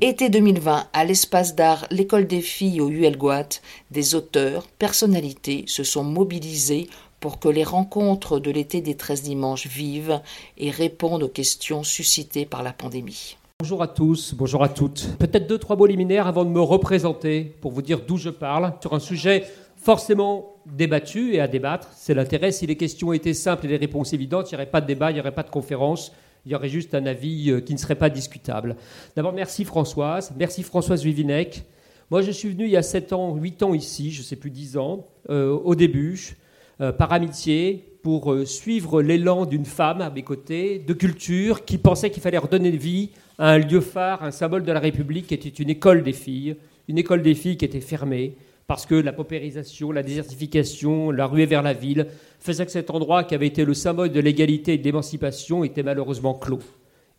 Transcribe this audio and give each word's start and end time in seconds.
Été 0.00 0.28
2020, 0.28 0.86
à 0.92 1.04
l'espace 1.04 1.54
d'art 1.54 1.86
L'école 1.90 2.26
des 2.26 2.40
filles 2.40 2.80
au 2.80 2.88
ULGOAT, 2.88 3.60
des 3.90 4.14
auteurs, 4.14 4.66
personnalités 4.78 5.64
se 5.66 5.84
sont 5.84 6.04
mobilisés 6.04 6.88
pour 7.20 7.38
que 7.38 7.48
les 7.48 7.64
rencontres 7.64 8.38
de 8.38 8.50
l'été 8.50 8.80
des 8.80 8.96
13 8.96 9.22
dimanches 9.22 9.66
vivent 9.66 10.20
et 10.58 10.70
répondent 10.70 11.22
aux 11.22 11.28
questions 11.28 11.82
suscitées 11.82 12.46
par 12.46 12.62
la 12.62 12.72
pandémie. 12.72 13.36
Bonjour 13.60 13.82
à 13.82 13.88
tous, 13.88 14.34
bonjour 14.34 14.62
à 14.62 14.68
toutes. 14.68 15.16
Peut-être 15.18 15.46
deux, 15.46 15.58
trois 15.58 15.76
mots 15.76 15.86
liminaires 15.86 16.26
avant 16.26 16.44
de 16.44 16.50
me 16.50 16.60
représenter 16.60 17.56
pour 17.60 17.72
vous 17.72 17.82
dire 17.82 18.00
d'où 18.06 18.16
je 18.16 18.30
parle 18.30 18.74
sur 18.80 18.92
un 18.92 19.00
sujet 19.00 19.44
forcément 19.76 20.56
débattu 20.66 21.34
et 21.34 21.40
à 21.40 21.48
débattre. 21.48 21.88
C'est 21.94 22.14
l'intérêt. 22.14 22.52
Si 22.52 22.66
les 22.66 22.76
questions 22.76 23.12
étaient 23.12 23.34
simples 23.34 23.66
et 23.66 23.68
les 23.68 23.76
réponses 23.76 24.12
évidentes, 24.12 24.50
il 24.50 24.54
n'y 24.54 24.56
aurait 24.56 24.70
pas 24.70 24.80
de 24.80 24.86
débat, 24.86 25.10
il 25.10 25.14
n'y 25.14 25.20
aurait 25.20 25.34
pas 25.34 25.42
de 25.42 25.50
conférence, 25.50 26.12
il 26.46 26.52
y 26.52 26.54
aurait 26.54 26.68
juste 26.68 26.94
un 26.94 27.06
avis 27.06 27.50
euh, 27.50 27.60
qui 27.60 27.72
ne 27.72 27.78
serait 27.78 27.94
pas 27.94 28.10
discutable. 28.10 28.76
D'abord, 29.16 29.32
merci 29.32 29.64
Françoise, 29.64 30.32
merci 30.38 30.62
Françoise 30.62 31.02
Vivinec. 31.02 31.64
Moi, 32.10 32.22
je 32.22 32.30
suis 32.30 32.50
venu 32.50 32.64
il 32.64 32.70
y 32.70 32.76
a 32.76 32.82
7 32.82 33.12
ans, 33.12 33.34
8 33.34 33.62
ans 33.62 33.74
ici, 33.74 34.10
je 34.10 34.20
ne 34.20 34.24
sais 34.24 34.36
plus 34.36 34.50
10 34.50 34.76
ans, 34.76 35.06
euh, 35.30 35.50
au 35.50 35.74
début. 35.74 36.36
Euh, 36.80 36.90
par 36.90 37.12
amitié 37.12 37.84
pour 38.02 38.36
suivre 38.46 39.00
l'élan 39.00 39.46
d'une 39.46 39.64
femme 39.64 40.00
à 40.00 40.10
mes 40.10 40.22
côtés, 40.22 40.80
de 40.80 40.92
culture, 40.92 41.64
qui 41.64 41.78
pensait 41.78 42.10
qu'il 42.10 42.20
fallait 42.20 42.36
redonner 42.36 42.72
vie 42.72 43.10
à 43.38 43.50
un 43.50 43.58
lieu 43.58 43.80
phare, 43.80 44.24
un 44.24 44.32
symbole 44.32 44.64
de 44.64 44.72
la 44.72 44.80
République 44.80 45.28
qui 45.28 45.34
était 45.34 45.48
une 45.48 45.70
école 45.70 46.02
des 46.02 46.12
filles, 46.12 46.56
une 46.88 46.98
école 46.98 47.22
des 47.22 47.34
filles 47.34 47.56
qui 47.56 47.64
était 47.64 47.80
fermée, 47.80 48.36
parce 48.66 48.86
que 48.86 48.94
la 48.94 49.12
paupérisation, 49.12 49.92
la 49.92 50.02
désertification, 50.02 51.10
la 51.10 51.26
ruée 51.26 51.46
vers 51.46 51.62
la 51.62 51.72
ville 51.72 52.06
faisaient 52.40 52.64
que 52.64 52.72
cet 52.72 52.90
endroit 52.90 53.24
qui 53.24 53.34
avait 53.34 53.46
été 53.46 53.64
le 53.64 53.74
symbole 53.74 54.10
de 54.10 54.20
l'égalité 54.20 54.74
et 54.74 54.78
de 54.78 54.84
l'émancipation 54.84 55.64
était 55.64 55.82
malheureusement 55.82 56.34
clos. 56.34 56.60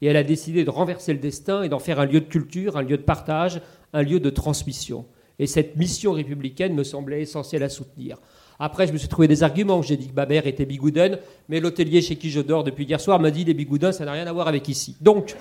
Et 0.01 0.07
elle 0.07 0.17
a 0.17 0.23
décidé 0.23 0.63
de 0.63 0.69
renverser 0.69 1.13
le 1.13 1.19
destin 1.19 1.63
et 1.63 1.69
d'en 1.69 1.79
faire 1.79 1.99
un 1.99 2.05
lieu 2.05 2.19
de 2.19 2.25
culture, 2.25 2.77
un 2.77 2.81
lieu 2.81 2.97
de 2.97 3.03
partage, 3.03 3.61
un 3.93 4.01
lieu 4.01 4.19
de 4.19 4.29
transmission. 4.29 5.05
Et 5.39 5.47
cette 5.47 5.75
mission 5.77 6.13
républicaine 6.13 6.73
me 6.73 6.83
semblait 6.83 7.21
essentielle 7.21 7.63
à 7.63 7.69
soutenir. 7.69 8.17
Après, 8.57 8.87
je 8.87 8.93
me 8.93 8.97
suis 8.97 9.09
trouvé 9.09 9.27
des 9.27 9.43
arguments. 9.43 9.81
J'ai 9.81 9.97
dit 9.97 10.07
que 10.07 10.15
ma 10.15 10.23
était 10.23 10.65
bigouden, 10.65 11.19
mais 11.49 11.59
l'hôtelier 11.59 12.01
chez 12.01 12.15
qui 12.15 12.29
je 12.29 12.39
dors 12.39 12.63
depuis 12.63 12.85
hier 12.85 13.01
soir 13.01 13.19
m'a 13.19 13.31
dit 13.31 13.43
les 13.43 13.53
bigoudins, 13.53 13.91
ça 13.91 14.05
n'a 14.05 14.13
rien 14.13 14.27
à 14.27 14.31
voir 14.31 14.47
avec 14.47 14.67
ici. 14.69 14.95
Donc, 15.01 15.35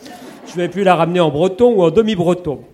je 0.47 0.53
ne 0.57 0.63
vais 0.63 0.69
plus 0.69 0.83
la 0.83 0.97
ramener 0.97 1.21
en 1.21 1.31
breton 1.31 1.75
ou 1.77 1.83
en 1.83 1.91
demi-breton. 1.91 2.65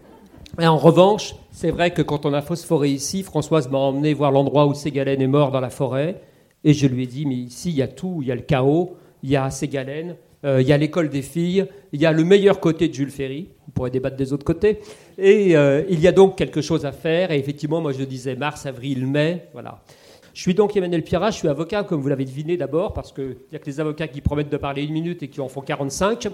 Et 0.61 0.67
en 0.67 0.77
revanche, 0.77 1.35
c'est 1.53 1.71
vrai 1.71 1.91
que 1.91 2.03
quand 2.03 2.27
on 2.27 2.35
a 2.35 2.43
phosphoré 2.43 2.91
ici, 2.91 3.23
Françoise 3.23 3.71
m'a 3.71 3.79
emmené 3.79 4.13
voir 4.13 4.31
l'endroit 4.31 4.67
où 4.67 4.75
Ségalène 4.75 5.23
est 5.23 5.27
mort 5.27 5.53
dans 5.53 5.61
la 5.61 5.71
forêt. 5.71 6.21
Et 6.65 6.75
je 6.75 6.87
lui 6.87 7.05
ai 7.05 7.07
dit, 7.07 7.25
mais 7.25 7.37
ici, 7.37 7.71
il 7.71 7.77
y 7.77 7.83
a 7.83 7.89
tout. 7.89 8.19
Il 8.21 8.29
y 8.29 8.33
a 8.33 8.35
le 8.35 8.43
chaos, 8.43 8.97
il 9.23 9.31
y 9.31 9.37
a 9.37 9.49
Ségalène, 9.49 10.17
euh, 10.45 10.61
il 10.61 10.69
y 10.69 10.73
a 10.73 10.77
l'école 10.77 11.09
des 11.09 11.23
filles, 11.23 11.65
il 11.93 12.01
y 12.01 12.05
a 12.05 12.13
le 12.13 12.25
meilleur 12.25 12.61
côté 12.61 12.89
de 12.89 12.95
Jules 12.95 13.11
Ferry. 13.11 13.49
On 13.69 13.71
pourrait 13.71 13.91
débattre 13.91 14.17
des 14.17 14.35
autres 14.35 14.45
côtés. 14.45 14.81
Et 15.17 15.57
euh, 15.57 15.83
il 15.89 16.01
y 16.01 16.07
a 16.07 16.13
donc 16.13 16.37
quelque 16.37 16.61
chose 16.61 16.85
à 16.85 16.93
faire. 16.93 17.31
Et 17.31 17.39
effectivement, 17.39 17.81
moi, 17.81 17.93
je 17.93 18.05
disais 18.05 18.37
mars, 18.37 18.67
avril, 18.67 19.07
mai. 19.07 19.47
Voilà. 19.55 19.81
Je 20.35 20.43
suis 20.43 20.55
donc 20.55 20.77
Emmanuel 20.77 21.03
Pierrat, 21.03 21.31
je 21.31 21.39
suis 21.39 21.49
avocat, 21.49 21.85
comme 21.85 22.03
vous 22.03 22.09
l'avez 22.09 22.27
deviné 22.27 22.59
d'abord, 22.59 22.93
parce 22.93 23.13
qu'il 23.13 23.37
n'y 23.51 23.57
a 23.57 23.59
que 23.59 23.67
les 23.67 23.81
avocats 23.81 24.09
qui 24.09 24.21
promettent 24.21 24.51
de 24.51 24.57
parler 24.59 24.83
une 24.83 24.93
minute 24.93 25.23
et 25.23 25.29
qui 25.29 25.41
en 25.41 25.49
font 25.49 25.63
45. 25.63 26.29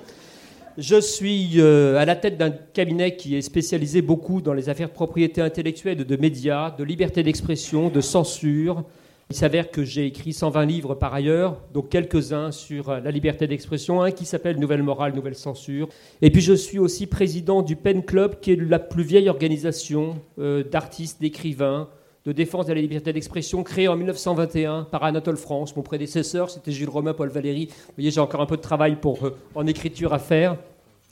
Je 0.78 1.00
suis 1.00 1.52
euh, 1.56 1.96
à 1.96 2.04
la 2.04 2.16
tête 2.16 2.36
d'un 2.36 2.50
cabinet 2.50 3.16
qui 3.16 3.34
est 3.34 3.40
spécialisé 3.40 4.02
beaucoup 4.02 4.42
dans 4.42 4.52
les 4.52 4.68
affaires 4.68 4.88
de 4.88 4.92
propriété 4.92 5.40
intellectuelle, 5.40 6.04
de 6.04 6.16
médias, 6.16 6.70
de 6.70 6.84
liberté 6.84 7.22
d'expression, 7.22 7.88
de 7.88 8.02
censure. 8.02 8.84
Il 9.30 9.36
s'avère 9.36 9.70
que 9.70 9.84
j'ai 9.84 10.04
écrit 10.04 10.34
120 10.34 10.66
livres 10.66 10.94
par 10.94 11.14
ailleurs, 11.14 11.62
donc 11.72 11.88
quelques-uns 11.88 12.52
sur 12.52 12.90
euh, 12.90 13.00
la 13.00 13.10
liberté 13.10 13.46
d'expression, 13.46 14.02
un 14.02 14.10
qui 14.10 14.26
s'appelle 14.26 14.58
Nouvelle 14.58 14.82
morale, 14.82 15.14
nouvelle 15.14 15.34
censure. 15.34 15.88
Et 16.20 16.30
puis 16.30 16.42
je 16.42 16.52
suis 16.52 16.78
aussi 16.78 17.06
président 17.06 17.62
du 17.62 17.74
Pen 17.74 18.04
Club, 18.04 18.38
qui 18.40 18.52
est 18.52 18.60
la 18.60 18.78
plus 18.78 19.02
vieille 19.02 19.30
organisation 19.30 20.16
euh, 20.38 20.62
d'artistes, 20.62 21.22
d'écrivains, 21.22 21.88
de 22.26 22.32
défense 22.32 22.66
de 22.66 22.72
la 22.74 22.80
liberté 22.80 23.12
d'expression 23.12 23.62
créé 23.62 23.88
en 23.88 23.96
1921 23.96 24.88
par 24.90 25.04
Anatole 25.04 25.36
France. 25.36 25.74
Mon 25.76 25.82
prédécesseur, 25.82 26.50
c'était 26.50 26.72
Jules 26.72 26.90
Romain, 26.90 27.14
Paul 27.14 27.28
Valéry. 27.28 27.66
Vous 27.66 27.94
voyez, 27.96 28.10
j'ai 28.10 28.20
encore 28.20 28.40
un 28.40 28.46
peu 28.46 28.56
de 28.56 28.62
travail 28.62 28.98
en 29.54 29.66
écriture 29.66 30.12
à 30.12 30.18
faire. 30.18 30.56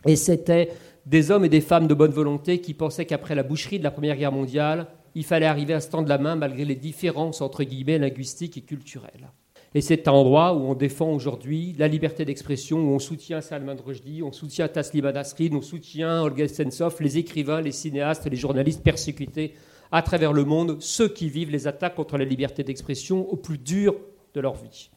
Et 0.06 0.16
c'était 0.16 0.70
des 1.06 1.30
hommes 1.30 1.44
et 1.44 1.48
des 1.48 1.60
femmes 1.60 1.86
de 1.86 1.94
bonne 1.94 2.10
volonté 2.10 2.60
qui 2.60 2.74
pensaient 2.74 3.04
qu'après 3.04 3.34
la 3.34 3.42
boucherie 3.42 3.78
de 3.78 3.84
la 3.84 3.90
Première 3.90 4.16
Guerre 4.16 4.32
mondiale, 4.32 4.86
il 5.14 5.24
fallait 5.24 5.46
arriver 5.46 5.74
à 5.74 5.80
se 5.80 5.90
tendre 5.90 6.08
la 6.08 6.18
main 6.18 6.34
malgré 6.34 6.64
les 6.64 6.74
différences 6.74 7.40
entre 7.40 7.62
guillemets 7.64 7.98
linguistiques 7.98 8.56
et 8.56 8.62
culturelles. 8.62 9.30
Et 9.76 9.80
c'est 9.80 10.06
un 10.06 10.12
endroit 10.12 10.54
où 10.54 10.60
on 10.60 10.74
défend 10.74 11.10
aujourd'hui 11.10 11.74
la 11.78 11.88
liberté 11.88 12.24
d'expression, 12.24 12.78
où 12.78 12.94
on 12.94 13.00
soutient 13.00 13.40
Salman 13.40 13.74
Rushdie, 13.84 14.22
on 14.22 14.30
soutient 14.30 14.68
Taslim 14.68 15.10
Nasrin, 15.10 15.50
on 15.52 15.62
soutient 15.62 16.22
Olga 16.22 16.46
Sensov, 16.46 16.96
les 17.00 17.18
écrivains, 17.18 17.60
les 17.60 17.72
cinéastes, 17.72 18.30
les 18.30 18.36
journalistes 18.36 18.84
persécutés 18.84 19.54
à 19.90 20.02
travers 20.02 20.32
le 20.32 20.44
monde 20.44 20.76
ceux 20.80 21.08
qui 21.08 21.28
vivent 21.28 21.50
les 21.50 21.66
attaques 21.66 21.96
contre 21.96 22.18
la 22.18 22.24
liberté 22.24 22.62
d'expression 22.62 23.28
au 23.30 23.36
plus 23.36 23.58
dur 23.58 23.96
de 24.34 24.40
leur 24.40 24.54
vie. 24.54 24.90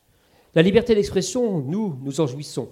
La 0.54 0.62
liberté 0.62 0.94
d'expression, 0.94 1.60
nous, 1.60 1.98
nous 2.04 2.22
en 2.22 2.28
jouissons, 2.28 2.70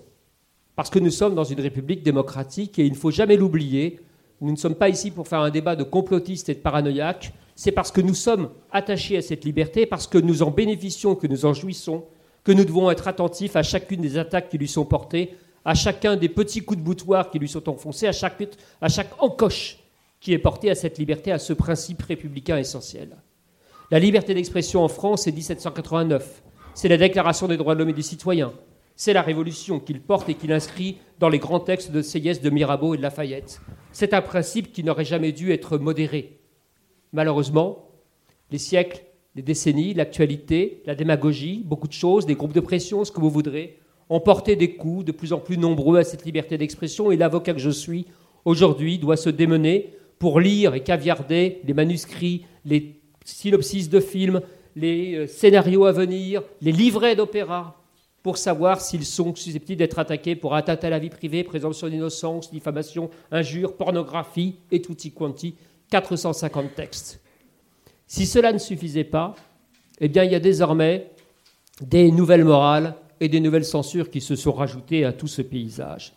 parce 0.75 0.90
que 0.90 1.00
nous 1.00 1.12
sommes 1.12 1.36
dans 1.36 1.44
une 1.44 1.62
république 1.62 2.03
démocratique 2.03 2.80
et 2.80 2.86
il 2.86 2.91
ne 2.91 2.97
faut 2.97 3.12
jamais 3.12 3.38
l'oublier. 3.38 4.00
Nous 4.41 4.52
ne 4.52 4.58
sommes 4.58 4.75
pas 4.75 4.90
ici 4.90 5.12
pour 5.12 5.28
faire 5.28 5.40
un 5.40 5.50
débat 5.50 5.75
de 5.75 5.84
complotistes 5.84 6.50
et 6.50 6.56
de 6.56 6.59
paranoïaques, 6.59 7.34
c'est 7.56 7.72
parce 7.72 7.91
que 7.91 8.02
nous 8.02 8.13
sommes 8.13 8.50
attachés 8.72 9.18
à 9.18 9.22
cette 9.22 9.46
liberté, 9.46 9.86
parce 9.86 10.08
que 10.08 10.18
nous 10.18 10.44
en 10.44 10.52
bénéficions, 10.52 11.16
que 11.16 11.28
nous 11.28 11.46
en 11.46 11.53
jouissons, 11.53 12.03
que 12.44 12.52
nous 12.52 12.66
devons 12.66 12.91
être 12.91 13.08
attentifs 13.08 13.56
à 13.56 13.63
chacune 13.63 14.02
des 14.02 14.18
attaques 14.18 14.50
qui 14.50 14.58
lui 14.58 14.68
sont 14.68 14.86
portées, 14.86 15.36
à 15.63 15.74
chacun 15.74 16.18
des 16.18 16.30
petits 16.30 16.62
coups 16.62 16.80
de 16.80 16.84
boutoir 16.84 17.31
qui 17.31 17.40
lui 17.40 17.47
sont 17.47 17.68
enfoncés, 17.69 18.07
à 18.07 18.12
chaque, 18.12 18.38
encoche 19.19 19.80
qui 20.19 20.34
est 20.34 20.38
porté 20.38 20.69
à 20.69 20.75
cette 20.75 20.97
liberté, 20.97 21.31
à 21.31 21.40
ce 21.40 21.53
principe 21.53 22.02
républicain 22.02 22.57
essentiel. 22.57 23.16
La 23.90 24.00
liberté 24.00 24.34
d'expression 24.34 24.84
en 24.84 24.88
France, 24.88 25.24
c'est 25.24 25.31
1789. 25.31 26.44
C'est 26.74 26.88
la 26.88 26.97
Déclaration 26.97 27.47
des 27.47 27.57
droits 27.57 27.74
de 27.74 27.80
l'homme 27.80 27.90
et 27.90 27.94
du 27.94 28.02
citoyen. 28.02 28.52
C'est 28.95 29.13
la 29.13 29.22
Révolution 29.22 29.79
qu'il 29.79 30.01
porte 30.01 30.29
et 30.29 30.35
qu'il 30.35 30.53
inscrit 30.53 30.97
dans 31.19 31.28
les 31.28 31.39
grands 31.39 31.59
textes 31.59 31.91
de 31.91 32.01
Sieyès, 32.01 32.41
de 32.41 32.50
Mirabeau 32.50 32.94
et 32.94 32.97
de 32.97 33.01
Lafayette. 33.01 33.59
C'est 33.91 34.13
un 34.13 34.22
principe 34.22 34.72
qui 34.72 34.83
n'aurait 34.83 35.03
jamais 35.06 35.33
dû 35.33 35.51
être 35.51 35.78
modéré. 35.78 36.39
Malheureusement, 37.11 37.89
les 38.51 38.57
siècles, 38.57 39.03
les 39.35 39.41
décennies, 39.41 39.94
l'actualité, 39.94 40.81
la 40.85 40.95
démagogie, 40.95 41.61
beaucoup 41.66 41.88
de 41.88 41.94
choses, 41.94 42.25
des 42.25 42.35
groupes 42.35 42.53
de 42.53 42.61
pression, 42.61 43.03
ce 43.03 43.11
que 43.11 43.19
vous 43.19 43.29
voudrez, 43.29 43.79
ont 44.09 44.22
porté 44.22 44.56
des 44.56 44.75
coups 44.75 45.03
de 45.03 45.12
plus 45.12 45.33
en 45.33 45.39
plus 45.39 45.57
nombreux 45.57 45.97
à 45.97 46.03
cette 46.03 46.25
liberté 46.25 46.57
d'expression 46.57 47.12
et 47.12 47.17
l'avocat 47.17 47.53
que 47.53 47.59
je 47.59 47.69
suis 47.69 48.06
aujourd'hui 48.45 48.97
doit 48.97 49.17
se 49.17 49.29
démener 49.29 49.94
pour 50.19 50.39
lire 50.39 50.73
et 50.73 50.83
caviarder 50.83 51.59
les 51.66 51.73
manuscrits, 51.73 52.45
les 52.63 53.01
synopsis 53.25 53.89
de 53.89 54.00
films, 54.00 54.41
les 54.75 55.16
euh, 55.16 55.27
scénarios 55.27 55.85
à 55.85 55.91
venir, 55.91 56.44
les 56.62 56.72
livrets 56.72 57.16
d'opéra, 57.16 57.81
pour 58.25 58.40
savoir 58.40 58.81
s'ils 58.81 59.06
sont 59.06 59.36
susceptibles 59.36 59.78
d'être 59.78 60.00
attaqués 60.00 60.36
pour 60.36 60.56
atteinte 60.56 60.84
à 60.84 60.90
la 60.90 60.97
vie 60.97 61.12
privée, 61.12 61.44
présomption 61.44 61.90
d'innocence, 61.90 62.50
diffamation, 62.50 63.12
injure, 63.30 63.75
pornographie 63.75 64.56
et 64.72 64.81
tutti 64.81 65.12
quanti, 65.12 65.53
450 65.91 66.74
textes. 66.74 67.22
Si 68.08 68.25
cela 68.25 68.52
ne 68.52 68.58
suffisait 68.58 69.03
pas, 69.03 69.36
eh 70.02 70.08
bien, 70.08 70.24
il 70.24 70.31
y 70.31 70.36
a 70.36 70.40
désormais 70.40 71.12
des 71.81 72.09
nouvelles 72.09 72.46
morales 72.46 72.96
et 73.19 73.30
des 73.30 73.40
nouvelles 73.40 73.63
censures 73.63 74.09
qui 74.09 74.22
se 74.22 74.36
sont 74.36 74.53
rajoutées 74.53 75.06
à 75.06 75.13
tout 75.13 75.28
ce 75.28 75.44
paysage. 75.44 76.13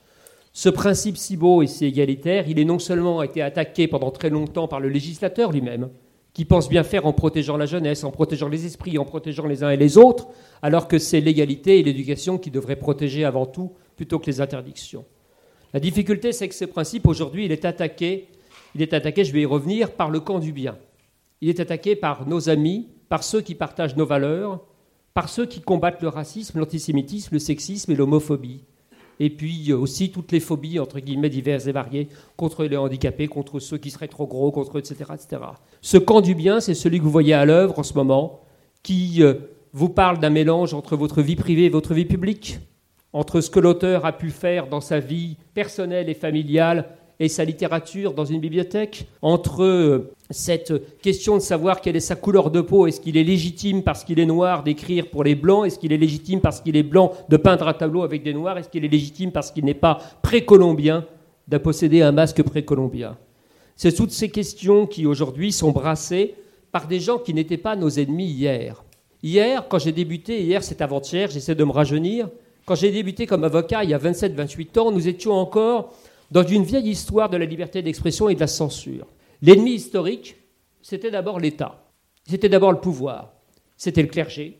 Ce 0.54 0.70
principe 0.70 1.18
si 1.18 1.36
beau 1.36 1.60
et 1.60 1.66
si 1.66 1.84
égalitaire, 1.84 2.48
il 2.48 2.58
est 2.58 2.64
non 2.64 2.78
seulement 2.78 3.22
été 3.22 3.42
attaqué 3.42 3.86
pendant 3.86 4.12
très 4.12 4.30
longtemps 4.30 4.66
par 4.66 4.80
le 4.80 4.88
législateur 4.88 5.52
lui-même, 5.52 5.90
qui 6.38 6.44
pense 6.44 6.68
bien 6.68 6.84
faire 6.84 7.04
en 7.04 7.12
protégeant 7.12 7.56
la 7.56 7.66
jeunesse, 7.66 8.04
en 8.04 8.12
protégeant 8.12 8.48
les 8.48 8.64
esprits, 8.64 8.96
en 8.96 9.04
protégeant 9.04 9.48
les 9.48 9.64
uns 9.64 9.70
et 9.70 9.76
les 9.76 9.98
autres, 9.98 10.28
alors 10.62 10.86
que 10.86 10.96
c'est 10.96 11.20
l'égalité 11.20 11.80
et 11.80 11.82
l'éducation 11.82 12.38
qui 12.38 12.52
devraient 12.52 12.76
protéger 12.76 13.24
avant 13.24 13.44
tout, 13.44 13.72
plutôt 13.96 14.20
que 14.20 14.26
les 14.26 14.40
interdictions. 14.40 15.04
La 15.74 15.80
difficulté, 15.80 16.32
c'est 16.32 16.48
que 16.48 16.54
ce 16.54 16.64
principe, 16.64 17.08
aujourd'hui, 17.08 17.46
il 17.46 17.50
est 17.50 17.64
attaqué, 17.64 18.28
il 18.76 18.82
est 18.82 18.92
attaqué, 18.92 19.24
je 19.24 19.32
vais 19.32 19.40
y 19.40 19.46
revenir, 19.46 19.90
par 19.90 20.10
le 20.10 20.20
camp 20.20 20.38
du 20.38 20.52
bien. 20.52 20.78
Il 21.40 21.48
est 21.48 21.58
attaqué 21.58 21.96
par 21.96 22.28
nos 22.28 22.48
amis, 22.48 22.86
par 23.08 23.24
ceux 23.24 23.40
qui 23.40 23.56
partagent 23.56 23.96
nos 23.96 24.06
valeurs, 24.06 24.60
par 25.14 25.28
ceux 25.28 25.44
qui 25.44 25.60
combattent 25.60 26.02
le 26.02 26.08
racisme, 26.08 26.60
l'antisémitisme, 26.60 27.34
le 27.34 27.40
sexisme 27.40 27.90
et 27.90 27.96
l'homophobie 27.96 28.62
et 29.20 29.30
puis 29.30 29.72
aussi 29.72 30.10
toutes 30.10 30.32
les 30.32 30.40
phobies, 30.40 30.78
entre 30.78 31.00
guillemets, 31.00 31.28
diverses 31.28 31.66
et 31.66 31.72
variées, 31.72 32.08
contre 32.36 32.64
les 32.64 32.76
handicapés, 32.76 33.28
contre 33.28 33.58
ceux 33.58 33.78
qui 33.78 33.90
seraient 33.90 34.08
trop 34.08 34.26
gros, 34.26 34.50
contre 34.50 34.78
etc. 34.78 34.96
etc. 35.14 35.42
Ce 35.80 35.98
camp 35.98 36.20
du 36.20 36.34
bien, 36.34 36.60
c'est 36.60 36.74
celui 36.74 36.98
que 36.98 37.04
vous 37.04 37.10
voyez 37.10 37.34
à 37.34 37.44
l'œuvre 37.44 37.78
en 37.78 37.82
ce 37.82 37.94
moment, 37.94 38.40
qui 38.82 39.22
euh, 39.22 39.34
vous 39.72 39.88
parle 39.88 40.18
d'un 40.18 40.30
mélange 40.30 40.74
entre 40.74 40.96
votre 40.96 41.22
vie 41.22 41.36
privée 41.36 41.64
et 41.64 41.68
votre 41.70 41.94
vie 41.94 42.04
publique, 42.04 42.58
entre 43.12 43.40
ce 43.40 43.50
que 43.50 43.60
l'auteur 43.60 44.04
a 44.04 44.12
pu 44.12 44.30
faire 44.30 44.68
dans 44.68 44.80
sa 44.80 45.00
vie 45.00 45.36
personnelle 45.54 46.08
et 46.08 46.14
familiale 46.14 46.90
et 47.20 47.28
sa 47.28 47.44
littérature 47.44 48.14
dans 48.14 48.24
une 48.24 48.40
bibliothèque, 48.40 49.08
entre 49.22 49.64
euh, 49.64 50.12
cette 50.30 51.00
question 51.00 51.34
de 51.34 51.42
savoir 51.42 51.80
quelle 51.80 51.96
est 51.96 52.00
sa 52.00 52.14
couleur 52.14 52.50
de 52.50 52.60
peau, 52.60 52.86
est-ce 52.86 53.00
qu'il 53.00 53.16
est 53.16 53.24
légitime 53.24 53.82
parce 53.82 54.04
qu'il 54.04 54.20
est 54.20 54.26
noir 54.26 54.62
d'écrire 54.62 55.08
pour 55.08 55.24
les 55.24 55.34
blancs, 55.34 55.66
est-ce 55.66 55.78
qu'il 55.78 55.92
est 55.92 55.98
légitime 55.98 56.40
parce 56.40 56.60
qu'il 56.60 56.76
est 56.76 56.82
blanc 56.82 57.12
de 57.28 57.36
peindre 57.36 57.66
un 57.66 57.72
tableau 57.72 58.02
avec 58.02 58.22
des 58.22 58.34
noirs, 58.34 58.58
est-ce 58.58 58.68
qu'il 58.68 58.84
est 58.84 58.88
légitime 58.88 59.32
parce 59.32 59.50
qu'il 59.50 59.64
n'est 59.64 59.74
pas 59.74 59.98
précolombien 60.22 61.04
de 61.48 61.58
posséder 61.58 62.02
un 62.02 62.12
masque 62.12 62.42
précolombien? 62.42 63.16
C'est 63.74 63.92
toutes 63.92 64.12
ces 64.12 64.28
questions 64.28 64.86
qui 64.86 65.06
aujourd'hui 65.06 65.52
sont 65.52 65.72
brassées 65.72 66.34
par 66.70 66.86
des 66.86 67.00
gens 67.00 67.18
qui 67.18 67.34
n'étaient 67.34 67.56
pas 67.56 67.74
nos 67.74 67.90
ennemis 67.90 68.26
hier. 68.26 68.84
Hier, 69.22 69.66
quand 69.68 69.78
j'ai 69.78 69.92
débuté, 69.92 70.42
hier 70.42 70.62
c'est 70.62 70.80
avant-hier, 70.82 71.30
j'essaie 71.30 71.56
de 71.56 71.64
me 71.64 71.72
rajeunir, 71.72 72.28
quand 72.64 72.76
j'ai 72.76 72.92
débuté 72.92 73.26
comme 73.26 73.44
avocat 73.44 73.82
il 73.82 73.90
y 73.90 73.94
a 73.94 73.98
27-28 73.98 74.78
ans, 74.78 74.92
nous 74.92 75.08
étions 75.08 75.32
encore 75.32 75.94
dans 76.30 76.42
une 76.42 76.62
vieille 76.64 76.90
histoire 76.90 77.30
de 77.30 77.36
la 77.36 77.44
liberté 77.44 77.82
d'expression 77.82 78.28
et 78.28 78.34
de 78.34 78.40
la 78.40 78.46
censure. 78.46 79.06
L'ennemi 79.42 79.72
historique, 79.72 80.36
c'était 80.82 81.10
d'abord 81.10 81.40
l'État, 81.40 81.84
c'était 82.28 82.48
d'abord 82.48 82.72
le 82.72 82.80
pouvoir, 82.80 83.32
c'était 83.76 84.02
le 84.02 84.08
clergé, 84.08 84.58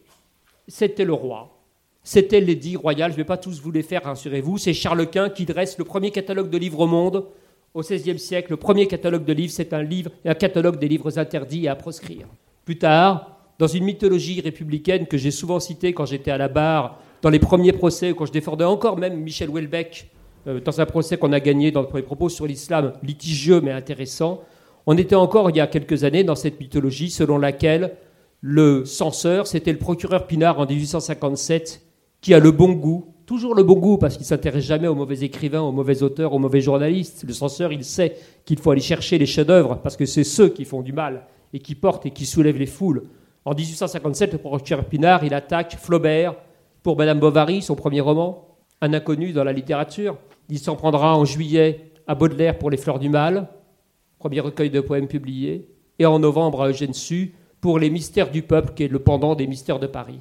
c'était 0.67 1.05
le 1.05 1.13
roi, 1.13 1.59
c'était 2.03 2.41
l'édit 2.41 2.77
royal. 2.77 3.11
Je 3.11 3.17
ne 3.17 3.23
vais 3.23 3.27
pas 3.27 3.37
tous 3.37 3.61
vous 3.61 3.71
les 3.71 3.83
faire, 3.83 4.05
rassurez-vous. 4.05 4.57
C'est 4.57 4.73
Charles 4.73 5.11
Quint 5.11 5.31
qui 5.31 5.45
dresse 5.45 5.77
le 5.79 5.85
premier 5.85 6.11
catalogue 6.11 6.49
de 6.49 6.57
livres 6.57 6.81
au 6.81 6.87
monde 6.87 7.27
au 7.75 7.81
XVIe 7.83 8.19
siècle. 8.19 8.53
Le 8.53 8.57
premier 8.57 8.87
catalogue 8.87 9.25
de 9.25 9.33
livres, 9.33 9.53
c'est 9.53 9.73
un 9.73 9.83
livre, 9.83 10.11
un 10.25 10.35
catalogue 10.35 10.79
des 10.79 10.89
livres 10.89 11.19
interdits 11.19 11.67
et 11.67 11.69
à 11.69 11.77
proscrire. 11.77 12.27
Plus 12.65 12.79
tard, 12.79 13.39
dans 13.59 13.67
une 13.67 13.85
mythologie 13.85 14.41
républicaine 14.41 15.07
que 15.07 15.19
j'ai 15.19 15.31
souvent 15.31 15.61
citée 15.61 15.93
quand 15.93 16.07
j'étais 16.07 16.31
à 16.31 16.39
la 16.39 16.49
barre, 16.49 17.01
dans 17.21 17.31
les 17.31 17.39
premiers 17.41 17.73
procès, 17.73 18.15
quand 18.17 18.27
je 18.27 18.33
défendais 18.33 18.65
encore 18.65 18.97
même 18.97 19.21
Michel 19.21 19.51
Houellebecq, 19.51 20.09
euh, 20.49 20.61
dans 20.61 20.81
un 20.81 20.87
procès 20.87 21.17
qu'on 21.19 21.33
a 21.33 21.41
gagné 21.41 21.71
dans 21.71 21.83
le 21.83 21.87
premier 21.87 22.03
propos 22.03 22.29
sur 22.29 22.47
l'islam, 22.47 22.95
litigieux 23.03 23.61
mais 23.61 23.73
intéressant, 23.73 24.41
on 24.87 24.97
était 24.97 25.15
encore 25.15 25.51
il 25.51 25.57
y 25.57 25.61
a 25.61 25.67
quelques 25.67 26.05
années 26.05 26.25
dans 26.25 26.35
cette 26.35 26.59
mythologie 26.59 27.11
selon 27.11 27.39
laquelle 27.39 27.95
le 28.41 28.85
censeur, 28.85 29.47
c'était 29.47 29.73
le 29.73 29.79
procureur 29.79 30.27
Pinard 30.27 30.61
en 30.61 30.67
1857, 30.67 31.83
qui 32.21 32.35
a 32.35 32.39
le 32.39 32.51
bon 32.51 32.73
goût, 32.73 33.13
toujours 33.27 33.55
le 33.55 33.63
bon 33.63 33.77
goût, 33.79 33.99
parce 33.99 34.17
qu'il 34.17 34.25
s'intéresse 34.25 34.65
jamais 34.65 34.89
aux 34.89 34.95
mauvais 34.95 35.21
écrivains, 35.23 35.61
aux 35.61 35.73
mauvais 35.73 36.03
auteurs, 36.03 36.33
aux 36.33 36.39
mauvais 36.39 36.61
journalistes. 36.61 37.25
Le 37.27 37.33
censeur, 37.33 37.73
il 37.73 37.85
sait 37.85 38.17
qu'il 38.45 38.59
faut 38.59 38.71
aller 38.71 38.81
chercher 38.81 39.19
les 39.19 39.27
chefs-d'œuvre, 39.27 39.81
parce 39.83 39.97
que 39.97 40.07
c'est 40.07 40.25
ceux 40.25 40.49
qui 40.49 40.65
font 40.65 40.83
du 40.83 40.93
mal 40.93 41.27
et 41.53 41.59
qui 41.59 41.75
portent 41.75 42.07
et 42.07 42.11
qui 42.11 42.27
soulèvent 42.27 42.59
les 42.59 42.67
foules. 42.67 43.03
En 43.45 43.55
1857, 43.55 44.33
le 44.33 44.39
procureur 44.39 44.85
Pinard, 44.85 45.25
il 45.25 45.35
attaque 45.35 45.77
Flaubert 45.79 46.35
pour 46.83 46.97
Madame 46.97 47.19
Bovary, 47.19 47.61
son 47.61 47.75
premier 47.75 48.01
roman, 48.01 48.57
un 48.81 48.95
inconnu 48.95 49.33
dans 49.33 49.45
la 49.45 49.53
littérature. 49.53 50.17
Il 50.49 50.59
s'en 50.59 50.77
prendra 50.77 51.17
en 51.17 51.25
juillet 51.25 51.93
à 52.07 52.15
Baudelaire 52.15 52.59
pour 52.59 52.71
Les 52.71 52.77
Fleurs 52.77 52.99
du 52.99 53.09
Mal, 53.09 53.49
premier 54.19 54.41
recueil 54.41 54.71
de 54.71 54.81
poèmes 54.81 55.09
publié, 55.09 55.69
et 55.99 56.07
en 56.07 56.19
novembre 56.19 56.63
à 56.63 56.69
Eugène 56.69 56.95
Sue 56.95 57.35
pour 57.61 57.79
Les 57.79 57.91
Mystères 57.91 58.31
du 58.31 58.43
Peuple, 58.43 58.73
qui 58.75 58.85
est 58.85 58.89
le 58.89 58.99
pendant 58.99 59.35
des 59.35 59.47
Mystères 59.47 59.79
de 59.79 59.87
Paris. 59.87 60.21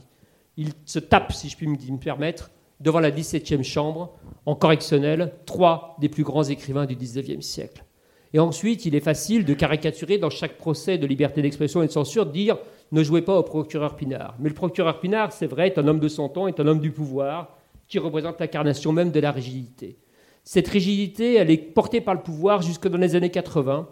Il 0.57 0.69
se 0.85 1.00
tape, 1.00 1.31
si 1.31 1.50
je 1.50 1.56
puis 1.56 1.68
me 1.68 1.97
permettre, 1.97 2.51
devant 2.79 3.00
la 3.00 3.12
17e 3.12 3.63
chambre, 3.63 4.13
en 4.45 4.56
correctionnel, 4.56 5.33
trois 5.45 5.95
des 6.00 6.09
plus 6.09 6.24
grands 6.24 6.44
écrivains 6.44 6.85
du 6.85 6.95
19e 6.95 7.41
siècle. 7.41 7.83
Et 8.33 8.39
ensuite, 8.39 8.85
il 8.85 8.95
est 8.95 9.00
facile 9.00 9.45
de 9.45 9.53
caricaturer 9.53 10.18
dans 10.18 10.29
chaque 10.29 10.57
procès 10.57 10.97
de 10.97 11.07
liberté 11.07 11.41
d'expression 11.41 11.81
et 11.81 11.88
de 11.88 11.91
censure, 11.91 12.25
dire 12.25 12.57
ne 12.91 13.03
jouez 13.03 13.21
pas 13.21 13.38
au 13.38 13.44
procureur 13.44 13.95
Pinard. 13.95 14.35
Mais 14.39 14.50
le 14.50 14.56
procureur 14.56 15.00
Pinard, 15.00 15.31
c'est 15.31 15.47
vrai, 15.47 15.68
est 15.68 15.77
un 15.77 15.88
homme 15.88 16.00
de 16.00 16.07
son 16.07 16.29
temps, 16.29 16.47
est 16.47 16.59
un 16.59 16.68
homme 16.68 16.79
du 16.79 16.91
pouvoir, 16.91 17.57
qui 17.88 18.00
représente 18.00 18.39
l'incarnation 18.39 18.91
même 18.91 19.12
de 19.12 19.19
la 19.19 19.31
rigidité. 19.31 19.97
Cette 20.49 20.69
rigidité, 20.69 21.33
elle 21.35 21.51
est 21.51 21.57
portée 21.57 21.99
par 21.99 22.13
le 22.13 22.21
pouvoir 22.21 22.61
jusque 22.61 22.88
dans 22.88 22.97
les 22.97 23.15
années 23.15 23.31
80, 23.31 23.85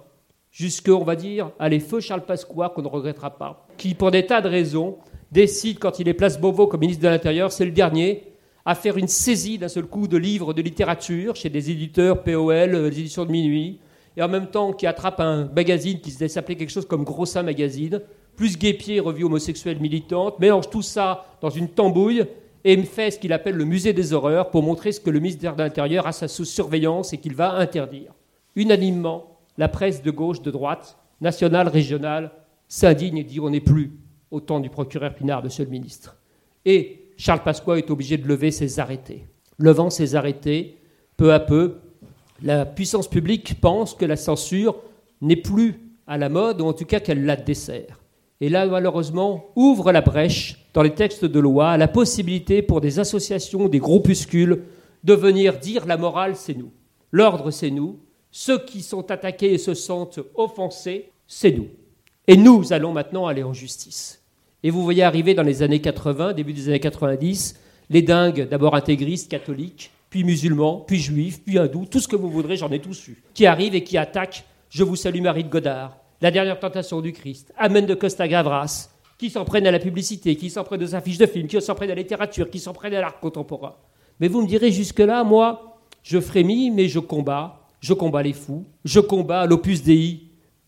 jusque, 0.51 0.87
on 0.87 1.03
va 1.03 1.17
dire, 1.17 1.51
à 1.59 1.67
les 1.67 1.81
feux 1.81 1.99
Charles 1.99 2.25
Pasqua, 2.25 2.69
qu'on 2.69 2.81
ne 2.81 2.87
regrettera 2.87 3.31
pas, 3.31 3.67
qui, 3.75 3.93
pour 3.93 4.09
des 4.09 4.25
tas 4.25 4.39
de 4.39 4.47
raisons, 4.47 4.95
décide, 5.33 5.79
quand 5.79 5.99
il 5.99 6.07
est 6.07 6.13
place 6.13 6.39
Beauvau 6.39 6.67
comme 6.67 6.79
ministre 6.79 7.03
de 7.03 7.09
l'Intérieur, 7.09 7.51
c'est 7.51 7.65
le 7.65 7.71
dernier, 7.71 8.23
à 8.63 8.73
faire 8.73 8.95
une 8.95 9.09
saisie 9.09 9.57
d'un 9.57 9.67
seul 9.67 9.83
coup 9.83 10.07
de 10.07 10.15
livres 10.15 10.53
de 10.53 10.61
littérature 10.61 11.35
chez 11.35 11.49
des 11.49 11.71
éditeurs 11.71 12.23
POL, 12.23 12.73
euh, 12.73 12.87
éditions 12.87 13.25
de 13.25 13.31
minuit, 13.31 13.81
et 14.15 14.23
en 14.23 14.29
même 14.29 14.47
temps 14.47 14.71
qui 14.71 14.87
attrape 14.87 15.19
un 15.19 15.49
magazine 15.53 15.99
qui 15.99 16.11
s'appelait 16.11 16.55
quelque 16.55 16.71
chose 16.71 16.87
comme 16.87 17.03
Grossin 17.03 17.43
Magazine, 17.43 17.99
plus 18.37 18.57
Guépier, 18.57 19.01
revue 19.01 19.25
homosexuelle 19.25 19.81
militante, 19.81 20.39
mélange 20.39 20.69
tout 20.69 20.81
ça 20.81 21.25
dans 21.41 21.49
une 21.49 21.67
tambouille 21.67 22.23
et 22.65 22.75
fait 22.81 23.11
ce 23.11 23.19
qu'il 23.19 23.31
appelle 23.31 23.55
le 23.55 23.63
musée 23.63 23.93
des 23.93 24.11
horreurs 24.11 24.49
pour 24.49 24.63
montrer 24.63 24.91
ce 24.91 24.99
que 24.99 25.11
le 25.11 25.19
ministère 25.19 25.55
de 25.55 25.61
l'Intérieur 25.61 26.07
a 26.07 26.11
sa 26.11 26.27
surveillance 26.27 27.13
et 27.13 27.19
qu'il 27.19 27.35
va 27.35 27.53
interdire. 27.53 28.11
Unanimement, 28.55 29.37
la 29.59 29.69
presse 29.69 30.01
de 30.01 30.09
gauche, 30.09 30.41
de 30.41 30.49
droite, 30.49 30.97
nationale, 31.21 31.67
régionale, 31.67 32.31
s'indigne 32.67 33.19
et 33.19 33.23
dit 33.23 33.39
on 33.39 33.51
n'est 33.51 33.61
plus 33.61 33.93
au 34.31 34.39
temps 34.39 34.59
du 34.59 34.71
procureur 34.71 35.13
Pinard, 35.13 35.43
monsieur 35.43 35.63
le 35.63 35.69
ministre. 35.69 36.17
Et 36.65 37.11
Charles 37.17 37.43
Pasqua 37.43 37.77
est 37.77 37.91
obligé 37.91 38.17
de 38.17 38.27
lever 38.27 38.49
ses 38.49 38.79
arrêtés. 38.79 39.27
Levant 39.59 39.91
ses 39.91 40.15
arrêtés, 40.15 40.79
peu 41.17 41.33
à 41.33 41.39
peu, 41.39 41.77
la 42.41 42.65
puissance 42.65 43.07
publique 43.07 43.61
pense 43.61 43.93
que 43.93 44.05
la 44.05 44.17
censure 44.17 44.75
n'est 45.21 45.35
plus 45.35 45.79
à 46.07 46.17
la 46.17 46.29
mode, 46.29 46.61
ou 46.61 46.65
en 46.65 46.73
tout 46.73 46.85
cas 46.85 46.99
qu'elle 46.99 47.25
la 47.25 47.35
dessert. 47.35 48.01
Et 48.41 48.49
là, 48.49 48.65
malheureusement, 48.65 49.51
ouvre 49.55 49.91
la 49.91 50.01
brèche 50.01 50.64
dans 50.75 50.83
les 50.83 50.93
textes 50.93 51.25
de 51.25 51.39
loi 51.39 51.77
la 51.77 51.87
possibilité 51.87 52.61
pour 52.61 52.81
des 52.81 52.99
associations, 52.99 53.69
des 53.69 53.79
groupuscules, 53.79 54.63
de 55.05 55.13
venir 55.13 55.57
dire 55.57 55.85
la 55.87 55.97
morale, 55.97 56.35
c'est 56.35 56.53
nous. 56.53 56.71
L'ordre, 57.11 57.49
c'est 57.49 57.71
nous. 57.71 57.99
Ceux 58.29 58.59
qui 58.59 58.81
sont 58.81 59.09
attaqués 59.09 59.53
et 59.53 59.57
se 59.57 59.73
sentent 59.73 60.19
offensés, 60.35 61.11
c'est 61.27 61.51
nous. 61.51 61.69
Et 62.27 62.35
nous 62.35 62.73
allons 62.73 62.91
maintenant 62.91 63.25
aller 63.25 63.43
en 63.43 63.53
justice. 63.53 64.21
Et 64.63 64.69
vous 64.69 64.83
voyez 64.83 65.03
arriver 65.03 65.33
dans 65.33 65.43
les 65.43 65.63
années 65.63 65.79
80, 65.79 66.33
début 66.33 66.51
des 66.51 66.67
années 66.67 66.79
90, 66.81 67.57
les 67.89 68.01
dingues, 68.01 68.49
d'abord 68.49 68.75
intégristes, 68.75 69.31
catholiques, 69.31 69.91
puis 70.09 70.25
musulmans, 70.25 70.83
puis 70.85 70.99
juifs, 70.99 71.41
puis 71.41 71.57
hindous, 71.57 71.85
tout 71.85 72.01
ce 72.01 72.07
que 72.07 72.17
vous 72.17 72.29
voudrez, 72.29 72.57
j'en 72.57 72.71
ai 72.71 72.79
tous 72.79 73.07
eu, 73.07 73.23
qui 73.33 73.45
arrivent 73.45 73.75
et 73.75 73.83
qui 73.83 73.97
attaquent 73.97 74.43
Je 74.69 74.83
vous 74.83 74.97
salue 74.97 75.21
Marie 75.21 75.45
de 75.45 75.49
Godard, 75.49 75.95
La 76.19 76.31
dernière 76.31 76.59
tentation 76.59 76.99
du 76.99 77.13
Christ, 77.13 77.53
Amen 77.57 77.85
de 77.85 77.93
Costa 77.93 78.27
Gavras, 78.27 78.89
qui 79.17 79.29
s'en 79.29 79.45
prennent 79.45 79.67
à 79.67 79.71
la 79.71 79.79
publicité, 79.79 80.35
qui 80.35 80.49
s'en 80.49 80.63
prennent 80.63 80.83
aux 80.83 80.95
affiches 80.95 81.17
de 81.17 81.25
films, 81.25 81.47
qui 81.47 81.61
s'en 81.61 81.75
prennent 81.75 81.91
à 81.91 81.95
la 81.95 82.01
littérature, 82.01 82.49
qui 82.49 82.59
s'en 82.59 82.73
prennent 82.73 82.93
à 82.93 83.01
l'art 83.01 83.19
contemporain. 83.19 83.75
Mais 84.19 84.27
vous 84.27 84.41
me 84.41 84.47
direz 84.47 84.71
jusque-là, 84.71 85.23
moi, 85.23 85.79
je 86.03 86.19
frémis, 86.19 86.71
mais 86.71 86.87
je 86.87 86.99
combats 86.99 87.65
je 87.85 87.93
combats 87.93 88.23
les 88.23 88.33
fous, 88.33 88.65
je 88.83 88.99
combats 88.99 89.45
l'Opus 89.45 89.83
Dei, 89.83 90.23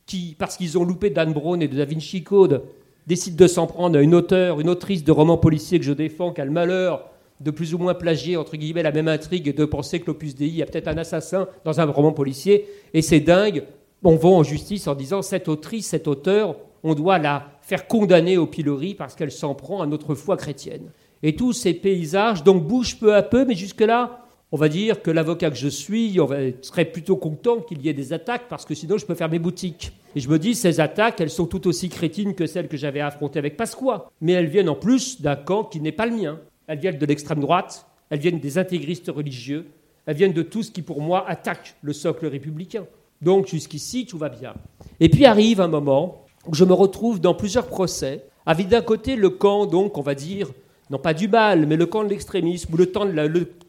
qui, 0.05 0.35
parce 0.37 0.55
qu'ils 0.55 0.77
ont 0.77 0.83
loupé 0.83 1.09
Dan 1.09 1.33
Brown 1.33 1.59
et 1.61 1.67
de 1.67 1.75
Da 1.75 1.85
Vinci 1.85 2.23
Code, 2.23 2.61
décident 3.07 3.37
de 3.37 3.47
s'en 3.47 3.65
prendre 3.65 3.97
à 3.97 4.01
une 4.03 4.13
auteure, 4.13 4.59
une 4.59 4.69
autrice 4.69 5.03
de 5.03 5.11
romans 5.11 5.37
policiers 5.37 5.79
que 5.79 5.85
je 5.85 5.93
défends, 5.93 6.31
qui 6.31 6.41
a 6.41 6.45
le 6.45 6.51
malheur 6.51 7.09
de 7.39 7.49
plus 7.49 7.73
ou 7.73 7.79
moins 7.79 7.95
plagier, 7.95 8.37
entre 8.37 8.55
guillemets, 8.55 8.83
la 8.83 8.91
même 8.91 9.07
intrigue 9.07 9.47
et 9.47 9.53
de 9.53 9.65
penser 9.65 9.99
que 9.99 10.05
l'Opus 10.07 10.35
Dei 10.35 10.61
a 10.61 10.67
peut-être 10.67 10.87
un 10.87 10.97
assassin 10.97 11.47
dans 11.65 11.79
un 11.79 11.85
roman 11.85 12.11
policier. 12.11 12.67
Et 12.93 13.01
c'est 13.01 13.19
dingue, 13.19 13.63
on 14.03 14.15
va 14.15 14.29
en 14.29 14.43
justice 14.43 14.87
en 14.87 14.93
disant 14.93 15.23
cette 15.23 15.47
autrice, 15.47 15.87
cet 15.87 16.07
auteur, 16.07 16.55
on 16.83 16.93
doit 16.93 17.17
la 17.17 17.47
faire 17.67 17.85
condamner 17.85 18.37
au 18.37 18.47
pilori 18.47 18.95
parce 18.95 19.13
qu'elle 19.13 19.31
s'en 19.31 19.53
prend 19.53 19.81
à 19.81 19.85
notre 19.85 20.15
foi 20.15 20.37
chrétienne. 20.37 20.89
Et 21.21 21.35
tous 21.35 21.51
ces 21.51 21.73
paysages 21.73 22.41
donc 22.45 22.65
bougent 22.65 22.97
peu 22.97 23.13
à 23.13 23.21
peu, 23.21 23.43
mais 23.43 23.55
jusque-là, 23.55 24.23
on 24.53 24.57
va 24.57 24.69
dire 24.69 25.01
que 25.01 25.11
l'avocat 25.11 25.49
que 25.49 25.57
je 25.57 25.67
suis 25.67 26.17
on 26.21 26.29
serait 26.61 26.85
plutôt 26.85 27.17
content 27.17 27.59
qu'il 27.59 27.81
y 27.81 27.89
ait 27.89 27.93
des 27.93 28.13
attaques 28.13 28.47
parce 28.47 28.63
que 28.63 28.73
sinon 28.73 28.97
je 28.97 29.05
peux 29.05 29.15
faire 29.15 29.27
mes 29.27 29.37
boutiques. 29.37 29.91
Et 30.15 30.21
je 30.21 30.29
me 30.29 30.39
dis, 30.39 30.55
ces 30.55 30.79
attaques, 30.79 31.19
elles 31.19 31.29
sont 31.29 31.45
tout 31.45 31.67
aussi 31.67 31.89
crétines 31.89 32.35
que 32.35 32.45
celles 32.45 32.69
que 32.69 32.77
j'avais 32.77 33.01
affrontées 33.01 33.39
avec 33.39 33.57
Pasqua. 33.57 34.09
Mais 34.21 34.31
elles 34.31 34.47
viennent 34.47 34.69
en 34.69 34.75
plus 34.75 35.21
d'un 35.21 35.35
camp 35.35 35.65
qui 35.65 35.81
n'est 35.81 35.91
pas 35.91 36.05
le 36.05 36.15
mien. 36.15 36.39
Elles 36.67 36.79
viennent 36.79 36.97
de 36.97 37.05
l'extrême 37.05 37.41
droite, 37.41 37.85
elles 38.09 38.19
viennent 38.19 38.39
des 38.39 38.57
intégristes 38.57 39.11
religieux, 39.13 39.65
elles 40.05 40.15
viennent 40.15 40.31
de 40.31 40.41
tout 40.41 40.63
ce 40.63 40.71
qui 40.71 40.81
pour 40.81 41.01
moi 41.01 41.27
attaque 41.27 41.75
le 41.81 41.91
socle 41.91 42.27
républicain. 42.27 42.85
Donc 43.21 43.47
jusqu'ici, 43.47 44.05
tout 44.05 44.17
va 44.17 44.29
bien. 44.29 44.53
Et 45.01 45.09
puis 45.09 45.25
arrive 45.25 45.59
un 45.59 45.67
moment 45.67 46.26
je 46.53 46.65
me 46.65 46.73
retrouve 46.73 47.19
dans 47.19 47.33
plusieurs 47.33 47.67
procès, 47.67 48.25
avec 48.45 48.67
d'un 48.67 48.81
côté 48.81 49.15
le 49.15 49.29
camp, 49.29 49.65
donc 49.65 49.97
on 49.97 50.01
va 50.01 50.15
dire, 50.15 50.51
non 50.89 50.99
pas 50.99 51.13
du 51.13 51.27
mal, 51.27 51.65
mais 51.65 51.75
le 51.75 51.85
camp 51.85 52.03
de 52.03 52.09
l'extrémisme, 52.09 52.73
ou 52.73 52.77
le, 52.77 52.85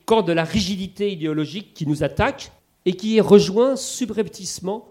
camp 0.06 0.23
de 0.23 0.32
la 0.32 0.44
rigidité 0.44 1.11
idéologique 1.11 1.75
qui 1.75 1.87
nous 1.87 2.02
attaque 2.02 2.52
et 2.87 2.92
qui 2.92 3.16
est 3.16 3.20
rejoint 3.20 3.76
subrepticement 3.76 4.87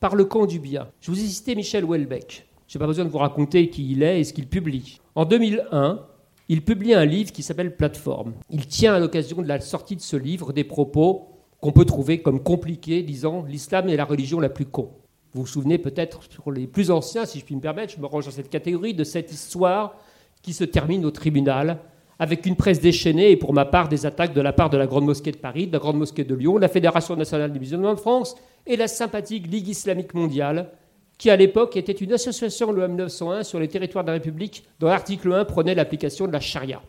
par 0.00 0.16
le 0.16 0.24
camp 0.24 0.46
du 0.46 0.58
bien. 0.58 0.88
Je 1.00 1.10
vous 1.10 1.18
ai 1.18 1.26
cité 1.26 1.54
Michel 1.54 1.84
Houellebecq. 1.84 2.46
Je 2.66 2.76
n'ai 2.76 2.80
pas 2.80 2.86
besoin 2.86 3.04
de 3.04 3.10
vous 3.10 3.18
raconter 3.18 3.70
qui 3.70 3.90
il 3.92 4.02
est 4.02 4.20
et 4.20 4.24
ce 4.24 4.32
qu'il 4.32 4.46
publie. 4.46 5.00
En 5.14 5.24
2001, 5.24 6.04
il 6.48 6.62
publie 6.62 6.94
un 6.94 7.04
livre 7.04 7.32
qui 7.32 7.42
s'appelle 7.42 7.76
Plateforme. 7.76 8.34
Il 8.50 8.66
tient 8.66 8.94
à 8.94 8.98
l'occasion 8.98 9.40
de 9.40 9.48
la 9.48 9.60
sortie 9.60 9.96
de 9.96 10.02
ce 10.02 10.16
livre 10.16 10.52
des 10.52 10.64
propos 10.64 11.28
qu'on 11.60 11.72
peut 11.72 11.84
trouver 11.84 12.22
comme 12.22 12.42
compliqués, 12.42 13.02
disant 13.02 13.44
l'islam 13.48 13.88
est 13.88 13.96
la 13.96 14.04
religion 14.04 14.40
la 14.40 14.48
plus 14.48 14.66
con. 14.66 14.90
Vous 15.38 15.44
vous 15.44 15.50
souvenez 15.50 15.78
peut-être, 15.78 16.18
pour 16.42 16.50
les 16.50 16.66
plus 16.66 16.90
anciens, 16.90 17.24
si 17.24 17.38
je 17.38 17.44
puis 17.44 17.54
me 17.54 17.60
permettre, 17.60 17.94
je 17.94 18.00
me 18.00 18.06
range 18.06 18.24
dans 18.24 18.32
cette 18.32 18.50
catégorie, 18.50 18.92
de 18.92 19.04
cette 19.04 19.30
histoire 19.30 19.94
qui 20.42 20.52
se 20.52 20.64
termine 20.64 21.04
au 21.04 21.12
tribunal 21.12 21.78
avec 22.18 22.44
une 22.44 22.56
presse 22.56 22.80
déchaînée 22.80 23.30
et 23.30 23.36
pour 23.36 23.54
ma 23.54 23.64
part 23.64 23.88
des 23.88 24.04
attaques 24.04 24.34
de 24.34 24.40
la 24.40 24.52
part 24.52 24.68
de 24.68 24.76
la 24.76 24.88
Grande 24.88 25.04
Mosquée 25.04 25.30
de 25.30 25.36
Paris, 25.36 25.68
de 25.68 25.72
la 25.72 25.78
Grande 25.78 25.96
Mosquée 25.96 26.24
de 26.24 26.34
Lyon, 26.34 26.58
la 26.58 26.66
Fédération 26.66 27.14
nationale 27.14 27.52
des 27.52 27.60
musulmans 27.60 27.94
de 27.94 28.00
France 28.00 28.34
et 28.66 28.76
la 28.76 28.88
sympathique 28.88 29.46
Ligue 29.46 29.68
islamique 29.68 30.12
mondiale, 30.12 30.72
qui 31.18 31.30
à 31.30 31.36
l'époque 31.36 31.76
était 31.76 31.92
une 31.92 32.12
association 32.14 32.72
loi 32.72 32.88
1901 32.88 33.44
sur 33.44 33.60
les 33.60 33.68
territoires 33.68 34.02
de 34.02 34.08
la 34.08 34.14
République 34.14 34.64
dont 34.80 34.88
l'article 34.88 35.32
1 35.32 35.44
prenait 35.44 35.76
l'application 35.76 36.26
de 36.26 36.32
la 36.32 36.40
charia. 36.40 36.82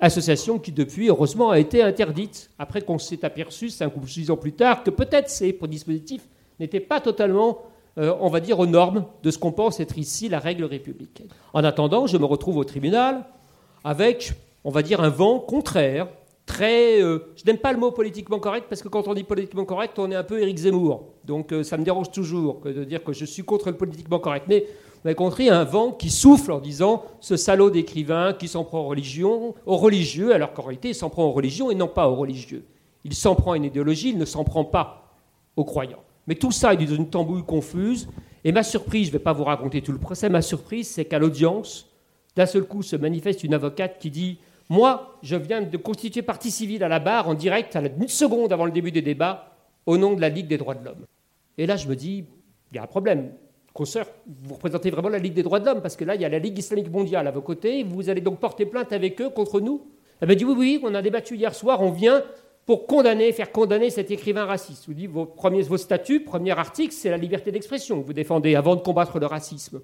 Association 0.00 0.60
qui, 0.60 0.70
depuis, 0.70 1.08
heureusement, 1.08 1.50
a 1.50 1.58
été 1.58 1.82
interdite, 1.82 2.50
après 2.56 2.82
qu'on 2.82 2.98
s'est 2.98 3.24
aperçu, 3.24 3.68
cinq 3.68 3.96
ou 3.96 4.06
six 4.06 4.30
ans 4.30 4.36
plus 4.36 4.52
tard, 4.52 4.84
que 4.84 4.90
peut-être 4.90 5.28
ces 5.28 5.58
dispositifs 5.68 6.28
n'étaient 6.60 6.78
pas 6.78 7.00
totalement, 7.00 7.64
euh, 7.98 8.14
on 8.20 8.28
va 8.28 8.40
dire, 8.40 8.58
aux 8.58 8.66
normes 8.66 9.06
de 9.22 9.30
ce 9.30 9.38
qu'on 9.38 9.52
pense 9.52 9.80
être 9.80 9.96
ici 9.96 10.28
la 10.28 10.38
règle 10.38 10.64
républicaine. 10.64 11.28
En 11.54 11.64
attendant, 11.64 12.06
je 12.06 12.18
me 12.18 12.26
retrouve 12.26 12.58
au 12.58 12.64
tribunal 12.64 13.24
avec, 13.84 14.32
on 14.64 14.70
va 14.70 14.82
dire, 14.82 15.00
un 15.00 15.08
vent 15.08 15.38
contraire, 15.38 16.08
très... 16.44 17.02
Euh, 17.02 17.32
je 17.36 17.44
n'aime 17.46 17.58
pas 17.58 17.72
le 17.72 17.78
mot 17.78 17.92
politiquement 17.92 18.38
correct, 18.38 18.66
parce 18.68 18.82
que 18.82 18.88
quand 18.88 19.08
on 19.08 19.14
dit 19.14 19.24
politiquement 19.24 19.64
correct, 19.64 19.98
on 19.98 20.10
est 20.10 20.14
un 20.14 20.24
peu 20.24 20.40
Éric 20.40 20.58
Zemmour. 20.58 21.04
Donc 21.24 21.52
euh, 21.52 21.62
ça 21.62 21.78
me 21.78 21.84
dérange 21.84 22.10
toujours 22.10 22.60
de 22.64 22.84
dire 22.84 23.02
que 23.02 23.12
je 23.12 23.24
suis 23.24 23.42
contre 23.42 23.70
le 23.70 23.76
politiquement 23.76 24.18
correct. 24.18 24.44
Mais 24.48 24.66
vous 25.02 25.08
avez 25.08 25.14
compris, 25.14 25.48
un 25.48 25.64
vent 25.64 25.92
qui 25.92 26.10
souffle 26.10 26.52
en 26.52 26.58
disant 26.58 27.04
ce 27.20 27.36
salaud 27.36 27.70
d'écrivain 27.70 28.34
qui 28.34 28.48
s'en 28.48 28.64
prend 28.64 28.80
aux, 28.80 28.88
religions, 28.88 29.54
aux 29.64 29.76
religieux, 29.76 30.34
alors 30.34 30.52
qu'en 30.52 30.62
réalité, 30.62 30.88
il 30.88 30.94
s'en 30.94 31.08
prend 31.08 31.24
aux 31.24 31.32
religions 31.32 31.70
et 31.70 31.74
non 31.74 31.88
pas 31.88 32.08
aux 32.08 32.16
religieux. 32.16 32.64
Il 33.04 33.14
s'en 33.14 33.34
prend 33.34 33.52
à 33.52 33.56
une 33.56 33.64
idéologie, 33.64 34.10
il 34.10 34.18
ne 34.18 34.24
s'en 34.24 34.44
prend 34.44 34.64
pas 34.64 35.14
aux 35.54 35.64
croyants. 35.64 36.02
Mais 36.26 36.34
tout 36.34 36.52
ça 36.52 36.72
est 36.72 36.76
dans 36.76 36.94
une 36.94 37.10
tambouille 37.10 37.44
confuse. 37.44 38.08
Et 38.44 38.52
ma 38.52 38.62
surprise, 38.62 39.06
je 39.06 39.12
ne 39.12 39.18
vais 39.18 39.22
pas 39.22 39.32
vous 39.32 39.44
raconter 39.44 39.82
tout 39.82 39.92
le 39.92 39.98
procès, 39.98 40.28
ma 40.28 40.42
surprise, 40.42 40.88
c'est 40.88 41.04
qu'à 41.04 41.18
l'audience, 41.18 41.90
d'un 42.36 42.46
seul 42.46 42.64
coup 42.64 42.82
se 42.82 42.96
manifeste 42.96 43.42
une 43.44 43.54
avocate 43.54 43.98
qui 43.98 44.10
dit 44.10 44.38
Moi, 44.68 45.18
je 45.22 45.36
viens 45.36 45.62
de 45.62 45.76
constituer 45.76 46.22
partie 46.22 46.50
civile 46.50 46.84
à 46.84 46.88
la 46.88 47.00
barre 47.00 47.28
en 47.28 47.34
direct, 47.34 47.74
à 47.76 47.80
une 47.80 48.08
seconde 48.08 48.52
avant 48.52 48.66
le 48.66 48.72
début 48.72 48.92
des 48.92 49.02
débats, 49.02 49.56
au 49.84 49.98
nom 49.98 50.14
de 50.14 50.20
la 50.20 50.28
Ligue 50.28 50.46
des 50.46 50.58
droits 50.58 50.74
de 50.74 50.84
l'homme. 50.84 51.06
Et 51.58 51.66
là, 51.66 51.76
je 51.76 51.88
me 51.88 51.96
dis 51.96 52.24
Il 52.72 52.76
y 52.76 52.78
a 52.78 52.82
un 52.82 52.86
problème 52.86 53.32
consoeur, 53.72 54.06
vous 54.42 54.54
représentez 54.54 54.90
vraiment 54.90 55.08
la 55.08 55.18
Ligue 55.18 55.34
des 55.34 55.42
droits 55.42 55.60
de 55.60 55.66
l'homme, 55.66 55.82
parce 55.82 55.96
que 55.96 56.04
là, 56.04 56.14
il 56.14 56.20
y 56.20 56.24
a 56.24 56.28
la 56.28 56.38
Ligue 56.38 56.58
islamique 56.58 56.90
mondiale 56.90 57.26
à 57.26 57.30
vos 57.30 57.42
côtés, 57.42 57.82
vous 57.82 58.08
allez 58.08 58.20
donc 58.20 58.38
porter 58.38 58.64
plainte 58.64 58.92
avec 58.92 59.20
eux 59.20 59.28
contre 59.28 59.60
nous? 59.60 59.86
Elle 60.20 60.28
m'a 60.28 60.34
dit, 60.34 60.44
oui, 60.44 60.54
oui, 60.56 60.80
on 60.82 60.94
a 60.94 61.02
débattu 61.02 61.36
hier 61.36 61.54
soir, 61.54 61.82
on 61.82 61.90
vient 61.90 62.22
pour 62.66 62.86
condamner, 62.86 63.32
faire 63.32 63.52
condamner 63.52 63.90
cet 63.90 64.10
écrivain 64.10 64.44
raciste. 64.44 64.86
Vous 64.88 64.94
dites, 64.94 65.10
vos, 65.10 65.24
premiers, 65.24 65.62
vos 65.62 65.76
statuts, 65.76 66.20
premier 66.20 66.50
article, 66.50 66.92
c'est 66.92 67.10
la 67.10 67.16
liberté 67.16 67.52
d'expression 67.52 68.02
que 68.02 68.06
vous 68.06 68.12
défendez 68.12 68.56
avant 68.56 68.74
de 68.74 68.80
combattre 68.80 69.20
le 69.20 69.26
racisme. 69.26 69.80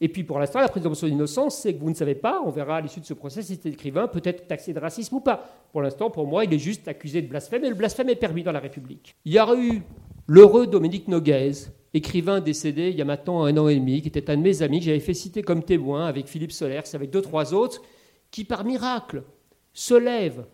Et 0.00 0.08
puis 0.08 0.22
pour 0.22 0.38
l'instant, 0.38 0.60
la 0.60 0.68
présomption 0.68 1.08
d'innocence, 1.08 1.56
c'est 1.56 1.74
que 1.74 1.80
vous 1.80 1.90
ne 1.90 1.94
savez 1.94 2.14
pas, 2.14 2.40
on 2.44 2.50
verra 2.50 2.76
à 2.76 2.80
l'issue 2.80 3.00
de 3.00 3.06
ce 3.06 3.14
procès 3.14 3.42
si 3.42 3.54
cet 3.54 3.66
écrivain 3.66 4.06
peut 4.06 4.20
être 4.22 4.46
taxé 4.46 4.72
de 4.72 4.78
racisme 4.78 5.16
ou 5.16 5.20
pas. 5.20 5.42
Pour 5.72 5.82
l'instant, 5.82 6.10
pour 6.10 6.26
moi, 6.26 6.44
il 6.44 6.54
est 6.54 6.58
juste 6.58 6.86
accusé 6.86 7.20
de 7.22 7.26
blasphème, 7.26 7.64
et 7.64 7.68
le 7.68 7.74
blasphème 7.74 8.08
est 8.10 8.14
permis 8.14 8.44
dans 8.44 8.52
la 8.52 8.60
République. 8.60 9.16
Il 9.24 9.32
y 9.32 9.38
a 9.38 9.48
eu 9.56 9.82
l'heureux 10.28 10.68
Dominique 10.68 11.08
Noguez, 11.08 11.52
écrivain 11.94 12.40
décédé 12.40 12.90
il 12.90 12.96
y 12.96 13.02
a 13.02 13.04
maintenant 13.04 13.42
un 13.42 13.56
an 13.56 13.66
et 13.66 13.74
demi, 13.74 14.00
qui 14.02 14.08
était 14.08 14.30
un 14.30 14.36
de 14.36 14.42
mes 14.42 14.62
amis, 14.62 14.78
que 14.78 14.84
j'avais 14.84 15.00
fait 15.00 15.14
citer 15.14 15.42
comme 15.42 15.64
témoin 15.64 16.06
avec 16.06 16.28
Philippe 16.28 16.52
Solers, 16.52 16.94
avec 16.94 17.10
deux, 17.10 17.22
trois 17.22 17.52
autres, 17.52 17.82
qui 18.30 18.44
par 18.44 18.64
miracle 18.64 19.24
se 19.72 19.94
lève 19.94 20.44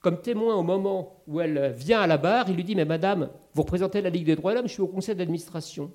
comme 0.00 0.20
témoin 0.20 0.56
au 0.56 0.62
moment 0.62 1.22
où 1.26 1.40
elle 1.40 1.74
vient 1.76 2.00
à 2.00 2.06
la 2.06 2.16
barre. 2.16 2.46
Il 2.48 2.56
lui 2.56 2.64
dit 2.64 2.74
Mais 2.74 2.84
madame, 2.84 3.28
vous 3.54 3.62
représentez 3.62 4.00
la 4.00 4.10
Ligue 4.10 4.26
des 4.26 4.36
droits 4.36 4.52
de 4.52 4.56
l'homme, 4.56 4.68
je 4.68 4.72
suis 4.72 4.82
au 4.82 4.88
conseil 4.88 5.14
d'administration. 5.14 5.90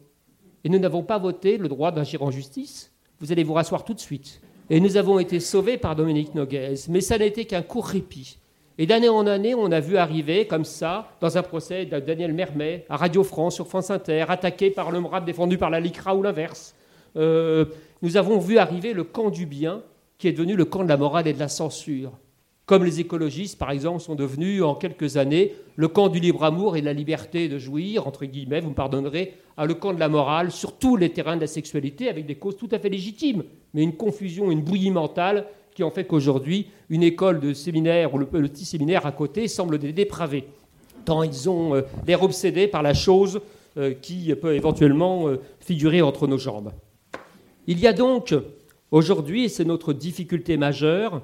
Et 0.63 0.69
nous 0.69 0.79
n'avons 0.79 1.03
pas 1.03 1.17
voté 1.17 1.57
le 1.57 1.67
droit 1.67 1.91
d'agir 1.91 2.23
en 2.23 2.31
justice. 2.31 2.91
Vous 3.19 3.31
allez 3.31 3.43
vous 3.43 3.53
rasseoir 3.53 3.83
tout 3.83 3.93
de 3.93 3.99
suite. 3.99 4.41
Et 4.69 4.79
nous 4.79 4.97
avons 4.97 5.19
été 5.19 5.39
sauvés 5.39 5.77
par 5.77 5.95
Dominique 5.95 6.33
Noguez. 6.33 6.75
Mais 6.89 7.01
ça 7.01 7.17
n'a 7.17 7.25
été 7.25 7.45
qu'un 7.45 7.61
court 7.61 7.85
répit. 7.85 8.39
Et 8.77 8.87
d'année 8.87 9.09
en 9.09 9.25
année, 9.25 9.55
on 9.55 9.71
a 9.71 9.79
vu 9.79 9.95
arriver 9.95 10.47
comme 10.47 10.65
ça, 10.65 11.11
dans 11.21 11.37
un 11.37 11.43
procès 11.43 11.85
de 11.85 11.99
Daniel 11.99 12.33
Mermet, 12.33 12.85
à 12.89 12.97
Radio 12.97 13.23
France, 13.23 13.55
sur 13.55 13.67
France 13.67 13.89
Inter, 13.89 14.25
attaqué 14.27 14.69
par 14.69 14.91
le 14.91 14.99
MRAP, 14.99 15.23
défendu 15.23 15.57
par 15.57 15.69
la 15.69 15.79
LICRA 15.79 16.15
ou 16.15 16.23
l'inverse. 16.23 16.75
Euh, 17.15 17.65
nous 18.01 18.17
avons 18.17 18.37
vu 18.37 18.57
arriver 18.57 18.91
le 18.91 19.05
camp 19.05 19.29
du 19.29 19.45
bien, 19.45 19.81
qui 20.17 20.27
est 20.27 20.33
devenu 20.33 20.55
le 20.55 20.65
camp 20.65 20.83
de 20.83 20.89
la 20.89 20.97
morale 20.97 21.27
et 21.27 21.33
de 21.33 21.39
la 21.39 21.47
censure. 21.47 22.11
Comme 22.65 22.83
les 22.83 22.99
écologistes, 22.99 23.59
par 23.59 23.69
exemple, 23.69 24.01
sont 24.01 24.15
devenus 24.15 24.63
en 24.63 24.73
quelques 24.73 25.17
années 25.17 25.53
le 25.75 25.87
camp 25.87 26.09
du 26.09 26.19
libre 26.19 26.43
amour 26.43 26.75
et 26.75 26.81
de 26.81 26.85
la 26.85 26.93
liberté 26.93 27.47
de 27.47 27.59
jouir, 27.59 28.07
entre 28.07 28.25
guillemets, 28.25 28.59
vous 28.59 28.69
me 28.69 28.75
pardonnerez, 28.75 29.35
à 29.55 29.65
le 29.65 29.75
camp 29.75 29.93
de 29.93 29.99
la 29.99 30.09
morale 30.09 30.51
sur 30.51 30.73
tous 30.73 30.95
les 30.97 31.11
terrains 31.11 31.35
de 31.35 31.41
la 31.41 31.47
sexualité, 31.47 32.09
avec 32.09 32.25
des 32.25 32.35
causes 32.35 32.57
tout 32.57 32.69
à 32.71 32.79
fait 32.79 32.89
légitimes, 32.89 33.43
mais 33.73 33.83
une 33.83 33.95
confusion, 33.95 34.51
une 34.51 34.61
bouillie 34.61 34.89
mentale 34.89 35.45
qui 35.75 35.83
en 35.83 35.91
fait 35.91 36.05
qu'aujourd'hui, 36.05 36.67
une 36.89 37.03
école 37.03 37.39
de 37.39 37.53
séminaire 37.53 38.13
ou 38.15 38.17
le, 38.17 38.25
petit 38.25 38.65
séminaire 38.65 39.05
à 39.05 39.11
côté 39.11 39.47
semble 39.47 39.77
des 39.77 39.93
dépravés, 39.93 40.45
tant 41.03 41.21
ils 41.21 41.49
ont 41.49 41.75
euh, 41.75 41.81
l'air 42.07 42.23
obsédés 42.23 42.67
par 42.67 42.81
la 42.81 42.93
chose 42.93 43.41
euh, 43.77 43.93
qui 43.93 44.33
peut 44.35 44.55
éventuellement 44.55 45.27
euh, 45.27 45.39
figurer 45.59 46.01
entre 46.01 46.27
nos 46.27 46.37
jambes. 46.37 46.71
Il 47.67 47.79
y 47.79 47.87
a 47.87 47.93
donc 47.93 48.33
aujourd'hui, 48.89 49.45
et 49.45 49.49
c'est 49.49 49.65
notre 49.65 49.91
difficulté 49.91 50.55
majeure, 50.55 51.21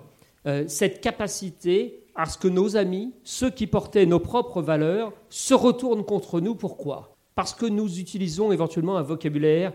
cette 0.68 1.02
capacité 1.02 2.04
à 2.16 2.26
ce 2.26 2.38
que 2.38 2.48
nos 2.48 2.76
amis, 2.78 3.14
ceux 3.24 3.50
qui 3.50 3.68
portaient 3.68 4.06
nos 4.06 4.20
propres 4.20 4.62
valeurs, 4.62 5.14
se 5.30 5.54
retournent 5.54 6.04
contre 6.04 6.42
nous. 6.42 6.56
Pourquoi? 6.56 7.16
Parce 7.36 7.54
que 7.54 7.66
nous 7.66 8.00
utilisons 8.00 8.52
éventuellement 8.52 8.98
un 8.98 9.04
vocabulaire 9.04 9.74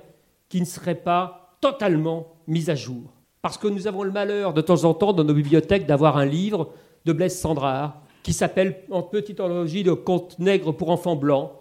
qui 0.49 0.61
ne 0.61 0.67
serait 0.67 0.97
pas 0.97 1.57
totalement 1.61 2.35
mis 2.47 2.69
à 2.71 2.75
jour 2.75 3.17
parce 3.47 3.59
que 3.59 3.69
nous 3.69 3.87
avons 3.87 4.03
le 4.03 4.11
malheur 4.11 4.55
de 4.55 4.61
temps 4.61 4.83
en 4.83 4.93
temps 4.93 5.13
dans 5.13 5.23
nos 5.23 5.33
bibliothèques 5.33 5.87
d'avoir 5.87 6.17
un 6.17 6.25
livre 6.25 6.73
de 7.05 7.13
Blaise 7.13 7.39
Sandrard 7.39 8.03
qui 8.25 8.33
s'appelle 8.33 8.83
en 8.91 9.05
petite 9.05 9.39
analogie 9.39 9.85
de 9.85 9.93
conte 9.93 10.37
nègre 10.41 10.73
pour 10.73 10.91
enfants 10.91 11.15
blancs. 11.15 11.53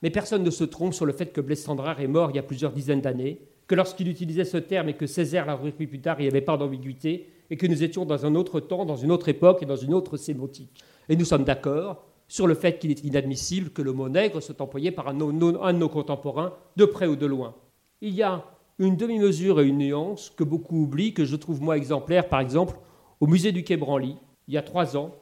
Mais 0.00 0.08
personne 0.08 0.42
ne 0.42 0.48
se 0.48 0.64
trompe 0.64 0.94
sur 0.94 1.04
le 1.04 1.12
fait 1.12 1.34
que 1.34 1.42
Blaise 1.42 1.62
Sandrard 1.62 2.00
est 2.00 2.06
mort 2.06 2.30
il 2.30 2.36
y 2.36 2.38
a 2.38 2.42
plusieurs 2.42 2.72
dizaines 2.72 3.02
d'années, 3.02 3.42
que 3.66 3.74
lorsqu'il 3.74 4.08
utilisait 4.08 4.44
ce 4.44 4.56
terme 4.56 4.88
et 4.88 4.94
que 4.94 5.06
Césaire 5.06 5.46
l'a 5.46 5.54
repris 5.54 5.86
plus 5.86 6.00
tard, 6.00 6.16
il 6.18 6.22
n'y 6.22 6.28
avait 6.28 6.40
pas 6.40 6.56
d'ambiguïté, 6.56 7.28
et 7.50 7.56
que 7.56 7.66
nous 7.66 7.82
étions 7.82 8.04
dans 8.04 8.26
un 8.26 8.34
autre 8.34 8.60
temps, 8.60 8.84
dans 8.84 8.96
une 8.96 9.12
autre 9.12 9.28
époque 9.28 9.62
et 9.62 9.66
dans 9.66 9.76
une 9.76 9.94
autre 9.94 10.16
sémotique. 10.16 10.82
Et 11.08 11.16
nous 11.16 11.24
sommes 11.24 11.44
d'accord 11.44 12.04
sur 12.26 12.46
le 12.46 12.54
fait 12.54 12.78
qu'il 12.78 12.90
est 12.90 13.04
inadmissible 13.04 13.70
que 13.70 13.82
le 13.82 13.92
mot 13.92 14.08
nègre 14.08 14.40
soit 14.40 14.60
employé 14.60 14.90
par 14.90 15.08
un, 15.08 15.14
de 15.14 15.20
nos 15.20 15.88
contemporains, 15.88 16.54
de 16.76 16.84
près 16.84 17.06
ou 17.06 17.16
de 17.16 17.26
loin. 17.26 17.54
Il 18.00 18.14
y 18.14 18.22
a 18.22 18.44
une 18.78 18.96
demi-mesure 18.96 19.60
et 19.60 19.66
une 19.66 19.78
nuance 19.78 20.32
que 20.36 20.42
beaucoup 20.42 20.82
oublient, 20.82 21.12
que 21.12 21.24
je 21.24 21.36
trouve 21.36 21.62
moi 21.62 21.76
exemplaire, 21.76 22.28
par 22.28 22.40
exemple, 22.40 22.76
au 23.20 23.26
musée 23.26 23.52
du 23.52 23.62
Quai 23.62 23.76
Branly, 23.76 24.16
il 24.48 24.54
y 24.54 24.58
a 24.58 24.62
trois 24.62 24.96
ans. 24.96 25.14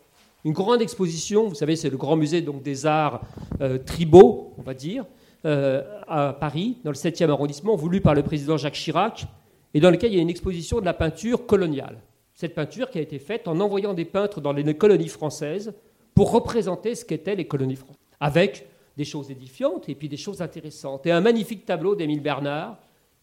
Une 0.44 0.52
grande 0.52 0.80
exposition, 0.80 1.48
vous 1.48 1.54
savez, 1.54 1.76
c'est 1.76 1.90
le 1.90 1.96
grand 1.96 2.16
musée 2.16 2.40
des 2.40 2.86
arts 2.86 3.20
euh, 3.60 3.78
tribaux, 3.78 4.54
on 4.58 4.62
va 4.62 4.74
dire, 4.74 5.04
euh, 5.44 5.82
à 6.06 6.32
Paris, 6.32 6.78
dans 6.84 6.90
le 6.90 6.96
7e 6.96 7.30
arrondissement, 7.30 7.74
voulu 7.76 8.00
par 8.00 8.14
le 8.14 8.22
président 8.22 8.56
Jacques 8.56 8.74
Chirac, 8.74 9.26
et 9.74 9.80
dans 9.80 9.90
lequel 9.90 10.12
il 10.12 10.16
y 10.16 10.18
a 10.18 10.22
une 10.22 10.30
exposition 10.30 10.80
de 10.80 10.84
la 10.84 10.94
peinture 10.94 11.46
coloniale. 11.46 11.98
Cette 12.34 12.54
peinture 12.54 12.90
qui 12.90 12.98
a 12.98 13.02
été 13.02 13.18
faite 13.18 13.48
en 13.48 13.60
envoyant 13.60 13.94
des 13.94 14.04
peintres 14.04 14.40
dans 14.40 14.52
les 14.52 14.76
colonies 14.76 15.08
françaises 15.08 15.74
pour 16.14 16.30
représenter 16.30 16.94
ce 16.94 17.04
qu'étaient 17.04 17.36
les 17.36 17.46
colonies 17.46 17.76
françaises, 17.76 17.98
avec 18.20 18.66
des 18.96 19.04
choses 19.04 19.30
édifiantes 19.30 19.88
et 19.88 19.94
puis 19.94 20.08
des 20.08 20.16
choses 20.16 20.42
intéressantes. 20.42 21.06
Et 21.06 21.10
un 21.10 21.20
magnifique 21.20 21.64
tableau 21.64 21.94
d'Émile 21.94 22.20
Bernard, 22.20 22.78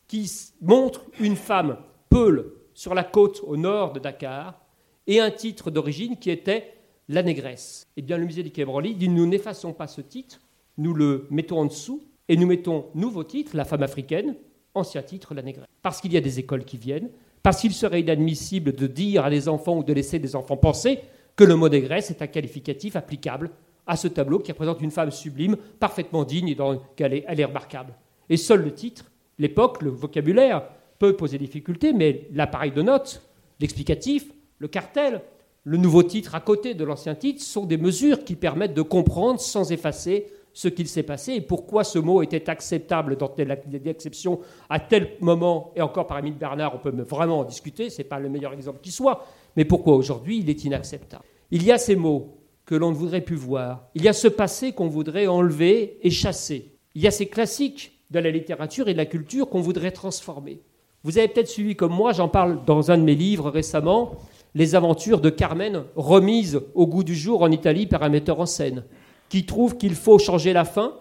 qui 0.07 0.29
montre 0.61 1.05
une 1.19 1.35
femme 1.35 1.77
peule 2.09 2.51
sur 2.73 2.95
la 2.95 3.03
côte 3.03 3.41
au 3.45 3.55
nord 3.55 3.93
de 3.93 3.99
Dakar 3.99 4.59
et 5.05 5.19
un 5.19 5.31
titre 5.31 5.71
d'origine 5.71 6.17
qui 6.17 6.31
était 6.31 6.73
La 7.07 7.23
négresse. 7.23 7.87
Eh 7.95 8.01
bien, 8.01 8.17
le 8.17 8.25
musée 8.25 8.43
du 8.43 8.51
Quai 8.51 8.65
dit 8.95 9.09
nous 9.09 9.25
n'effaçons 9.25 9.73
pas 9.73 9.87
ce 9.87 10.01
titre, 10.01 10.39
nous 10.77 10.93
le 10.93 11.27
mettons 11.29 11.59
en 11.59 11.65
dessous 11.65 12.03
et 12.29 12.37
nous 12.37 12.47
mettons 12.47 12.85
nouveau 12.95 13.23
titre, 13.25 13.57
La 13.57 13.65
femme 13.65 13.83
africaine, 13.83 14.35
ancien 14.75 15.01
titre, 15.01 15.33
La 15.33 15.41
négresse. 15.41 15.67
Parce 15.81 15.99
qu'il 15.99 16.13
y 16.13 16.17
a 16.17 16.21
des 16.21 16.39
écoles 16.39 16.63
qui 16.63 16.77
viennent, 16.77 17.09
parce 17.43 17.59
qu'il 17.59 17.73
serait 17.73 18.01
inadmissible 18.01 18.73
de 18.73 18.87
dire 18.87 19.25
à 19.25 19.29
des 19.29 19.49
enfants 19.49 19.77
ou 19.77 19.83
de 19.83 19.91
laisser 19.91 20.19
des 20.19 20.35
enfants 20.35 20.57
penser 20.57 20.99
que 21.35 21.43
le 21.43 21.55
mot 21.55 21.69
négresse 21.69 22.11
est 22.11 22.21
un 22.21 22.27
qualificatif 22.27 22.95
applicable 22.95 23.49
à 23.87 23.95
ce 23.95 24.07
tableau 24.07 24.39
qui 24.39 24.51
représente 24.51 24.81
une 24.81 24.91
femme 24.91 25.09
sublime, 25.09 25.57
parfaitement 25.79 26.23
digne 26.23 26.49
et 26.49 26.55
dans 26.55 26.79
elle 26.97 27.39
est 27.39 27.45
remarquable. 27.45 27.95
Et 28.29 28.37
seul 28.37 28.63
le 28.63 28.73
titre 28.73 29.05
l'époque, 29.39 29.81
le 29.81 29.89
vocabulaire 29.89 30.63
peut 30.99 31.15
poser 31.15 31.37
des 31.37 31.45
difficultés, 31.45 31.93
mais 31.93 32.27
l'appareil 32.33 32.71
de 32.71 32.81
notes, 32.81 33.23
l'explicatif, 33.59 34.25
le 34.59 34.67
cartel, 34.67 35.21
le 35.63 35.77
nouveau 35.77 36.03
titre 36.03 36.35
à 36.35 36.41
côté 36.41 36.73
de 36.73 36.83
l'ancien 36.83 37.15
titre 37.15 37.41
sont 37.41 37.65
des 37.65 37.77
mesures 37.77 38.23
qui 38.23 38.35
permettent 38.35 38.73
de 38.73 38.81
comprendre 38.81 39.39
sans 39.39 39.71
effacer 39.71 40.27
ce 40.59 40.67
qu'il 40.67 40.89
s'est 40.89 41.03
passé 41.03 41.35
et 41.35 41.41
pourquoi 41.41 41.85
ce 41.85 41.99
mot 41.99 42.21
était 42.21 42.49
acceptable 42.49 43.15
dans 43.15 43.29
telle 43.29 43.57
exception 43.85 44.41
à 44.69 44.81
tel 44.81 45.11
moment, 45.21 45.71
et 45.73 45.81
encore 45.81 46.05
par 46.05 46.19
Émile 46.19 46.33
Bernard, 46.37 46.75
on 46.75 46.79
peut 46.79 46.91
vraiment 47.01 47.39
en 47.39 47.43
discuter, 47.45 47.89
ce 47.89 47.99
n'est 47.99 48.03
pas 48.03 48.19
le 48.19 48.27
meilleur 48.27 48.51
exemple 48.51 48.79
qui 48.81 48.91
soit, 48.91 49.25
mais 49.55 49.63
pourquoi 49.63 49.95
aujourd'hui 49.95 50.39
il 50.39 50.49
est 50.49 50.65
inacceptable? 50.65 51.23
Il 51.51 51.63
y 51.63 51.71
a 51.71 51.77
ces 51.77 51.95
mots 51.95 52.39
que 52.65 52.75
l'on 52.75 52.89
ne 52.89 52.95
voudrait 52.95 53.21
plus 53.21 53.37
voir, 53.37 53.87
il 53.95 54.03
y 54.03 54.09
a 54.09 54.13
ce 54.13 54.27
passé 54.27 54.73
qu'on 54.73 54.89
voudrait 54.89 55.27
enlever 55.27 55.97
et 56.05 56.09
chasser, 56.09 56.73
il 56.93 57.03
y 57.03 57.07
a 57.07 57.11
ces 57.11 57.27
classiques 57.27 57.93
de 58.11 58.19
la 58.19 58.29
littérature 58.29 58.89
et 58.89 58.93
de 58.93 58.97
la 58.97 59.05
culture 59.05 59.47
qu'on 59.47 59.61
voudrait 59.61 59.91
transformer. 59.91 60.59
Vous 61.03 61.17
avez 61.17 61.29
peut-être 61.29 61.47
suivi 61.47 61.77
comme 61.77 61.93
moi, 61.93 62.11
j'en 62.11 62.27
parle 62.27 62.65
dans 62.65 62.91
un 62.91 62.97
de 62.97 63.03
mes 63.03 63.15
livres 63.15 63.49
récemment, 63.49 64.11
les 64.55 64.75
aventures 64.75 65.21
de 65.21 65.29
Carmen 65.29 65.83
remises 65.95 66.59
au 66.75 66.85
goût 66.85 67.05
du 67.05 67.15
jour 67.15 67.43
en 67.43 67.51
Italie 67.51 67.87
par 67.87 68.03
un 68.03 68.09
metteur 68.09 68.41
en 68.41 68.45
scène, 68.45 68.83
qui 69.29 69.45
trouve 69.45 69.77
qu'il 69.77 69.95
faut 69.95 70.19
changer 70.19 70.53
la 70.53 70.65
fin 70.65 70.93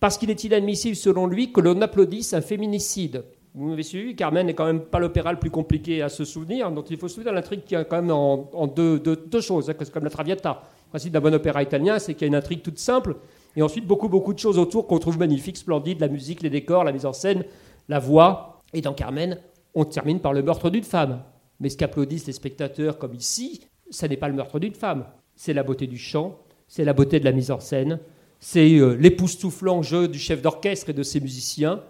parce 0.00 0.18
qu'il 0.18 0.30
est 0.30 0.44
inadmissible 0.44 0.96
selon 0.96 1.26
lui 1.26 1.52
que 1.52 1.60
l'on 1.60 1.80
applaudisse 1.80 2.34
un 2.34 2.40
féminicide. 2.40 3.24
Vous 3.54 3.68
m'avez 3.68 3.84
suivi 3.84 4.16
Carmen 4.16 4.46
n'est 4.46 4.54
quand 4.54 4.66
même 4.66 4.80
pas 4.80 4.98
l'opéra 4.98 5.32
le 5.32 5.38
plus 5.38 5.50
compliqué 5.50 6.02
à 6.02 6.08
se 6.08 6.24
souvenir, 6.24 6.72
donc 6.72 6.90
il 6.90 6.98
faut 6.98 7.06
se 7.06 7.14
souvenir 7.14 7.32
l'intrigue 7.32 7.62
qui 7.64 7.76
a 7.76 7.84
quand 7.84 8.02
même 8.02 8.10
en, 8.10 8.66
deux, 8.66 9.00
choses, 9.40 9.70
hein, 9.70 9.74
comme 9.92 10.04
la 10.04 10.10
Traviata. 10.10 10.62
Le 10.86 10.90
principe 10.90 11.12
d'un 11.12 11.20
bon 11.20 11.32
opéra 11.34 11.62
italien, 11.62 12.00
c'est 12.00 12.14
qu'il 12.14 12.22
y 12.22 12.24
a 12.24 12.28
une 12.28 12.34
intrigue 12.34 12.62
toute 12.62 12.78
simple, 12.78 13.16
et 13.54 13.62
ensuite 13.62 13.86
beaucoup, 13.86 14.08
beaucoup 14.08 14.34
de 14.34 14.40
choses 14.40 14.58
autour 14.58 14.88
qu'on 14.88 14.98
trouve 14.98 15.18
magnifiques, 15.18 15.56
splendides, 15.56 16.00
la 16.00 16.08
musique, 16.08 16.42
les 16.42 16.50
décors, 16.50 16.82
la 16.82 16.90
mise 16.92 17.06
en 17.06 17.12
scène, 17.12 17.44
la 17.88 18.00
voix. 18.00 18.62
Et 18.72 18.80
dans 18.80 18.92
Carmen, 18.92 19.38
on 19.74 19.84
termine 19.84 20.18
par 20.18 20.32
le 20.32 20.42
meurtre 20.42 20.70
d'une 20.70 20.82
femme. 20.82 21.22
Mais 21.60 21.68
ce 21.68 21.76
qu'applaudissent 21.76 22.26
les 22.26 22.32
spectateurs, 22.32 22.98
comme 22.98 23.14
ici, 23.14 23.60
ça 23.90 24.08
n'est 24.08 24.16
pas 24.16 24.28
le 24.28 24.34
meurtre 24.34 24.58
d'une 24.58 24.74
femme, 24.74 25.06
c'est 25.36 25.52
la 25.52 25.62
beauté 25.62 25.86
du 25.86 25.98
chant, 25.98 26.38
c'est 26.68 26.84
la 26.84 26.92
beauté 26.92 27.20
de 27.20 27.24
la 27.24 27.32
mise 27.32 27.50
en 27.50 27.60
scène, 27.60 28.00
c'est 28.40 28.74
euh, 28.74 28.94
l'époustouflant 28.94 29.82
jeu 29.82 30.08
du 30.08 30.18
chef 30.18 30.42
d'orchestre 30.42 30.90
et 30.90 30.92
de 30.92 31.02
ses 31.02 31.20
musiciens, 31.20 31.82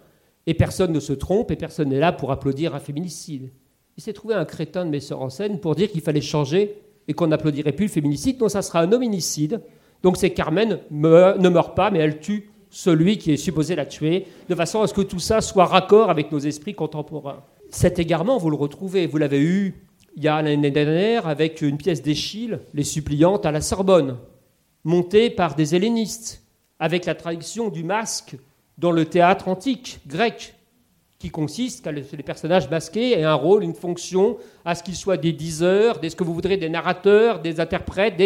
et 0.46 0.54
personne 0.54 0.92
ne 0.92 1.00
se 1.00 1.12
trompe, 1.12 1.50
et 1.50 1.56
personne 1.56 1.88
n'est 1.88 1.98
là 1.98 2.12
pour 2.12 2.30
applaudir 2.30 2.74
un 2.74 2.80
féminicide. 2.80 3.50
Il 3.96 4.02
s'est 4.02 4.12
trouvé 4.12 4.34
un 4.34 4.44
crétin 4.44 4.84
de 4.84 4.90
metteur 4.90 5.22
en 5.22 5.30
scène 5.30 5.60
pour 5.60 5.74
dire 5.74 5.90
qu'il 5.90 6.00
fallait 6.00 6.20
changer 6.20 6.76
et 7.08 7.14
qu'on 7.14 7.28
n'applaudirait 7.28 7.72
plus 7.72 7.86
le 7.86 7.90
féminicide, 7.90 8.40
non, 8.40 8.48
ça 8.48 8.62
sera 8.62 8.80
un 8.80 8.92
hominicide. 8.92 9.60
Donc 10.02 10.16
c'est 10.16 10.30
Carmen 10.30 10.80
ne 10.90 11.48
meurt 11.48 11.76
pas, 11.76 11.90
mais 11.90 12.00
elle 12.00 12.18
tue 12.18 12.50
celui 12.70 13.18
qui 13.18 13.32
est 13.32 13.36
supposé 13.36 13.76
la 13.76 13.86
tuer, 13.86 14.26
de 14.48 14.54
façon 14.54 14.82
à 14.82 14.86
ce 14.86 14.94
que 14.94 15.00
tout 15.00 15.20
ça 15.20 15.40
soit 15.40 15.64
raccord 15.64 16.10
avec 16.10 16.32
nos 16.32 16.40
esprits 16.40 16.74
contemporains. 16.74 17.44
Cet 17.70 17.98
égarement, 17.98 18.36
vous 18.36 18.50
le 18.50 18.56
retrouvez, 18.56 19.06
vous 19.06 19.18
l'avez 19.18 19.40
eu 19.40 19.84
il 20.16 20.22
y 20.22 20.28
a 20.28 20.40
l'année 20.42 20.70
dernière 20.70 21.26
avec 21.26 21.62
une 21.62 21.76
pièce 21.76 22.02
d'Échille, 22.02 22.60
Les 22.72 22.84
suppliantes 22.84 23.46
à 23.46 23.52
la 23.52 23.60
Sorbonne, 23.60 24.16
montée 24.84 25.30
par 25.30 25.54
des 25.54 25.74
hellénistes, 25.74 26.42
avec 26.78 27.06
la 27.06 27.14
traduction 27.14 27.68
du 27.68 27.82
masque 27.82 28.36
dans 28.78 28.90
le 28.90 29.06
théâtre 29.06 29.48
antique 29.48 30.00
grec, 30.06 30.54
qui 31.18 31.30
consiste 31.30 31.86
à 31.86 31.92
les 31.92 32.02
personnages 32.02 32.68
masqués 32.68 33.12
aient 33.12 33.24
un 33.24 33.34
rôle, 33.34 33.64
une 33.64 33.74
fonction, 33.74 34.36
à 34.64 34.74
ce 34.74 34.82
qu'ils 34.82 34.96
soient 34.96 35.16
des 35.16 35.32
diseurs, 35.32 35.98
des 35.98 36.10
ce 36.10 36.16
que 36.16 36.24
vous 36.24 36.34
voudrez, 36.34 36.58
des 36.58 36.68
narrateurs, 36.68 37.40
des 37.40 37.60
interprètes, 37.60 38.20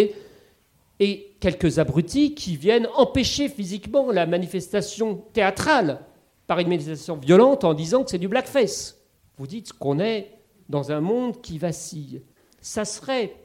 et 1.01 1.37
quelques 1.39 1.79
abrutis 1.79 2.35
qui 2.35 2.57
viennent 2.57 2.89
empêcher 2.97 3.49
physiquement 3.49 4.11
la 4.11 4.27
manifestation 4.27 5.23
théâtrale 5.33 6.01
par 6.49 6.59
une 6.59 6.69
manifestation 6.69 7.17
violente 7.17 7.63
en 7.63 7.75
disant 7.75 8.03
que 8.03 8.11
c'est 8.11 8.19
du 8.19 8.27
blackface. 8.27 8.99
Vous 9.37 9.47
dites 9.47 9.73
qu'on 9.75 10.01
est 10.01 10.33
dans 10.69 10.91
un 10.91 11.01
monde 11.01 11.41
qui 11.41 11.59
vacille. 11.59 12.23
Ça 12.61 12.85
serait 12.85 13.37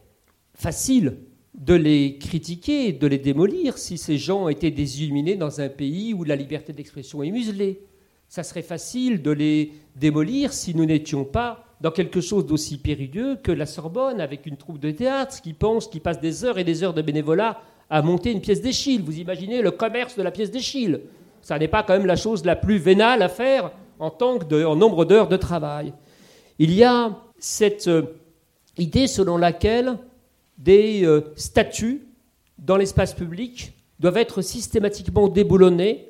facile 0.55 1.17
de 1.55 1.73
les 1.75 2.17
critiquer, 2.17 2.93
de 2.93 3.07
les 3.07 3.19
démolir 3.19 3.77
si 3.77 3.97
ces 3.97 4.17
gens 4.17 4.47
étaient 4.47 4.71
désilluminés 4.71 5.35
dans 5.35 5.61
un 5.61 5.69
pays 5.69 6.13
où 6.13 6.23
la 6.23 6.35
liberté 6.35 6.73
d'expression 6.73 7.21
est 7.23 7.31
muselée. 7.31 7.81
Ça 8.27 8.43
serait 8.43 8.63
facile 8.63 9.21
de 9.21 9.31
les 9.31 9.73
démolir 9.95 10.53
si 10.53 10.75
nous 10.75 10.85
n'étions 10.85 11.23
pas 11.23 11.65
dans 11.81 11.91
quelque 11.91 12.21
chose 12.21 12.45
d'aussi 12.45 12.77
périlleux 12.77 13.37
que 13.43 13.51
la 13.51 13.65
Sorbonne, 13.65 14.19
avec 14.19 14.45
une 14.45 14.57
troupe 14.57 14.79
de 14.79 14.89
théâtre 14.89 15.41
qui 15.41 15.53
pense, 15.53 15.87
qui 15.87 15.99
passe 15.99 16.19
des 16.19 16.43
heures 16.43 16.57
et 16.57 16.63
des 16.63 16.83
heures 16.83 16.93
de 16.93 17.01
bénévolat 17.01 17.61
à 17.89 18.01
monter 18.01 18.31
une 18.31 18.41
pièce 18.41 18.61
d'Échille. 18.61 19.01
Vous 19.01 19.19
imaginez 19.19 19.61
le 19.61 19.71
commerce 19.71 20.15
de 20.15 20.23
la 20.23 20.31
pièce 20.31 20.49
d'Échille. 20.49 21.01
Ça 21.41 21.59
n'est 21.59 21.67
pas 21.67 21.83
quand 21.83 21.93
même 21.93 22.07
la 22.07 22.15
chose 22.15 22.45
la 22.45 22.55
plus 22.55 22.77
vénale 22.77 23.21
à 23.21 23.29
faire 23.29 23.71
en, 23.99 24.09
tant 24.09 24.39
que 24.39 24.65
en 24.65 24.75
nombre 24.75 25.05
d'heures 25.05 25.27
de 25.27 25.37
travail. 25.37 25.93
Il 26.57 26.73
y 26.73 26.83
a 26.83 27.15
cette 27.37 27.87
euh, 27.87 28.03
idée 28.77 29.07
selon 29.07 29.37
laquelle 29.37 29.97
des 30.63 31.05
euh, 31.05 31.21
statuts 31.35 32.07
dans 32.57 32.77
l'espace 32.77 33.13
public 33.13 33.73
doivent 33.99 34.17
être 34.17 34.41
systématiquement 34.41 35.27
déboulonnés 35.27 36.09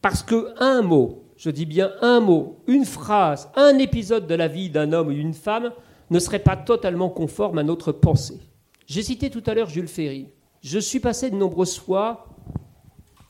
parce 0.00 0.22
que 0.22 0.54
un 0.60 0.82
mot, 0.82 1.24
je 1.36 1.50
dis 1.50 1.66
bien 1.66 1.90
un 2.00 2.20
mot, 2.20 2.60
une 2.68 2.84
phrase, 2.84 3.50
un 3.56 3.76
épisode 3.78 4.26
de 4.26 4.34
la 4.34 4.46
vie 4.46 4.70
d'un 4.70 4.92
homme 4.92 5.08
ou 5.08 5.12
d'une 5.12 5.34
femme 5.34 5.72
ne 6.10 6.18
serait 6.20 6.38
pas 6.38 6.56
totalement 6.56 7.08
conforme 7.08 7.58
à 7.58 7.64
notre 7.64 7.90
pensée. 7.90 8.40
J'ai 8.86 9.02
cité 9.02 9.30
tout 9.30 9.42
à 9.46 9.54
l'heure 9.54 9.68
Jules 9.68 9.88
Ferry. 9.88 10.28
Je 10.62 10.78
suis 10.78 11.00
passé 11.00 11.30
de 11.30 11.36
nombreuses 11.36 11.78
fois 11.78 12.28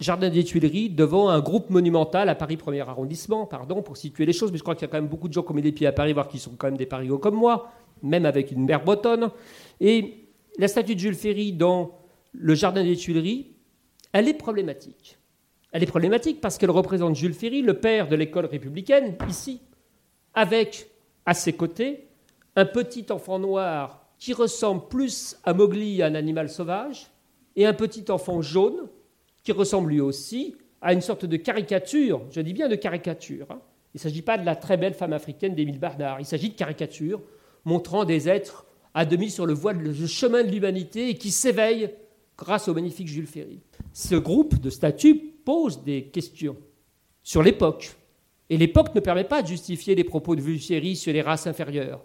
Jardin 0.00 0.28
des 0.28 0.44
Tuileries 0.44 0.90
devant 0.90 1.28
un 1.30 1.40
groupe 1.40 1.70
monumental 1.70 2.28
à 2.28 2.34
Paris 2.34 2.56
1er 2.56 2.82
arrondissement, 2.82 3.46
pardon, 3.46 3.82
pour 3.82 3.96
situer 3.96 4.26
les 4.26 4.32
choses, 4.32 4.52
mais 4.52 4.58
je 4.58 4.62
crois 4.62 4.76
qu'il 4.76 4.86
y 4.86 4.88
a 4.88 4.92
quand 4.92 4.98
même 4.98 5.08
beaucoup 5.08 5.28
de 5.28 5.32
gens 5.32 5.42
qui 5.42 5.50
ont 5.50 5.54
mis 5.54 5.62
les 5.62 5.72
pieds 5.72 5.88
à 5.88 5.92
Paris, 5.92 6.12
voire 6.12 6.28
qui 6.28 6.38
sont 6.38 6.52
quand 6.56 6.68
même 6.68 6.76
des 6.76 6.86
Parigots 6.86 7.18
comme 7.18 7.34
moi, 7.34 7.72
même 8.02 8.24
avec 8.24 8.52
une 8.52 8.64
mère 8.64 8.84
bretonne. 8.84 9.30
Et 9.80 10.27
la 10.58 10.68
statue 10.68 10.96
de 10.96 11.00
Jules 11.00 11.14
Ferry 11.14 11.52
dans 11.52 11.92
le 12.32 12.54
Jardin 12.54 12.84
des 12.84 12.96
Tuileries, 12.96 13.54
elle 14.12 14.28
est 14.28 14.34
problématique. 14.34 15.18
Elle 15.72 15.82
est 15.82 15.86
problématique 15.86 16.40
parce 16.40 16.58
qu'elle 16.58 16.70
représente 16.70 17.14
Jules 17.14 17.34
Ferry, 17.34 17.62
le 17.62 17.74
père 17.74 18.08
de 18.08 18.16
l'école 18.16 18.46
républicaine, 18.46 19.16
ici, 19.28 19.60
avec 20.34 20.90
à 21.26 21.34
ses 21.34 21.52
côtés 21.52 22.08
un 22.56 22.64
petit 22.64 23.06
enfant 23.10 23.38
noir 23.38 24.08
qui 24.18 24.32
ressemble 24.32 24.88
plus 24.88 25.36
à 25.44 25.54
Mowgli, 25.54 26.02
un 26.02 26.14
animal 26.14 26.48
sauvage, 26.48 27.10
et 27.54 27.66
un 27.66 27.74
petit 27.74 28.10
enfant 28.10 28.42
jaune 28.42 28.88
qui 29.44 29.52
ressemble 29.52 29.90
lui 29.90 30.00
aussi 30.00 30.56
à 30.80 30.92
une 30.92 31.00
sorte 31.00 31.24
de 31.24 31.36
caricature, 31.36 32.22
je 32.30 32.40
dis 32.40 32.52
bien 32.52 32.68
de 32.68 32.76
caricature. 32.76 33.46
Hein. 33.50 33.60
Il 33.94 33.98
ne 33.98 34.00
s'agit 34.00 34.22
pas 34.22 34.38
de 34.38 34.44
la 34.44 34.56
très 34.56 34.76
belle 34.76 34.94
femme 34.94 35.12
africaine 35.12 35.54
d'Émile 35.54 35.78
Bardard, 35.78 36.20
il 36.20 36.26
s'agit 36.26 36.50
de 36.50 36.54
caricature 36.54 37.20
montrant 37.64 38.04
des 38.04 38.28
êtres 38.28 38.66
à 38.98 39.04
demi 39.04 39.30
sur 39.30 39.46
le 39.46 39.54
le 39.54 40.06
chemin 40.08 40.42
de 40.42 40.50
l'humanité 40.50 41.10
et 41.10 41.14
qui 41.14 41.30
s'éveille 41.30 41.88
grâce 42.36 42.66
au 42.66 42.74
magnifique 42.74 43.06
Jules 43.06 43.28
Ferry. 43.28 43.60
Ce 43.92 44.16
groupe 44.16 44.60
de 44.60 44.70
statues 44.70 45.14
pose 45.44 45.84
des 45.84 46.06
questions 46.06 46.56
sur 47.22 47.44
l'époque. 47.44 47.94
Et 48.50 48.56
l'époque 48.56 48.92
ne 48.96 49.00
permet 49.00 49.22
pas 49.22 49.40
de 49.42 49.46
justifier 49.46 49.94
les 49.94 50.02
propos 50.02 50.34
de 50.34 50.40
Jules 50.40 50.58
Ferry 50.58 50.96
sur 50.96 51.12
les 51.12 51.22
races 51.22 51.46
inférieures. 51.46 52.04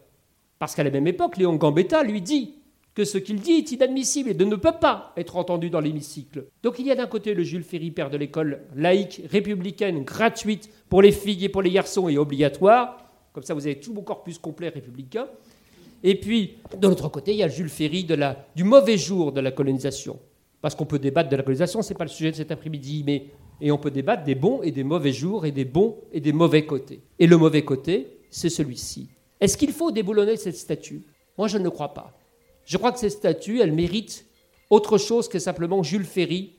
Parce 0.60 0.75
qu'à 0.75 0.84
la 0.84 0.91
même 0.91 1.08
époque, 1.08 1.38
Léon 1.38 1.56
Gambetta 1.56 2.03
lui 2.03 2.21
dit 2.21 2.58
que 2.93 3.06
ce 3.06 3.17
qu'il 3.17 3.39
dit 3.39 3.53
est 3.53 3.71
inadmissible 3.71 4.29
et 4.29 4.36
ne 4.36 4.56
peut 4.56 4.77
pas 4.79 5.13
être 5.17 5.38
entendu 5.38 5.71
dans 5.71 5.79
l'hémicycle. 5.79 6.45
Donc 6.62 6.77
il 6.77 6.86
y 6.86 6.91
a 6.91 6.95
d'un 6.95 7.08
côté 7.08 7.34
le 7.34 7.41
Jules 7.41 7.63
Ferry, 7.63 7.89
père 7.89 8.12
de 8.12 8.17
l'école 8.17 8.67
laïque, 8.75 9.23
républicaine, 9.32 10.03
gratuite 10.03 10.69
pour 10.89 11.01
les 11.01 11.12
filles 11.12 11.45
et 11.45 11.49
pour 11.49 11.63
les 11.63 11.71
garçons 11.71 12.08
et 12.08 12.19
obligatoire. 12.19 12.97
Comme 13.34 13.41
ça, 13.41 13.56
vous 13.56 13.65
avez 13.65 13.79
tout 13.79 13.93
mon 13.93 14.03
corpus 14.03 14.38
complet 14.38 14.69
républicain. 14.69 15.27
Et 16.03 16.19
puis, 16.19 16.57
de 16.77 16.87
l'autre 16.87 17.09
côté, 17.09 17.31
il 17.31 17.37
y 17.37 17.43
a 17.43 17.47
Jules 17.47 17.69
Ferry 17.69 18.05
du 18.55 18.63
mauvais 18.63 18.97
jour 18.97 19.31
de 19.31 19.39
la 19.39 19.51
colonisation. 19.51 20.19
Parce 20.61 20.75
qu'on 20.75 20.85
peut 20.85 20.99
débattre 20.99 21.29
de 21.29 21.35
la 21.35 21.43
colonisation, 21.43 21.81
ce 21.81 21.93
n'est 21.93 21.97
pas 21.97 22.03
le 22.03 22.09
sujet 22.09 22.31
de 22.31 22.35
cet 22.35 22.51
après-midi, 22.51 23.03
mais 23.05 23.27
on 23.71 23.77
peut 23.77 23.91
débattre 23.91 24.23
des 24.23 24.35
bons 24.35 24.61
et 24.61 24.71
des 24.71 24.83
mauvais 24.83 25.13
jours 25.13 25.45
et 25.45 25.51
des 25.51 25.65
bons 25.65 25.97
et 26.11 26.19
des 26.19 26.33
mauvais 26.33 26.65
côtés. 26.65 27.01
Et 27.19 27.27
le 27.27 27.37
mauvais 27.37 27.63
côté, 27.63 28.19
c'est 28.29 28.49
celui-ci. 28.49 29.09
Est-ce 29.39 29.57
qu'il 29.57 29.71
faut 29.71 29.91
déboulonner 29.91 30.35
cette 30.35 30.57
statue? 30.57 31.03
Moi, 31.37 31.47
je 31.47 31.57
ne 31.57 31.63
le 31.63 31.71
crois 31.71 31.93
pas. 31.93 32.17
Je 32.65 32.77
crois 32.77 32.91
que 32.91 32.99
cette 32.99 33.11
statue, 33.11 33.61
elle 33.61 33.73
mérite 33.73 34.25
autre 34.69 34.97
chose 34.97 35.27
que 35.27 35.39
simplement 35.39 35.83
Jules 35.83 36.05
Ferry, 36.05 36.53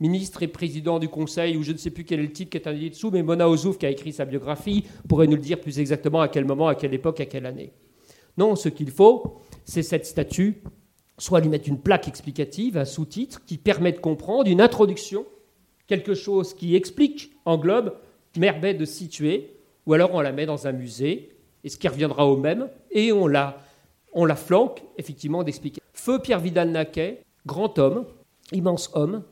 ministre 0.00 0.42
et 0.42 0.48
président 0.48 0.98
du 0.98 1.08
Conseil, 1.08 1.56
ou 1.56 1.62
je 1.62 1.72
ne 1.72 1.78
sais 1.78 1.90
plus 1.90 2.04
quel 2.04 2.20
est 2.20 2.24
le 2.24 2.32
titre 2.32 2.50
qui 2.50 2.58
est 2.58 2.66
indiqué 2.66 2.90
dessous, 2.90 3.10
mais 3.10 3.22
Mona 3.22 3.48
Ozouf, 3.48 3.78
qui 3.78 3.86
a 3.86 3.90
écrit 3.90 4.12
sa 4.12 4.26
biographie, 4.26 4.84
pourrait 5.08 5.26
nous 5.26 5.36
le 5.36 5.42
dire 5.42 5.58
plus 5.58 5.78
exactement 5.78 6.20
à 6.20 6.28
quel 6.28 6.44
moment, 6.44 6.68
à 6.68 6.74
quelle 6.74 6.92
époque, 6.92 7.20
à 7.20 7.26
quelle 7.26 7.46
année. 7.46 7.72
Non, 8.36 8.56
ce 8.56 8.68
qu'il 8.68 8.90
faut, 8.90 9.40
c'est 9.64 9.82
cette 9.82 10.06
statue, 10.06 10.62
soit 11.18 11.40
lui 11.40 11.48
mettre 11.48 11.68
une 11.68 11.80
plaque 11.80 12.08
explicative, 12.08 12.76
un 12.76 12.84
sous-titre 12.84 13.42
qui 13.46 13.58
permet 13.58 13.92
de 13.92 13.98
comprendre, 13.98 14.50
une 14.50 14.60
introduction, 14.60 15.24
quelque 15.86 16.14
chose 16.14 16.54
qui 16.54 16.76
explique, 16.76 17.32
englobe, 17.44 17.96
merveille 18.36 18.76
de 18.76 18.84
situer, 18.84 19.56
ou 19.86 19.94
alors 19.94 20.14
on 20.14 20.20
la 20.20 20.32
met 20.32 20.46
dans 20.46 20.66
un 20.66 20.72
musée, 20.72 21.36
et 21.64 21.68
ce 21.68 21.78
qui 21.78 21.88
reviendra 21.88 22.26
au 22.26 22.36
même, 22.36 22.68
et 22.90 23.12
on 23.12 23.26
la, 23.26 23.62
on 24.12 24.24
la 24.24 24.36
flanque, 24.36 24.82
effectivement, 24.98 25.42
d'expliquer. 25.42 25.80
Feu 25.94 26.18
Pierre 26.18 26.40
Vidal-Naquet, 26.40 27.22
grand 27.46 27.78
homme, 27.78 28.04
immense 28.52 28.90
homme, 28.94 29.22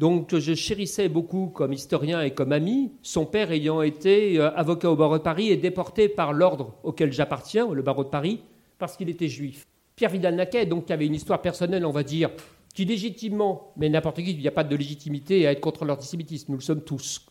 donc 0.00 0.34
je 0.34 0.54
chérissais 0.54 1.10
beaucoup 1.10 1.48
comme 1.48 1.74
historien 1.74 2.22
et 2.22 2.30
comme 2.30 2.52
ami, 2.52 2.90
son 3.02 3.26
père 3.26 3.50
ayant 3.50 3.82
été 3.82 4.38
euh, 4.38 4.50
avocat 4.56 4.90
au 4.90 4.96
barreau 4.96 5.18
de 5.18 5.22
Paris 5.22 5.50
et 5.50 5.58
déporté 5.58 6.08
par 6.08 6.32
l'ordre 6.32 6.72
auquel 6.82 7.12
j'appartiens, 7.12 7.68
le 7.70 7.82
barreau 7.82 8.04
de 8.04 8.08
Paris, 8.08 8.40
parce 8.78 8.96
qu'il 8.96 9.10
était 9.10 9.28
juif. 9.28 9.66
Pierre 9.96 10.08
Vidal-Naquet, 10.08 10.64
donc, 10.64 10.90
avait 10.90 11.04
une 11.04 11.14
histoire 11.14 11.42
personnelle, 11.42 11.84
on 11.84 11.90
va 11.90 12.02
dire, 12.02 12.30
qui 12.74 12.86
légitimement, 12.86 13.74
mais 13.76 13.90
n'importe 13.90 14.22
qui, 14.22 14.30
il 14.30 14.38
n'y 14.38 14.48
a 14.48 14.52
pas 14.52 14.64
de 14.64 14.74
légitimité 14.74 15.46
à 15.46 15.52
être 15.52 15.60
contre 15.60 15.84
l'antisémitisme, 15.84 16.52
nous 16.52 16.58
le 16.58 16.64
sommes 16.64 16.82
tous. 16.82 17.26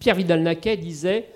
Pierre 0.00 0.16
Vidal-Naquet 0.16 0.78
disait 0.78 1.26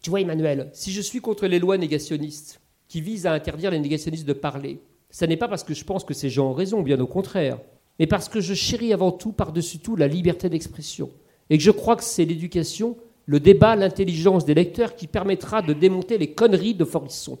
Tu 0.00 0.08
vois, 0.08 0.22
Emmanuel, 0.22 0.70
si 0.72 0.90
je 0.90 1.02
suis 1.02 1.20
contre 1.20 1.46
les 1.46 1.58
lois 1.58 1.76
négationnistes 1.76 2.62
qui 2.88 3.02
visent 3.02 3.26
à 3.26 3.32
interdire 3.34 3.70
les 3.70 3.78
négationnistes 3.78 4.26
de 4.26 4.32
parler, 4.32 4.80
ce 5.10 5.26
n'est 5.26 5.36
pas 5.36 5.48
parce 5.48 5.64
que 5.64 5.74
je 5.74 5.84
pense 5.84 6.02
que 6.02 6.14
ces 6.14 6.30
gens 6.30 6.48
ont 6.48 6.54
raison, 6.54 6.80
bien 6.80 6.98
au 6.98 7.06
contraire 7.06 7.58
mais 7.98 8.06
parce 8.06 8.28
que 8.28 8.40
je 8.40 8.54
chéris 8.54 8.92
avant 8.92 9.12
tout, 9.12 9.32
par-dessus 9.32 9.78
tout, 9.78 9.96
la 9.96 10.08
liberté 10.08 10.48
d'expression. 10.48 11.10
Et 11.50 11.58
que 11.58 11.62
je 11.62 11.70
crois 11.70 11.96
que 11.96 12.04
c'est 12.04 12.24
l'éducation, 12.24 12.96
le 13.26 13.40
débat, 13.40 13.76
l'intelligence 13.76 14.44
des 14.44 14.54
lecteurs 14.54 14.96
qui 14.96 15.06
permettra 15.06 15.62
de 15.62 15.72
démonter 15.72 16.18
les 16.18 16.32
conneries 16.32 16.74
de 16.74 16.84
Forisson. 16.84 17.38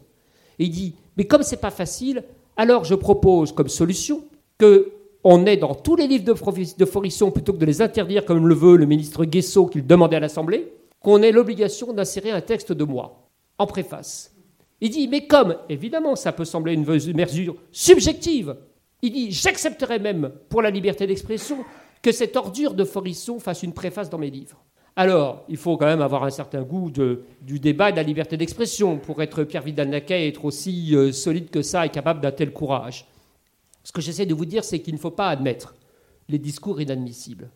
Il 0.58 0.70
dit, 0.70 0.94
mais 1.16 1.24
comme 1.24 1.42
c'est 1.42 1.60
pas 1.60 1.70
facile, 1.70 2.22
alors 2.56 2.84
je 2.84 2.94
propose 2.94 3.52
comme 3.52 3.68
solution 3.68 4.24
que 4.58 4.92
on 5.26 5.46
ait 5.46 5.56
dans 5.56 5.74
tous 5.74 5.96
les 5.96 6.06
livres 6.06 6.24
de, 6.24 6.84
Forisson, 6.84 7.30
plutôt 7.30 7.54
que 7.54 7.58
de 7.58 7.64
les 7.64 7.80
interdire 7.80 8.26
comme 8.26 8.46
le 8.46 8.54
veut 8.54 8.76
le 8.76 8.84
ministre 8.84 9.24
Guessot 9.24 9.66
qu'il 9.66 9.86
demandait 9.86 10.16
à 10.16 10.20
l'Assemblée, 10.20 10.70
qu'on 11.00 11.22
ait 11.22 11.32
l'obligation 11.32 11.94
d'insérer 11.94 12.30
un 12.30 12.42
texte 12.42 12.72
de 12.72 12.84
moi. 12.84 13.22
en 13.56 13.66
préface. 13.66 14.34
Il 14.80 14.90
dit, 14.90 15.08
mais 15.08 15.26
comme, 15.26 15.56
évidemment, 15.68 16.16
ça 16.16 16.32
peut 16.32 16.44
sembler 16.44 16.74
une 16.74 16.84
mesure 16.84 17.56
subjective, 17.72 18.56
il 19.04 19.12
dit, 19.12 19.32
j'accepterais 19.32 19.98
même, 19.98 20.32
pour 20.48 20.62
la 20.62 20.70
liberté 20.70 21.06
d'expression, 21.06 21.58
que 22.00 22.10
cette 22.10 22.36
ordure 22.36 22.72
de 22.72 22.84
Forisson 22.84 23.38
fasse 23.38 23.62
une 23.62 23.74
préface 23.74 24.08
dans 24.08 24.16
mes 24.16 24.30
livres. 24.30 24.62
Alors, 24.96 25.44
il 25.48 25.58
faut 25.58 25.76
quand 25.76 25.86
même 25.86 26.00
avoir 26.00 26.24
un 26.24 26.30
certain 26.30 26.62
goût 26.62 26.90
du 26.90 27.60
débat 27.60 27.90
et 27.90 27.92
de 27.92 27.96
la 27.96 28.02
liberté 28.02 28.38
d'expression 28.38 28.96
pour 28.96 29.20
être 29.22 29.44
Pierre 29.44 29.62
Vidal-Naquet 29.62 30.24
et 30.24 30.28
être 30.28 30.46
aussi 30.46 30.96
euh, 30.96 31.12
solide 31.12 31.50
que 31.50 31.60
ça 31.60 31.84
et 31.84 31.90
capable 31.90 32.20
d'un 32.20 32.30
tel 32.30 32.52
courage. 32.52 33.06
Ce 33.82 33.92
que 33.92 34.00
j'essaie 34.00 34.24
de 34.24 34.34
vous 34.34 34.46
dire, 34.46 34.64
c'est 34.64 34.78
qu'il 34.78 34.94
ne 34.94 34.98
faut 34.98 35.10
pas 35.10 35.28
admettre 35.28 35.74
les 36.30 36.38
discours 36.38 36.80
inadmissibles. 36.80 37.50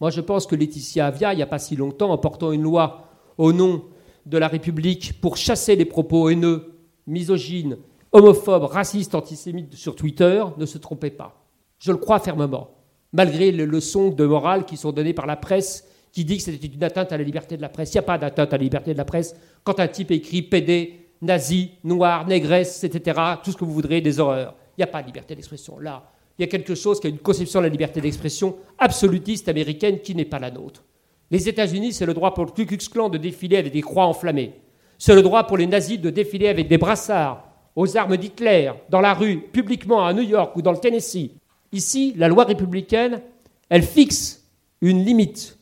Moi, 0.00 0.08
je 0.10 0.22
pense 0.22 0.46
que 0.46 0.56
Laetitia 0.56 1.08
Avia, 1.08 1.34
il 1.34 1.36
n'y 1.36 1.42
a 1.42 1.46
pas 1.46 1.58
si 1.58 1.76
longtemps, 1.76 2.12
en 2.12 2.18
portant 2.18 2.52
une 2.52 2.62
loi 2.62 3.08
au 3.36 3.52
nom 3.52 3.84
de 4.24 4.38
la 4.38 4.48
République 4.48 5.20
pour 5.20 5.36
chasser 5.36 5.76
les 5.76 5.84
propos 5.84 6.30
haineux, 6.30 6.72
misogynes, 7.06 7.76
homophobes, 8.14 8.64
racistes, 8.64 9.14
antisémites 9.14 9.74
sur 9.74 9.96
Twitter, 9.96 10.42
ne 10.56 10.64
se 10.64 10.78
trompait 10.78 11.10
pas. 11.10 11.44
Je 11.78 11.90
le 11.90 11.98
crois 11.98 12.20
fermement, 12.20 12.70
malgré 13.12 13.50
les 13.50 13.66
leçons 13.66 14.10
de 14.10 14.24
morale 14.24 14.64
qui 14.64 14.76
sont 14.76 14.92
données 14.92 15.12
par 15.12 15.26
la 15.26 15.36
presse 15.36 15.86
qui 16.12 16.24
dit 16.24 16.36
que 16.36 16.44
c'était 16.44 16.64
une 16.64 16.84
atteinte 16.84 17.10
à 17.10 17.18
la 17.18 17.24
liberté 17.24 17.56
de 17.56 17.62
la 17.62 17.68
presse. 17.68 17.92
Il 17.92 17.96
n'y 17.96 18.00
a 18.00 18.02
pas 18.02 18.16
d'atteinte 18.16 18.52
à 18.52 18.56
la 18.56 18.62
liberté 18.62 18.92
de 18.92 18.98
la 18.98 19.04
presse 19.04 19.34
quand 19.64 19.80
un 19.80 19.88
type 19.88 20.12
écrit 20.12 20.42
PD, 20.42 21.08
nazi, 21.20 21.72
noir, 21.82 22.24
négresse, 22.28 22.84
etc., 22.84 23.20
tout 23.42 23.50
ce 23.50 23.56
que 23.56 23.64
vous 23.64 23.72
voudrez, 23.72 24.00
des 24.00 24.20
horreurs. 24.20 24.54
Il 24.78 24.80
n'y 24.80 24.84
a 24.84 24.86
pas 24.86 25.02
de 25.02 25.08
liberté 25.08 25.34
d'expression. 25.34 25.80
Là, 25.80 26.08
il 26.38 26.42
y 26.42 26.44
a 26.44 26.48
quelque 26.48 26.76
chose 26.76 27.00
qui 27.00 27.08
a 27.08 27.10
une 27.10 27.18
conception 27.18 27.58
de 27.60 27.64
la 27.64 27.70
liberté 27.70 28.00
d'expression 28.00 28.56
absolutiste 28.78 29.48
américaine 29.48 30.00
qui 30.00 30.14
n'est 30.14 30.24
pas 30.24 30.38
la 30.38 30.52
nôtre. 30.52 30.84
Les 31.32 31.48
États-Unis, 31.48 31.92
c'est 31.92 32.06
le 32.06 32.14
droit 32.14 32.32
pour 32.32 32.44
le 32.44 32.52
Ku 32.52 32.64
Klux 32.64 32.88
Klan 32.88 33.08
de 33.08 33.18
défiler 33.18 33.56
avec 33.56 33.72
des 33.72 33.82
croix 33.82 34.06
enflammées. 34.06 34.52
C'est 34.98 35.16
le 35.16 35.22
droit 35.22 35.44
pour 35.48 35.56
les 35.56 35.66
nazis 35.66 35.98
de 35.98 36.10
défiler 36.10 36.46
avec 36.46 36.68
des 36.68 36.78
brassards 36.78 37.53
aux 37.76 37.96
armes 37.96 38.16
d'Hitler 38.16 38.72
dans 38.88 39.00
la 39.00 39.14
rue, 39.14 39.40
publiquement 39.40 40.06
à 40.06 40.12
New 40.12 40.22
York 40.22 40.56
ou 40.56 40.62
dans 40.62 40.72
le 40.72 40.78
Tennessee. 40.78 41.30
Ici, 41.72 42.14
la 42.16 42.28
loi 42.28 42.44
républicaine, 42.44 43.20
elle 43.68 43.82
fixe 43.82 44.46
une 44.80 45.04
limite 45.04 45.58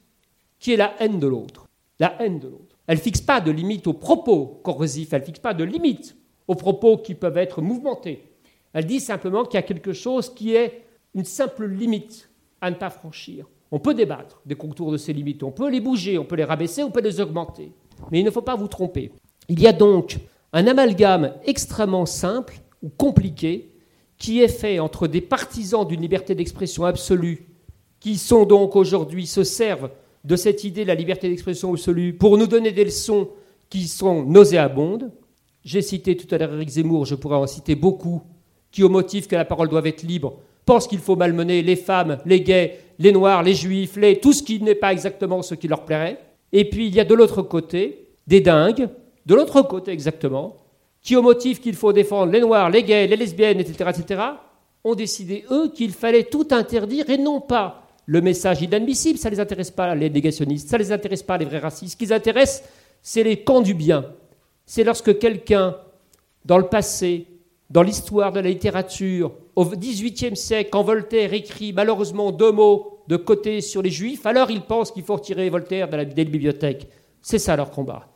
qui 0.58 0.72
est 0.72 0.76
la 0.76 0.94
haine 1.00 1.18
de 1.18 1.26
l'autre. 1.26 1.68
La 1.98 2.20
haine 2.20 2.38
de 2.38 2.48
l'autre. 2.48 2.76
Elle 2.86 2.98
ne 2.98 3.02
fixe 3.02 3.20
pas 3.20 3.40
de 3.40 3.50
limite 3.50 3.86
aux 3.86 3.92
propos 3.92 4.60
corrosifs, 4.62 5.12
elle 5.12 5.20
ne 5.20 5.26
fixe 5.26 5.38
pas 5.38 5.54
de 5.54 5.64
limite 5.64 6.16
aux 6.48 6.54
propos 6.54 6.98
qui 6.98 7.14
peuvent 7.14 7.38
être 7.38 7.62
mouvementés. 7.62 8.24
Elle 8.72 8.86
dit 8.86 9.00
simplement 9.00 9.44
qu'il 9.44 9.54
y 9.54 9.58
a 9.58 9.62
quelque 9.62 9.92
chose 9.92 10.32
qui 10.34 10.54
est 10.54 10.84
une 11.14 11.24
simple 11.24 11.66
limite 11.66 12.28
à 12.60 12.70
ne 12.70 12.76
pas 12.76 12.90
franchir. 12.90 13.46
On 13.70 13.78
peut 13.78 13.94
débattre 13.94 14.40
des 14.44 14.54
contours 14.54 14.92
de 14.92 14.96
ces 14.96 15.12
limites, 15.12 15.42
on 15.42 15.50
peut 15.50 15.70
les 15.70 15.80
bouger, 15.80 16.18
on 16.18 16.24
peut 16.24 16.36
les 16.36 16.44
rabaisser, 16.44 16.82
on 16.82 16.90
peut 16.90 17.00
les 17.00 17.20
augmenter. 17.20 17.72
Mais 18.10 18.20
il 18.20 18.24
ne 18.24 18.30
faut 18.30 18.42
pas 18.42 18.56
vous 18.56 18.68
tromper. 18.68 19.12
Il 19.48 19.60
y 19.60 19.66
a 19.66 19.72
donc 19.72 20.18
un 20.52 20.66
amalgame 20.66 21.32
extrêmement 21.44 22.06
simple 22.06 22.54
ou 22.82 22.88
compliqué 22.88 23.70
qui 24.18 24.40
est 24.40 24.48
fait 24.48 24.78
entre 24.78 25.08
des 25.08 25.20
partisans 25.20 25.86
d'une 25.86 26.00
liberté 26.00 26.34
d'expression 26.34 26.84
absolue, 26.84 27.46
qui 27.98 28.16
sont 28.16 28.44
donc 28.44 28.76
aujourd'hui, 28.76 29.26
se 29.26 29.44
servent 29.44 29.90
de 30.24 30.36
cette 30.36 30.64
idée 30.64 30.82
de 30.82 30.88
la 30.88 30.94
liberté 30.94 31.28
d'expression 31.28 31.72
absolue 31.72 32.12
pour 32.12 32.38
nous 32.38 32.46
donner 32.46 32.70
des 32.70 32.84
leçons 32.84 33.28
qui 33.68 33.88
sont 33.88 34.22
nauséabondes. 34.24 35.10
J'ai 35.64 35.82
cité 35.82 36.16
tout 36.16 36.32
à 36.32 36.38
l'heure 36.38 36.54
Eric 36.54 36.68
Zemmour, 36.68 37.06
je 37.06 37.14
pourrais 37.14 37.36
en 37.36 37.46
citer 37.46 37.74
beaucoup, 37.74 38.22
qui, 38.70 38.82
au 38.82 38.88
motif 38.88 39.26
que 39.26 39.36
la 39.36 39.44
parole 39.44 39.68
doit 39.68 39.86
être 39.86 40.02
libre, 40.02 40.38
pensent 40.64 40.86
qu'il 40.86 40.98
faut 40.98 41.16
malmener 41.16 41.62
les 41.62 41.76
femmes, 41.76 42.18
les 42.24 42.42
gays, 42.42 42.78
les 42.98 43.12
noirs, 43.12 43.42
les 43.42 43.54
juifs, 43.54 43.96
les... 43.96 44.20
tout 44.20 44.32
ce 44.32 44.42
qui 44.42 44.60
n'est 44.60 44.74
pas 44.74 44.92
exactement 44.92 45.42
ce 45.42 45.54
qui 45.54 45.68
leur 45.68 45.84
plairait. 45.84 46.18
Et 46.52 46.68
puis 46.68 46.86
il 46.86 46.94
y 46.94 47.00
a 47.00 47.04
de 47.04 47.14
l'autre 47.14 47.42
côté 47.42 48.08
des 48.26 48.40
dingues, 48.40 48.88
de 49.26 49.34
l'autre 49.34 49.62
côté 49.62 49.92
exactement, 49.92 50.56
qui, 51.02 51.16
au 51.16 51.22
motif 51.22 51.60
qu'il 51.60 51.74
faut 51.74 51.92
défendre 51.92 52.32
les 52.32 52.40
noirs, 52.40 52.70
les 52.70 52.82
gays, 52.82 53.06
les 53.06 53.16
lesbiennes, 53.16 53.60
etc., 53.60 53.90
etc., 53.90 54.22
ont 54.84 54.94
décidé, 54.94 55.44
eux, 55.50 55.70
qu'il 55.72 55.92
fallait 55.92 56.24
tout 56.24 56.48
interdire 56.50 57.08
et 57.10 57.18
non 57.18 57.40
pas 57.40 57.82
le 58.06 58.20
message 58.20 58.62
inadmissible, 58.62 59.18
ça 59.18 59.30
ne 59.30 59.34
les 59.34 59.40
intéresse 59.40 59.70
pas 59.70 59.94
les 59.94 60.10
négationnistes, 60.10 60.68
ça 60.68 60.76
ne 60.76 60.82
les 60.82 60.92
intéresse 60.92 61.22
pas 61.22 61.38
les 61.38 61.44
vrais 61.44 61.58
racistes. 61.58 61.92
Ce 61.92 61.96
qui 61.96 62.06
les 62.06 62.12
intéresse, 62.12 62.64
c'est 63.00 63.22
les 63.22 63.42
camps 63.42 63.60
du 63.60 63.74
bien. 63.74 64.06
C'est 64.66 64.84
lorsque 64.84 65.18
quelqu'un, 65.18 65.76
dans 66.44 66.58
le 66.58 66.66
passé, 66.66 67.26
dans 67.70 67.82
l'histoire 67.82 68.32
de 68.32 68.40
la 68.40 68.48
littérature, 68.48 69.32
au 69.54 69.64
XVIIIe 69.64 70.36
siècle, 70.36 70.70
quand 70.70 70.82
Voltaire 70.82 71.32
écrit 71.32 71.72
malheureusement 71.72 72.32
deux 72.32 72.52
mots 72.52 73.02
de 73.08 73.16
côté 73.16 73.60
sur 73.60 73.82
les 73.82 73.90
juifs, 73.90 74.26
alors 74.26 74.50
ils 74.50 74.62
pensent 74.62 74.90
qu'il 74.90 75.04
faut 75.04 75.14
retirer 75.14 75.48
Voltaire 75.48 75.88
de 75.88 75.96
la, 75.96 76.04
bibliothèque. 76.04 76.88
C'est 77.20 77.38
ça 77.38 77.56
leur 77.56 77.70
combat. 77.70 78.11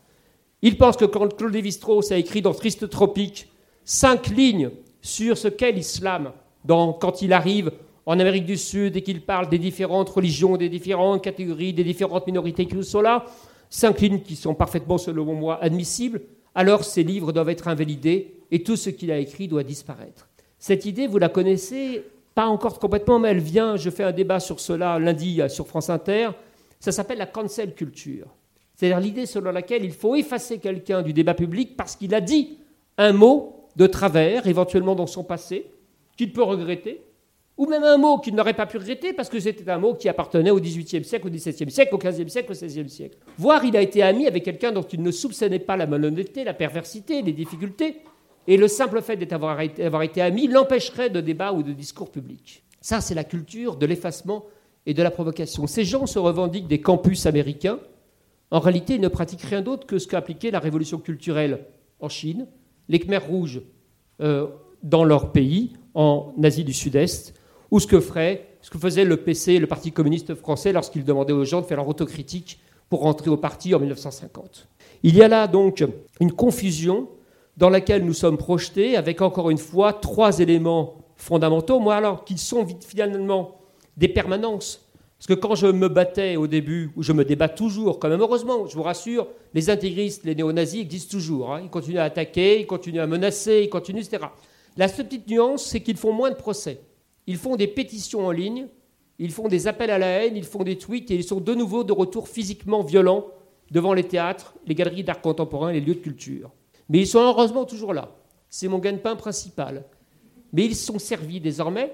Ils 0.63 0.79
pensent 0.79 0.97
que 0.97 1.05
quand 1.05 1.37
Claude 1.37 1.53
Lévi-Strauss 1.53 2.13
a 2.13 2.17
écrit 2.17 2.43
dans 2.43 2.55
Triste 2.55 2.89
Tropique 2.89 3.49
cinq 3.85 4.29
lignes 4.29 4.71
sur 5.01 5.37
ce 5.37 5.49
qu'est 5.49 5.73
l'islam, 5.73 6.33
quand 6.67 7.23
il 7.23 7.33
arrive 7.33 7.71
en 8.07 8.19
Amérique 8.19 8.47
du 8.47 8.57
Sud 8.57 8.97
et 8.97 9.03
qu'il 9.03 9.21
parle 9.21 9.49
des 9.49 9.59
différentes 9.59 10.09
religions, 10.09 10.57
des 10.57 10.69
différentes 10.69 11.23
catégories, 11.23 11.73
des 11.73 11.85
différentes 11.85 12.27
minorités 12.27 12.67
qui 12.67 12.83
sont 12.83 13.01
là, 13.01 13.27
cinq 13.69 14.01
lignes 14.01 14.21
qui 14.21 14.37
sont 14.37 14.55
parfaitement, 14.55 14.99
selon 14.99 15.35
moi, 15.35 15.63
admissibles, 15.63 16.23
alors 16.55 16.85
ces 16.85 17.03
livres 17.03 17.33
doivent 17.33 17.51
être 17.51 17.69
invalidés 17.69 18.41
et 18.51 18.63
tout 18.63 18.77
ce 18.77 18.91
qu'il 18.91 19.11
a 19.11 19.19
écrit 19.19 19.49
doit 19.49 19.65
disparaître. 19.65 20.29
Cette 20.59 20.87
idée, 20.87 21.07
vous 21.07 21.19
la 21.19 21.29
connaissez, 21.29 22.05
pas 22.35 22.47
encore 22.47 22.79
complètement, 22.79 23.19
mais 23.19 23.31
elle 23.31 23.41
vient, 23.41 23.77
je 23.77 23.91
fais 23.91 24.05
un 24.05 24.13
débat 24.13 24.41
sur 24.41 24.61
cela 24.61 24.99
lundi 24.99 25.41
sur 25.49 25.67
France 25.67 25.91
Inter, 25.91 26.31
ça 26.81 26.93
s'appelle 26.93 27.19
la 27.19 27.27
cancel 27.27 27.75
culture. 27.75 28.29
C'est-à-dire 28.77 29.01
l'idée 29.01 29.27
selon 29.27 29.51
laquelle 29.51 29.85
il 29.85 29.93
faut 29.93 30.15
effacer 30.15 30.59
quelqu'un 30.59 31.03
du 31.03 31.13
débat 31.13 31.35
public 31.35 31.77
parce 31.77 31.97
qu'il 31.97 32.15
a 32.15 32.21
dit 32.21 32.59
un 32.99 33.13
mot 33.13 33.69
de 33.75 33.87
travers, 33.87 34.47
éventuellement 34.47 34.95
dans 34.95 35.07
son 35.07 35.25
passé, 35.25 35.71
qu'il 36.17 36.33
peut 36.33 36.43
regretter, 36.43 37.03
ou 37.57 37.67
même 37.67 37.85
un 37.85 37.97
mot 37.97 38.19
qu'il 38.19 38.35
n'aurait 38.35 38.53
pas 38.53 38.67
pu 38.67 38.77
regretter 38.77 39.15
parce 39.15 39.31
que 39.31 39.41
c'était 39.41 39.71
un 39.71 39.79
mot 39.79 39.95
qui 39.95 40.11
appartenait 40.11 40.51
au 40.51 40.61
XVIIIe 40.61 41.05
siècle, 41.05 41.27
au 41.27 41.31
XVIIe 41.31 41.71
siècle, 41.71 41.95
au 41.95 41.99
XVe 41.99 42.29
siècle, 42.29 42.53
au 42.53 42.55
XVIe 42.55 42.89
siècle. 42.89 43.17
Voire 43.39 43.65
il 43.65 43.75
a 43.79 43.81
été 43.81 44.03
ami 44.03 44.27
avec 44.27 44.45
quelqu'un 44.45 44.73
dont 44.73 44.83
il 44.83 45.03
ne 45.03 45.11
soupçonnait 45.11 45.59
pas 45.59 45.79
la 45.79 45.87
malhonnêteté, 45.87 46.45
la 46.45 46.53
perversité, 46.53 47.23
les 47.23 47.33
difficultés, 47.33 47.97
et 48.47 48.59
le 48.59 48.69
simple 48.69 49.01
fait 49.01 49.17
d'avoir 49.17 49.61
été, 49.61 50.21
ami 50.21 50.49
l'empêcherait 50.49 51.11
de 51.11 51.21
débat 51.23 51.53
ou 51.53 51.63
de 51.63 51.73
discours 51.73 52.11
public. 52.11 52.63
Ça, 52.83 53.01
c'est 53.01 53.15
la 53.15 53.25
culture 53.25 53.77
de 53.77 53.87
l'effacement 53.87 54.45
et 54.85 54.95
de 54.95 55.03
la 55.03 55.11
provocation. 55.11 55.67
Ces 55.67 55.85
gens 55.85 56.07
se 56.07 56.19
revendiquent 56.19 56.69
des 56.69 56.81
campus 56.81 57.27
américains. 57.27 57.81
En 58.51 58.61
réalité, 58.61 58.95
ils 58.95 59.01
ne 59.01 59.09
pratiquent 59.09 59.43
rien 59.43 59.63
d'autre 59.63 59.87
que 59.87 59.99
ce 59.99 60.07
qu'a 60.07 60.19
appliqué 60.19 60.51
la 60.51 60.61
révolution 60.61 60.99
culturelle 60.99 61.67
en 62.01 62.09
Chine, 62.09 62.47
les 62.89 62.99
Khmers 62.99 63.27
rouges 63.27 63.63
euh, 64.21 64.47
dans 64.83 65.05
leur 65.05 65.33
pays, 65.33 65.73
en 65.95 66.33
Asie 66.43 66.65
du 66.65 66.73
Sud-Est, 66.73 67.35
ou 67.71 67.81
ce 67.81 67.87
que 67.87 68.01
faisait 68.01 69.05
le 69.05 69.17
PC, 69.17 69.59
le 69.59 69.67
Parti 69.67 69.93
communiste 69.93 70.35
français, 70.35 70.73
lorsqu'il 70.73 71.05
demandait 71.05 71.33
aux 71.33 71.45
gens 71.45 71.63
de 71.63 71.67
faire 71.67 71.79
leur 71.79 71.89
autocritique 71.89 72.61
pour 72.89 73.01
rentrer 73.01 73.31
au 73.31 73.37
parti 73.37 73.75
en 73.75 73.81
1950. 73.81 74.69
Il 75.03 75.17
y 75.17 75.23
a 75.23 75.29
là 75.29 75.47
donc 75.47 75.85
une 76.21 76.33
confusion 76.33 77.09
dans 77.57 77.71
laquelle 77.71 78.05
nous 78.05 78.13
sommes 78.13 78.37
projetés 78.37 78.97
avec 78.97 79.23
encore 79.23 79.51
une 79.51 79.59
fois 79.59 79.93
trois 79.93 80.39
éléments 80.39 80.99
fondamentaux, 81.17 81.81
moi 81.81 81.97
alors 81.97 82.25
qu'ils 82.25 82.39
sont 82.39 82.67
finalement 82.87 83.57
des 83.97 84.09
permanences. 84.09 84.86
Parce 85.19 85.29
que 85.29 85.35
quand 85.35 85.55
je 85.55 85.67
me 85.67 85.89
battais 85.89 86.37
au 86.37 86.47
début, 86.47 86.91
ou 86.95 87.03
je 87.03 87.13
me 87.13 87.25
débat 87.25 87.49
toujours, 87.49 87.99
quand 87.99 88.09
même 88.09 88.21
heureusement, 88.21 88.67
je 88.67 88.75
vous 88.75 88.83
rassure, 88.83 89.29
les 89.55 89.71
intégristes, 89.71 90.25
les 90.25 90.35
néo-nazis 90.35 90.83
existent 90.83 91.17
toujours. 91.17 91.55
Hein. 91.55 91.63
Ils 91.63 91.71
continuent 91.71 91.99
à 91.99 92.05
attaquer, 92.05 92.61
ils 92.61 92.67
continuent 92.67 93.01
à 93.01 93.07
menacer, 93.07 93.63
ils 93.63 93.71
continuent, 93.71 94.01
etc. 94.01 94.27
La 94.77 94.89
seule 94.89 95.07
petite 95.07 95.29
nuance, 95.29 95.65
c'est 95.65 95.81
qu'ils 95.81 95.97
font 95.97 96.13
moins 96.13 96.31
de 96.31 96.37
procès. 96.37 96.81
Ils 97.27 97.39
font 97.39 97.57
des 97.57 97.67
pétitions 97.67 98.27
en 98.27 98.31
ligne, 98.31 98.67
ils 99.19 99.33
font 99.33 99.49
des 99.49 99.67
appels 99.67 99.91
à 99.91 99.99
la 99.99 100.07
haine, 100.07 100.37
ils 100.37 100.45
font 100.45 100.63
des 100.63 100.77
tweets 100.77 101.11
et 101.11 101.15
ils 101.15 101.25
sont 101.25 101.41
de 101.41 101.55
nouveau 101.55 101.83
de 101.83 101.93
retour 101.93 102.29
physiquement 102.29 102.83
violents 102.83 103.27
devant 103.71 103.95
les 103.95 104.05
théâtres, 104.05 104.55
les 104.67 104.75
galeries 104.75 105.03
d'art 105.03 105.23
contemporain, 105.23 105.73
les 105.73 105.81
lieux 105.81 105.95
de 105.95 106.01
culture. 106.01 106.51
Mais 106.91 106.99
ils 106.99 107.07
sont 107.07 107.21
heureusement 107.21 107.65
toujours 107.65 107.95
là. 107.95 108.15
C'est 108.51 108.69
mon 108.69 108.79
gagne-pain 108.79 109.17
principal. 109.17 109.85
Mais 110.53 110.65
ils 110.67 110.77
sont 110.77 110.99
servis 110.99 111.41
désormais 111.41 111.93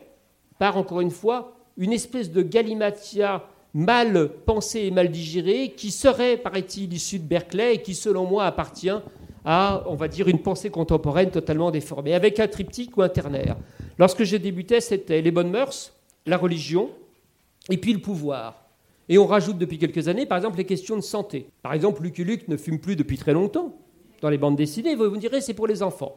par, 0.59 0.77
encore 0.77 1.01
une 1.01 1.11
fois, 1.11 1.57
une 1.77 1.93
espèce 1.93 2.31
de 2.31 2.43
galimatia 2.43 3.47
mal 3.75 4.31
pensée 4.45 4.81
et 4.81 4.91
mal 4.91 5.11
digérée 5.11 5.73
qui 5.77 5.91
serait, 5.91 6.37
paraît-il, 6.37 6.93
issue 6.93 7.19
de 7.19 7.25
Berkeley 7.25 7.77
et 7.77 7.83
qui, 7.83 7.95
selon 7.95 8.27
moi, 8.27 8.45
appartient 8.45 8.91
à, 9.45 9.83
on 9.87 9.95
va 9.95 10.09
dire, 10.09 10.29
une 10.29 10.41
pensée 10.41 10.71
contemporaine 10.71 11.31
totalement 11.31 11.71
déformée, 11.71 12.15
avec 12.15 12.39
un 12.39 12.49
triptyque 12.49 12.97
ou 12.97 13.03
un 13.03 13.09
ternaire. 13.09 13.57
Lorsque 13.99 14.23
j'ai 14.25 14.39
débuté, 14.39 14.81
c'était 14.81 15.21
les 15.21 15.31
bonnes 15.31 15.51
mœurs, 15.51 15.93
la 16.27 16.37
religion, 16.37 16.91
et 17.71 17.77
puis 17.77 17.93
le 17.93 17.99
pouvoir. 18.01 18.67
Et 19.09 19.19
on 19.19 19.27
rajoute 19.27 19.59
depuis 19.59 19.79
quelques 19.79 20.09
années, 20.09 20.27
par 20.27 20.39
exemple, 20.39 20.59
les 20.59 20.65
questions 20.65 20.97
de 20.97 21.03
santé. 21.03 21.47
Par 21.63 21.73
exemple, 21.73 22.03
Lucky 22.03 22.25
Luke 22.25 22.49
ne 22.49 22.57
fume 22.57 22.79
plus 22.79 22.97
depuis 22.97 23.19
très 23.19 23.33
longtemps 23.33 23.75
dans 24.21 24.31
les 24.31 24.39
bandes 24.39 24.57
dessinées. 24.57 24.95
Vous 24.95 25.11
me 25.11 25.19
direz, 25.19 25.41
c'est 25.41 25.55
pour 25.55 25.67
les 25.67 25.83
enfants. 25.83 26.15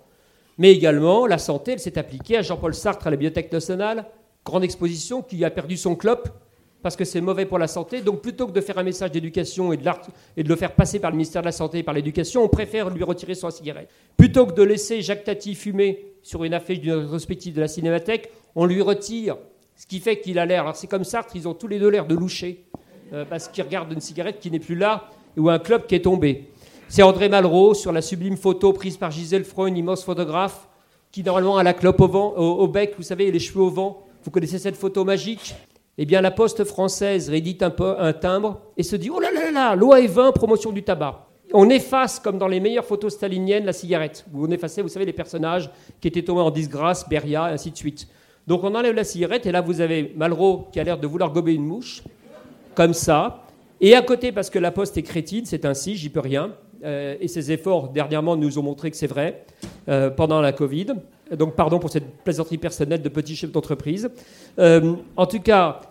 Mais 0.57 0.71
également, 0.71 1.25
la 1.25 1.37
santé, 1.37 1.73
elle 1.73 1.79
s'est 1.79 1.97
appliquée 1.97 2.37
à 2.37 2.41
Jean-Paul 2.41 2.73
Sartre 2.73 3.07
à 3.07 3.09
la 3.09 3.17
Bibliothèque 3.17 3.51
nationale, 3.51 4.05
grande 4.45 4.63
exposition 4.63 5.21
qui 5.21 5.43
a 5.43 5.49
perdu 5.49 5.75
son 5.75 5.95
clope 5.95 6.29
parce 6.85 6.95
que 6.95 7.03
c'est 7.03 7.19
mauvais 7.19 7.47
pour 7.47 7.57
la 7.57 7.67
santé. 7.67 8.01
Donc 8.01 8.21
plutôt 8.21 8.45
que 8.45 8.51
de 8.51 8.61
faire 8.61 8.77
un 8.77 8.83
message 8.83 9.11
d'éducation 9.11 9.73
et, 9.73 9.79
et, 10.37 10.43
de 10.43 10.49
le 10.49 10.55
faire 10.55 10.73
passer 10.73 10.99
par 10.99 11.09
le 11.09 11.17
ministère 11.17 11.41
de 11.41 11.47
la 11.47 11.51
Santé 11.51 11.79
et 11.79 11.83
par 11.83 11.95
l'éducation, 11.95 12.43
on 12.43 12.47
préfère 12.47 12.91
lui 12.91 13.03
retirer 13.03 13.33
son 13.33 13.49
cigarette. 13.49 13.89
Plutôt 14.15 14.45
que 14.45 14.53
de 14.53 14.61
laisser 14.61 15.01
Jacques 15.01 15.23
Tati 15.23 15.55
fumer 15.55 16.13
sur 16.21 16.43
une 16.43 16.53
affiche 16.53 16.79
d'une 16.79 16.93
rétrospective 16.93 17.55
de 17.55 17.61
la 17.61 17.67
Cinémathèque, 17.67 18.31
on 18.53 18.67
lui 18.67 18.83
retire, 18.83 19.37
ce 19.75 19.87
qui 19.87 19.99
fait 19.99 20.19
qu'il 20.19 20.37
a 20.37 20.45
l'air. 20.45 20.61
Alors 20.61 20.75
c'est 20.75 20.85
comme 20.85 21.03
Sartre, 21.03 21.35
ils 21.35 21.47
ont 21.47 21.55
tous 21.55 21.67
les 21.67 21.79
deux 21.79 21.89
l'air 21.89 22.05
de 22.05 22.13
loucher, 22.13 22.65
euh, 23.13 23.25
parce 23.27 23.47
qu'ils 23.47 23.63
regardent 23.63 23.91
une 23.91 23.99
cigarette 23.99 24.39
qui 24.39 24.51
n'est 24.51 24.59
plus 24.59 24.75
là, 24.75 25.09
ou 25.37 25.49
un 25.49 25.57
club 25.57 25.87
qui 25.87 25.95
est 25.95 26.03
tombé. 26.03 26.51
C'est 26.87 27.01
André 27.01 27.29
Malraux 27.29 27.73
sur 27.73 27.91
la 27.91 28.03
sublime 28.03 28.37
photo 28.37 28.73
prise 28.73 28.97
par 28.97 29.09
Gisèle 29.09 29.43
Freund, 29.43 29.75
immense 29.75 30.03
photographe, 30.03 30.67
qui 31.11 31.23
normalement 31.23 31.57
a 31.57 31.63
la 31.63 31.73
clope 31.73 31.99
au, 31.99 32.07
vent, 32.07 32.33
au 32.35 32.67
bec, 32.67 32.93
vous 32.95 33.03
savez, 33.03 33.25
et 33.25 33.31
les 33.31 33.39
cheveux 33.39 33.61
au 33.61 33.69
vent. 33.71 34.05
Vous 34.25 34.31
connaissez 34.31 34.57
cette 34.57 34.75
photo 34.75 35.05
magique? 35.05 35.53
Eh 35.99 36.05
bien, 36.05 36.19
la 36.19 36.31
Poste 36.31 36.63
française 36.63 37.29
rédite 37.29 37.61
un, 37.61 37.69
peu, 37.69 37.95
un 37.99 38.11
timbre 38.11 38.59
et 38.75 38.81
se 38.81 38.95
dit 38.95 39.11
Oh 39.11 39.19
là 39.19 39.29
là 39.31 39.51
là, 39.51 39.75
loi 39.75 40.01
et 40.01 40.07
20, 40.07 40.31
promotion 40.31 40.71
du 40.71 40.81
tabac. 40.81 41.27
On 41.53 41.69
efface, 41.69 42.19
comme 42.19 42.39
dans 42.39 42.47
les 42.47 42.59
meilleures 42.59 42.85
photos 42.85 43.13
staliniennes, 43.13 43.65
la 43.65 43.71
cigarette. 43.71 44.25
Vous 44.33 44.47
effacez, 44.47 44.81
vous 44.81 44.87
savez, 44.87 45.05
les 45.05 45.13
personnages 45.13 45.69
qui 46.01 46.07
étaient 46.07 46.23
tombés 46.23 46.41
en 46.41 46.49
disgrâce, 46.49 47.07
Beria, 47.07 47.51
et 47.51 47.53
ainsi 47.53 47.69
de 47.69 47.77
suite. 47.77 48.07
Donc 48.47 48.63
on 48.63 48.73
enlève 48.73 48.95
la 48.95 49.03
cigarette, 49.03 49.45
et 49.45 49.51
là 49.51 49.61
vous 49.61 49.79
avez 49.79 50.11
Malraux 50.15 50.69
qui 50.71 50.79
a 50.79 50.83
l'air 50.83 50.97
de 50.97 51.05
vouloir 51.05 51.31
gober 51.31 51.53
une 51.53 51.65
mouche, 51.65 52.03
comme 52.73 52.95
ça. 52.95 53.43
Et 53.79 53.93
à 53.93 54.01
côté, 54.01 54.31
parce 54.31 54.49
que 54.49 54.57
la 54.57 54.71
Poste 54.71 54.97
est 54.97 55.03
crétine, 55.03 55.45
c'est 55.45 55.65
ainsi, 55.65 55.95
j'y 55.97 56.09
peux 56.09 56.19
rien. 56.19 56.55
Euh, 56.83 57.15
et 57.21 57.27
ses 57.27 57.51
efforts 57.51 57.89
dernièrement 57.89 58.35
nous 58.35 58.57
ont 58.57 58.63
montré 58.63 58.89
que 58.89 58.97
c'est 58.97 59.07
vrai 59.07 59.45
euh, 59.87 60.09
pendant 60.09 60.41
la 60.41 60.51
Covid. 60.51 60.87
Donc 61.31 61.55
pardon 61.55 61.79
pour 61.79 61.89
cette 61.89 62.23
plaisanterie 62.23 62.57
personnelle 62.57 63.01
de 63.01 63.09
petit 63.09 63.35
chef 63.35 63.51
d'entreprise. 63.51 64.09
Euh, 64.59 64.95
en 65.17 65.25
tout 65.25 65.39
cas, 65.39 65.81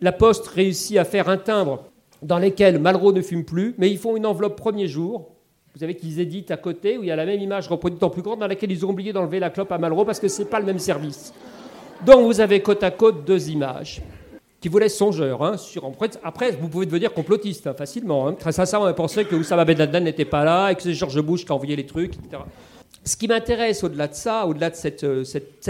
la 0.00 0.12
Poste 0.12 0.46
réussit 0.48 0.96
à 0.98 1.04
faire 1.04 1.28
un 1.28 1.36
timbre 1.36 1.84
dans 2.22 2.38
lequel 2.38 2.78
Malraux 2.78 3.12
ne 3.12 3.20
fume 3.20 3.44
plus, 3.44 3.74
mais 3.78 3.90
ils 3.90 3.98
font 3.98 4.16
une 4.16 4.26
enveloppe 4.26 4.56
premier 4.56 4.86
jour. 4.86 5.30
Vous 5.74 5.80
savez 5.80 5.96
qu'ils 5.96 6.20
éditent 6.20 6.52
à 6.52 6.56
côté, 6.56 6.96
où 6.96 7.02
il 7.02 7.08
y 7.08 7.10
a 7.10 7.16
la 7.16 7.26
même 7.26 7.40
image 7.40 7.68
reproduite 7.68 8.02
en 8.02 8.10
plus 8.10 8.22
grande, 8.22 8.38
dans 8.38 8.46
laquelle 8.46 8.70
ils 8.70 8.86
ont 8.86 8.90
oublié 8.90 9.12
d'enlever 9.12 9.40
la 9.40 9.50
clope 9.50 9.72
à 9.72 9.78
Malraux 9.78 10.04
parce 10.04 10.20
que 10.20 10.28
ce 10.28 10.42
n'est 10.42 10.48
pas 10.48 10.60
le 10.60 10.66
même 10.66 10.78
service. 10.78 11.34
Donc 12.06 12.24
vous 12.24 12.40
avez 12.40 12.60
côte 12.60 12.82
à 12.82 12.90
côte 12.90 13.24
deux 13.24 13.50
images 13.50 14.00
qui 14.60 14.68
vous 14.68 14.78
laissent 14.78 14.96
songeur. 14.96 15.42
Hein, 15.42 15.56
après, 16.22 16.52
vous 16.52 16.68
pouvez 16.68 16.86
devenir 16.86 17.12
complotiste 17.12 17.66
hein, 17.66 17.74
facilement. 17.74 18.28
Hein. 18.28 18.32
Très 18.32 18.52
sincèrement, 18.52 18.86
on 18.86 18.94
pensait 18.94 19.24
que 19.24 19.34
Oussama 19.34 19.64
Ben 19.64 19.76
Laden 19.76 20.04
n'était 20.04 20.24
pas 20.24 20.44
là 20.44 20.70
et 20.70 20.74
que 20.74 20.82
c'est 20.82 20.94
George 20.94 21.20
Bush 21.20 21.44
qui 21.44 21.52
a 21.52 21.54
envoyé 21.54 21.76
les 21.76 21.84
trucs, 21.84 22.14
etc. 22.14 22.42
Ce 23.02 23.16
qui 23.16 23.28
m'intéresse 23.28 23.82
au-delà 23.84 24.08
de 24.08 24.14
ça, 24.14 24.46
au-delà 24.46 24.70
de 24.70 24.76
cette, 24.76 25.04
euh, 25.04 25.24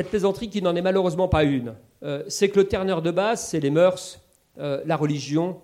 plaisanterie 0.08 0.50
qui 0.50 0.62
n'en 0.62 0.76
est 0.76 0.82
malheureusement 0.82 1.28
pas 1.28 1.44
une, 1.44 1.74
euh, 2.02 2.22
c'est 2.28 2.48
que 2.48 2.60
le 2.60 2.68
terneur 2.68 3.02
de 3.02 3.10
base, 3.10 3.46
c'est 3.46 3.60
les 3.60 3.70
mœurs, 3.70 4.20
euh, 4.58 4.82
la 4.86 4.96
religion, 4.96 5.60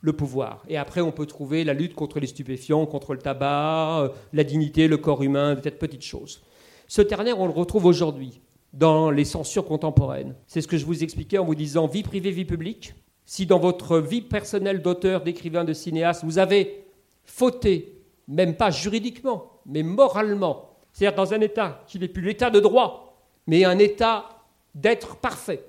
le 0.00 0.12
pouvoir. 0.12 0.64
Et 0.68 0.76
après, 0.76 1.00
on 1.00 1.12
peut 1.12 1.26
trouver 1.26 1.62
la 1.62 1.74
lutte 1.74 1.94
contre 1.94 2.18
les 2.18 2.26
stupéfiants, 2.26 2.86
contre 2.86 3.12
le 3.12 3.20
tabac, 3.20 4.10
la 4.32 4.44
dignité, 4.44 4.88
le 4.88 4.96
corps 4.96 5.22
humain, 5.22 5.54
peut-être 5.54 5.78
petites 5.78 6.02
choses. 6.02 6.42
Ce 6.88 7.02
ternaire, 7.02 7.38
on 7.38 7.46
le 7.46 7.52
retrouve 7.52 7.86
aujourd'hui 7.86 8.40
dans 8.72 9.10
les 9.10 9.24
censures 9.24 9.64
contemporaines. 9.64 10.34
C'est 10.46 10.60
ce 10.60 10.66
que 10.66 10.76
je 10.76 10.86
vous 10.86 11.04
expliquais 11.04 11.38
en 11.38 11.44
vous 11.44 11.54
disant 11.54 11.86
vie 11.86 12.02
privée, 12.02 12.30
vie 12.30 12.44
publique. 12.44 12.94
Si 13.24 13.46
dans 13.46 13.60
votre 13.60 13.98
vie 13.98 14.22
personnelle 14.22 14.82
d'auteur, 14.82 15.22
d'écrivain, 15.22 15.64
de 15.64 15.72
cinéaste, 15.72 16.24
vous 16.24 16.38
avez 16.38 16.84
fauté, 17.24 18.02
même 18.26 18.56
pas 18.56 18.70
juridiquement, 18.70 19.60
mais 19.66 19.82
moralement, 19.82 20.71
c'est-à-dire 20.92 21.16
dans 21.16 21.34
un 21.34 21.40
État 21.40 21.82
qui 21.86 21.98
n'est 21.98 22.08
plus 22.08 22.22
l'État 22.22 22.50
de 22.50 22.60
droit, 22.60 23.16
mais 23.46 23.64
un 23.64 23.78
État 23.78 24.26
d'être 24.74 25.16
parfait, 25.16 25.64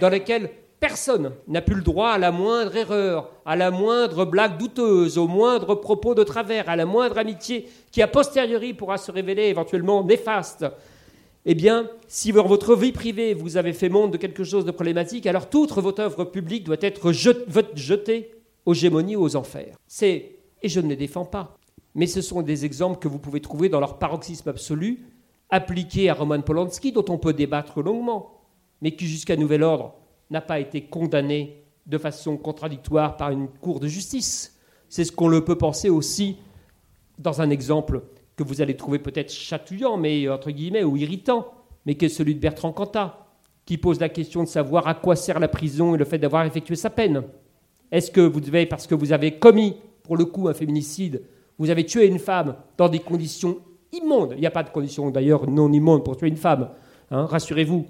dans 0.00 0.08
lequel 0.08 0.50
personne 0.80 1.32
n'a 1.48 1.62
plus 1.62 1.76
le 1.76 1.82
droit 1.82 2.10
à 2.10 2.18
la 2.18 2.30
moindre 2.30 2.76
erreur, 2.76 3.30
à 3.46 3.56
la 3.56 3.70
moindre 3.70 4.24
blague 4.24 4.58
douteuse, 4.58 5.16
au 5.16 5.26
moindre 5.26 5.74
propos 5.74 6.14
de 6.14 6.24
travers, 6.24 6.68
à 6.68 6.76
la 6.76 6.84
moindre 6.84 7.18
amitié 7.18 7.68
qui 7.90 8.02
a 8.02 8.06
posteriori 8.06 8.74
pourra 8.74 8.98
se 8.98 9.10
révéler 9.10 9.44
éventuellement 9.44 10.04
néfaste. 10.04 10.66
Eh 11.46 11.54
bien, 11.54 11.88
si 12.06 12.32
dans 12.32 12.46
votre 12.46 12.74
vie 12.74 12.92
privée 12.92 13.34
vous 13.34 13.56
avez 13.56 13.72
fait 13.72 13.88
monde 13.88 14.12
de 14.12 14.16
quelque 14.16 14.44
chose 14.44 14.64
de 14.64 14.70
problématique, 14.70 15.26
alors 15.26 15.48
toute 15.48 15.72
votre 15.72 16.02
œuvre 16.02 16.24
publique 16.24 16.64
doit 16.64 16.76
être 16.80 17.12
jetée 17.12 18.34
aux 18.66 18.74
gémonies, 18.74 19.16
aux 19.16 19.36
enfers. 19.36 19.76
C'est, 19.86 20.36
et 20.62 20.68
je 20.68 20.80
ne 20.80 20.88
les 20.88 20.96
défends 20.96 21.26
pas, 21.26 21.56
mais 21.94 22.06
ce 22.06 22.20
sont 22.20 22.42
des 22.42 22.64
exemples 22.64 22.98
que 22.98 23.08
vous 23.08 23.18
pouvez 23.18 23.40
trouver 23.40 23.68
dans 23.68 23.80
leur 23.80 23.98
paroxysme 23.98 24.48
absolu, 24.48 25.06
appliqués 25.50 26.10
à 26.10 26.14
Roman 26.14 26.40
Polanski, 26.40 26.92
dont 26.92 27.04
on 27.08 27.18
peut 27.18 27.32
débattre 27.32 27.80
longuement, 27.80 28.40
mais 28.80 28.96
qui, 28.96 29.06
jusqu'à 29.06 29.36
nouvel 29.36 29.62
ordre, 29.62 29.94
n'a 30.30 30.40
pas 30.40 30.58
été 30.58 30.82
condamné 30.82 31.64
de 31.86 31.98
façon 31.98 32.36
contradictoire 32.36 33.16
par 33.16 33.30
une 33.30 33.48
cour 33.48 33.78
de 33.78 33.86
justice. 33.86 34.58
C'est 34.88 35.04
ce 35.04 35.12
qu'on 35.12 35.40
peut 35.40 35.58
penser 35.58 35.90
aussi 35.90 36.38
dans 37.18 37.40
un 37.40 37.50
exemple 37.50 38.02
que 38.36 38.42
vous 38.42 38.60
allez 38.60 38.76
trouver 38.76 38.98
peut-être 38.98 39.32
chatouillant, 39.32 39.96
mais 39.96 40.28
entre 40.28 40.50
guillemets, 40.50 40.82
ou 40.82 40.96
irritant, 40.96 41.52
mais 41.86 41.94
qui 41.94 42.06
est 42.06 42.08
celui 42.08 42.34
de 42.34 42.40
Bertrand 42.40 42.72
Cantat, 42.72 43.26
qui 43.64 43.78
pose 43.78 44.00
la 44.00 44.08
question 44.08 44.42
de 44.42 44.48
savoir 44.48 44.88
à 44.88 44.94
quoi 44.94 45.14
sert 45.14 45.38
la 45.38 45.48
prison 45.48 45.94
et 45.94 45.98
le 45.98 46.04
fait 46.04 46.18
d'avoir 46.18 46.44
effectué 46.44 46.74
sa 46.74 46.90
peine. 46.90 47.22
Est-ce 47.92 48.10
que 48.10 48.20
vous 48.20 48.40
devez, 48.40 48.66
parce 48.66 48.86
que 48.86 48.94
vous 48.94 49.12
avez 49.12 49.38
commis, 49.38 49.76
pour 50.02 50.16
le 50.16 50.24
coup, 50.24 50.48
un 50.48 50.54
féminicide, 50.54 51.22
vous 51.58 51.70
avez 51.70 51.84
tué 51.84 52.06
une 52.06 52.18
femme 52.18 52.56
dans 52.76 52.88
des 52.88 52.98
conditions 52.98 53.58
immondes. 53.92 54.32
Il 54.34 54.40
n'y 54.40 54.46
a 54.46 54.50
pas 54.50 54.62
de 54.62 54.70
conditions 54.70 55.10
d'ailleurs 55.10 55.48
non 55.48 55.72
immondes 55.72 56.04
pour 56.04 56.16
tuer 56.16 56.28
une 56.28 56.36
femme, 56.36 56.70
hein, 57.10 57.26
rassurez-vous. 57.26 57.86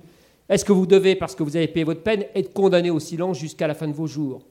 Est-ce 0.49 0.65
que 0.65 0.73
vous 0.73 0.87
devez, 0.87 1.17
parce 1.17 1.35
que 1.35 1.43
vous 1.43 1.57
avez 1.57 1.69
payé 1.69 1.85
votre 1.85 2.03
peine, 2.03 2.25
être 2.35 2.53
condamné 2.53 2.91
au 2.91 3.01
silence 3.01 3.39
jusqu'à 3.39 3.67
la 3.67 3.75
fin 3.75 3.89
de 3.89 3.95
vos 3.95 4.07
jours? 4.07 4.43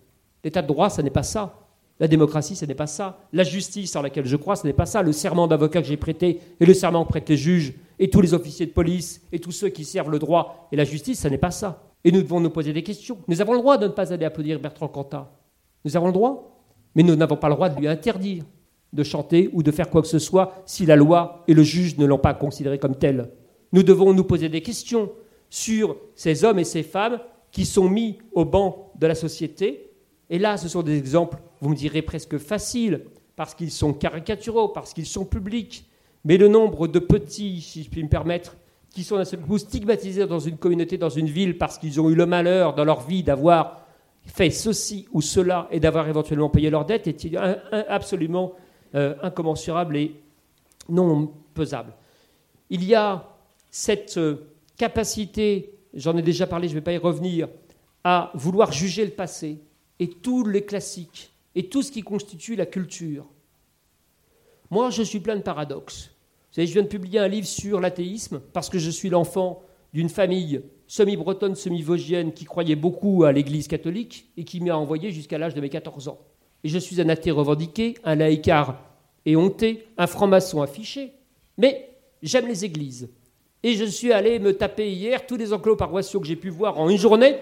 L'état 0.44 0.62
de 0.62 0.68
droit, 0.68 0.90
ce 0.90 1.02
n'est 1.02 1.12
pas 1.12 1.24
ça. 1.24 1.60
La 2.00 2.08
démocratie, 2.08 2.56
ce 2.56 2.66
n'est 2.66 2.74
pas 2.74 2.88
ça. 2.88 3.20
La 3.32 3.44
justice 3.44 3.96
en 3.96 4.02
laquelle 4.02 4.26
je 4.26 4.36
crois, 4.36 4.56
ce 4.56 4.66
n'est 4.66 4.74
pas 4.74 4.88
ça. 4.88 5.04
Le 5.04 5.12
serment 5.12 5.48
d'avocat 5.48 5.82
que 5.82 5.88
j'ai 5.88 5.98
prêté 5.98 6.40
et 6.60 6.66
le 6.66 6.74
serment 6.74 7.06
que 7.06 7.10
prêtent 7.10 7.30
les 7.30 7.38
juges 7.38 7.74
et 8.00 8.10
tous 8.10 8.22
les 8.22 8.34
officiers 8.34 8.66
de 8.66 8.72
police 8.72 9.22
et 9.32 9.40
tous 9.40 9.52
ceux 9.52 9.70
qui 9.70 9.86
servent 9.86 10.10
le 10.10 10.18
droit 10.18 10.68
et 10.72 10.76
la 10.76 10.84
justice, 10.84 11.22
ce 11.22 11.28
n'est 11.28 11.38
pas 11.38 11.52
ça. 11.52 11.84
Et 12.04 12.12
nous 12.12 12.24
devons 12.24 12.40
nous 12.40 12.50
poser 12.50 12.74
des 12.74 12.84
questions. 12.84 13.20
Nous 13.28 13.40
avons 13.40 13.54
le 13.54 13.60
droit 13.60 13.78
de 13.78 13.86
ne 13.86 13.92
pas 13.92 14.12
aller 14.12 14.26
applaudir 14.26 14.60
Bertrand 14.60 14.88
Cantat. 14.88 15.32
Nous 15.86 15.96
avons 15.96 16.08
le 16.08 16.14
droit. 16.14 16.50
Mais 16.96 17.04
nous 17.04 17.16
n'avons 17.16 17.38
pas 17.38 17.50
le 17.50 17.56
droit 17.56 17.70
de 17.70 17.80
lui 17.80 17.88
interdire 17.88 18.44
de 18.94 19.04
chanter 19.04 19.50
ou 19.52 19.64
de 19.64 19.72
faire 19.72 19.90
quoi 19.90 20.02
que 20.02 20.08
ce 20.08 20.20
soit 20.20 20.64
si 20.66 20.86
la 20.86 20.96
loi 20.96 21.44
et 21.48 21.54
le 21.54 21.64
juge 21.64 21.98
ne 21.98 22.06
l'ont 22.06 22.20
pas 22.20 22.34
considéré 22.34 22.80
comme 22.80 22.96
tel. 22.96 23.32
Nous 23.72 23.84
devons 23.84 24.14
nous 24.14 24.24
poser 24.24 24.50
des 24.50 24.62
questions 24.62 25.12
sur 25.50 25.98
ces 26.16 26.46
hommes 26.46 26.60
et 26.60 26.64
ces 26.64 26.84
femmes 26.84 27.20
qui 27.52 27.66
sont 27.66 27.90
mis 27.90 28.20
au 28.34 28.46
banc 28.46 28.92
de 29.00 29.08
la 29.08 29.16
société. 29.16 29.92
Et 30.30 30.40
là, 30.40 30.58
ce 30.58 30.68
sont 30.68 30.84
des 30.84 30.98
exemples, 30.98 31.40
vous 31.60 31.70
me 31.70 31.76
direz, 31.76 32.02
presque 32.02 32.38
faciles, 32.38 33.02
parce 33.36 33.56
qu'ils 33.56 33.72
sont 33.72 33.94
caricaturaux, 33.94 34.70
parce 34.70 34.94
qu'ils 34.94 35.06
sont 35.06 35.26
publics. 35.26 35.90
Mais 36.24 36.38
le 36.38 36.48
nombre 36.48 36.88
de 36.88 37.00
petits, 37.00 37.62
si 37.62 37.84
je 37.84 37.90
puis 37.90 38.04
me 38.04 38.10
permettre, 38.10 38.56
qui 38.92 39.04
sont 39.04 39.18
d'un 39.18 39.26
seul 39.26 39.42
coup 39.42 39.58
stigmatisés 39.58 40.28
dans 40.28 40.40
une 40.40 40.58
communauté, 40.58 40.98
dans 40.98 41.10
une 41.10 41.28
ville, 41.28 41.58
parce 41.58 41.80
qu'ils 41.80 42.00
ont 42.00 42.10
eu 42.10 42.16
le 42.16 42.28
malheur 42.28 42.76
dans 42.76 42.86
leur 42.86 43.02
vie 43.02 43.24
d'avoir 43.24 43.82
fait 44.24 44.52
ceci 44.52 45.08
ou 45.12 45.22
cela 45.22 45.68
et 45.72 45.80
d'avoir 45.80 46.08
éventuellement 46.08 46.50
payé 46.50 46.70
leurs 46.70 46.86
dettes, 46.86 47.08
est 47.08 47.36
absolument 47.90 48.54
euh, 48.96 49.16
incommensurable 49.22 49.98
et 49.98 50.16
non 50.90 51.32
pesable. 51.54 51.94
Il 52.70 52.84
y 52.84 52.96
a 52.96 53.30
cette 53.72 54.18
euh, 54.18 54.48
capacité, 54.78 55.74
j'en 55.94 56.16
ai 56.18 56.22
déjà 56.22 56.48
parlé, 56.48 56.68
je 56.68 56.74
ne 56.74 56.80
vais 56.80 56.84
pas 56.84 56.94
y 56.94 56.98
revenir, 56.98 57.48
à 58.04 58.32
vouloir 58.34 58.72
juger 58.72 59.06
le 59.06 59.12
passé 59.12 59.60
et 60.00 60.10
tous 60.10 60.46
les 60.46 60.66
classiques 60.66 61.32
et 61.56 61.70
tout 61.70 61.82
ce 61.82 61.92
qui 61.92 62.02
constitue 62.02 62.56
la 62.56 62.66
culture. 62.66 63.26
Moi, 64.70 64.90
je 64.90 65.04
suis 65.04 65.20
plein 65.20 65.36
de 65.36 65.42
paradoxes. 65.42 66.12
Vous 66.52 66.56
savez, 66.56 66.68
je 66.68 66.74
viens 66.74 66.84
de 66.84 66.88
publier 66.88 67.20
un 67.20 67.28
livre 67.28 67.48
sur 67.48 67.80
l'athéisme 67.80 68.42
parce 68.54 68.70
que 68.70 68.80
je 68.80 68.90
suis 68.90 69.10
l'enfant 69.10 69.64
d'une 69.94 70.10
famille 70.10 70.62
semi-bretonne, 70.88 71.56
semi-vosgienne 71.56 72.34
qui 72.34 72.46
croyait 72.46 72.76
beaucoup 72.76 73.24
à 73.24 73.32
l'Église 73.32 73.68
catholique 73.68 74.32
et 74.38 74.44
qui 74.44 74.60
m'a 74.60 74.76
envoyé 74.76 75.12
jusqu'à 75.12 75.38
l'âge 75.38 75.54
de 75.54 75.62
mes 75.62 75.70
14 75.70 76.08
ans. 76.08 76.20
Et 76.64 76.70
je 76.70 76.78
suis 76.78 77.00
un 77.02 77.10
athée 77.10 77.32
revendiqué, 77.32 77.96
un 78.04 78.16
laïcard 78.16 78.78
et 79.26 79.36
honté, 79.36 79.88
un 79.98 80.08
franc-maçon 80.08 80.62
affiché. 80.62 81.12
Mais 81.58 81.90
j'aime 82.22 82.48
les 82.48 82.66
églises. 82.66 83.10
Et 83.64 83.74
je 83.74 83.86
suis 83.86 84.12
allé 84.12 84.40
me 84.40 84.54
taper 84.54 84.92
hier 84.92 85.26
tous 85.26 85.38
les 85.38 85.54
enclos 85.54 85.76
paroissiaux 85.76 86.20
que 86.20 86.28
j'ai 86.28 86.36
pu 86.36 86.50
voir 86.50 86.80
en 86.80 86.90
une 86.90 86.98
journée 86.98 87.38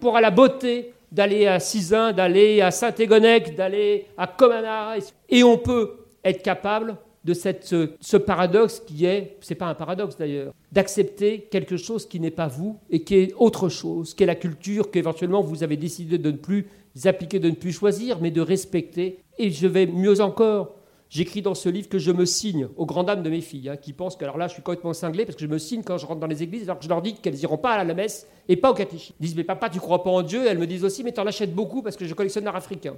pour 0.00 0.16
à 0.16 0.20
la 0.20 0.30
beauté 0.30 0.92
d'aller 1.10 1.46
à 1.46 1.60
Cisin, 1.60 2.12
d'aller 2.12 2.60
à 2.60 2.70
Saint-Égonec, 2.70 3.54
d'aller 3.54 4.06
à 4.18 4.26
Comana. 4.26 4.94
Et 5.28 5.42
on 5.44 5.56
peut 5.56 5.96
être 6.24 6.42
capable 6.42 6.96
de 7.24 7.34
cette, 7.34 7.74
ce 8.00 8.16
paradoxe 8.16 8.80
qui 8.80 9.04
est, 9.04 9.36
c'est 9.40 9.56
pas 9.56 9.66
un 9.66 9.74
paradoxe 9.74 10.16
d'ailleurs, 10.16 10.52
d'accepter 10.70 11.48
quelque 11.50 11.76
chose 11.76 12.06
qui 12.06 12.20
n'est 12.20 12.30
pas 12.30 12.46
vous 12.46 12.78
et 12.88 13.02
qui 13.02 13.16
est 13.16 13.34
autre 13.36 13.68
chose, 13.68 14.14
qui 14.14 14.22
est 14.22 14.26
la 14.26 14.36
culture 14.36 14.90
qu'éventuellement 14.92 15.40
vous 15.40 15.64
avez 15.64 15.76
décidé 15.76 16.18
de 16.18 16.30
ne 16.30 16.36
plus 16.36 16.68
appliquer, 17.04 17.38
de 17.38 17.50
ne 17.50 17.54
plus 17.54 17.72
choisir, 17.72 18.20
mais 18.20 18.30
de 18.30 18.40
respecter. 18.40 19.18
Et 19.38 19.50
je 19.50 19.66
vais 19.66 19.86
mieux 19.86 20.20
encore, 20.20 20.76
J'écris 21.08 21.40
dans 21.40 21.54
ce 21.54 21.68
livre 21.68 21.88
que 21.88 21.98
je 21.98 22.10
me 22.10 22.24
signe 22.24 22.68
aux 22.76 22.84
grandes 22.84 23.06
dames 23.06 23.22
de 23.22 23.30
mes 23.30 23.40
filles, 23.40 23.68
hein, 23.68 23.76
qui 23.76 23.92
pensent 23.92 24.16
que 24.16 24.24
alors 24.24 24.38
là, 24.38 24.48
je 24.48 24.54
suis 24.54 24.62
complètement 24.62 24.92
cinglé 24.92 25.24
parce 25.24 25.36
que 25.36 25.44
je 25.44 25.50
me 25.50 25.58
signe 25.58 25.82
quand 25.84 25.98
je 25.98 26.06
rentre 26.06 26.20
dans 26.20 26.26
les 26.26 26.42
églises, 26.42 26.64
alors 26.64 26.78
que 26.78 26.84
je 26.84 26.88
leur 26.88 27.00
dis 27.00 27.14
qu'elles 27.14 27.36
n'iront 27.36 27.58
pas 27.58 27.74
à 27.74 27.84
la 27.84 27.94
messe 27.94 28.26
et 28.48 28.56
pas 28.56 28.72
au 28.72 28.74
catéchisme. 28.74 29.14
Ils 29.20 29.26
disent, 29.26 29.36
mais 29.36 29.44
papa, 29.44 29.70
tu 29.70 29.78
crois 29.78 30.02
pas 30.02 30.10
en 30.10 30.22
Dieu? 30.22 30.44
Elles 30.48 30.58
me 30.58 30.66
disent 30.66 30.84
aussi, 30.84 31.04
mais 31.04 31.12
tu 31.12 31.20
en 31.20 31.26
achètes 31.26 31.54
beaucoup 31.54 31.80
parce 31.82 31.96
que 31.96 32.06
je 32.06 32.14
collectionne 32.14 32.44
l'art 32.44 32.56
africain. 32.56 32.96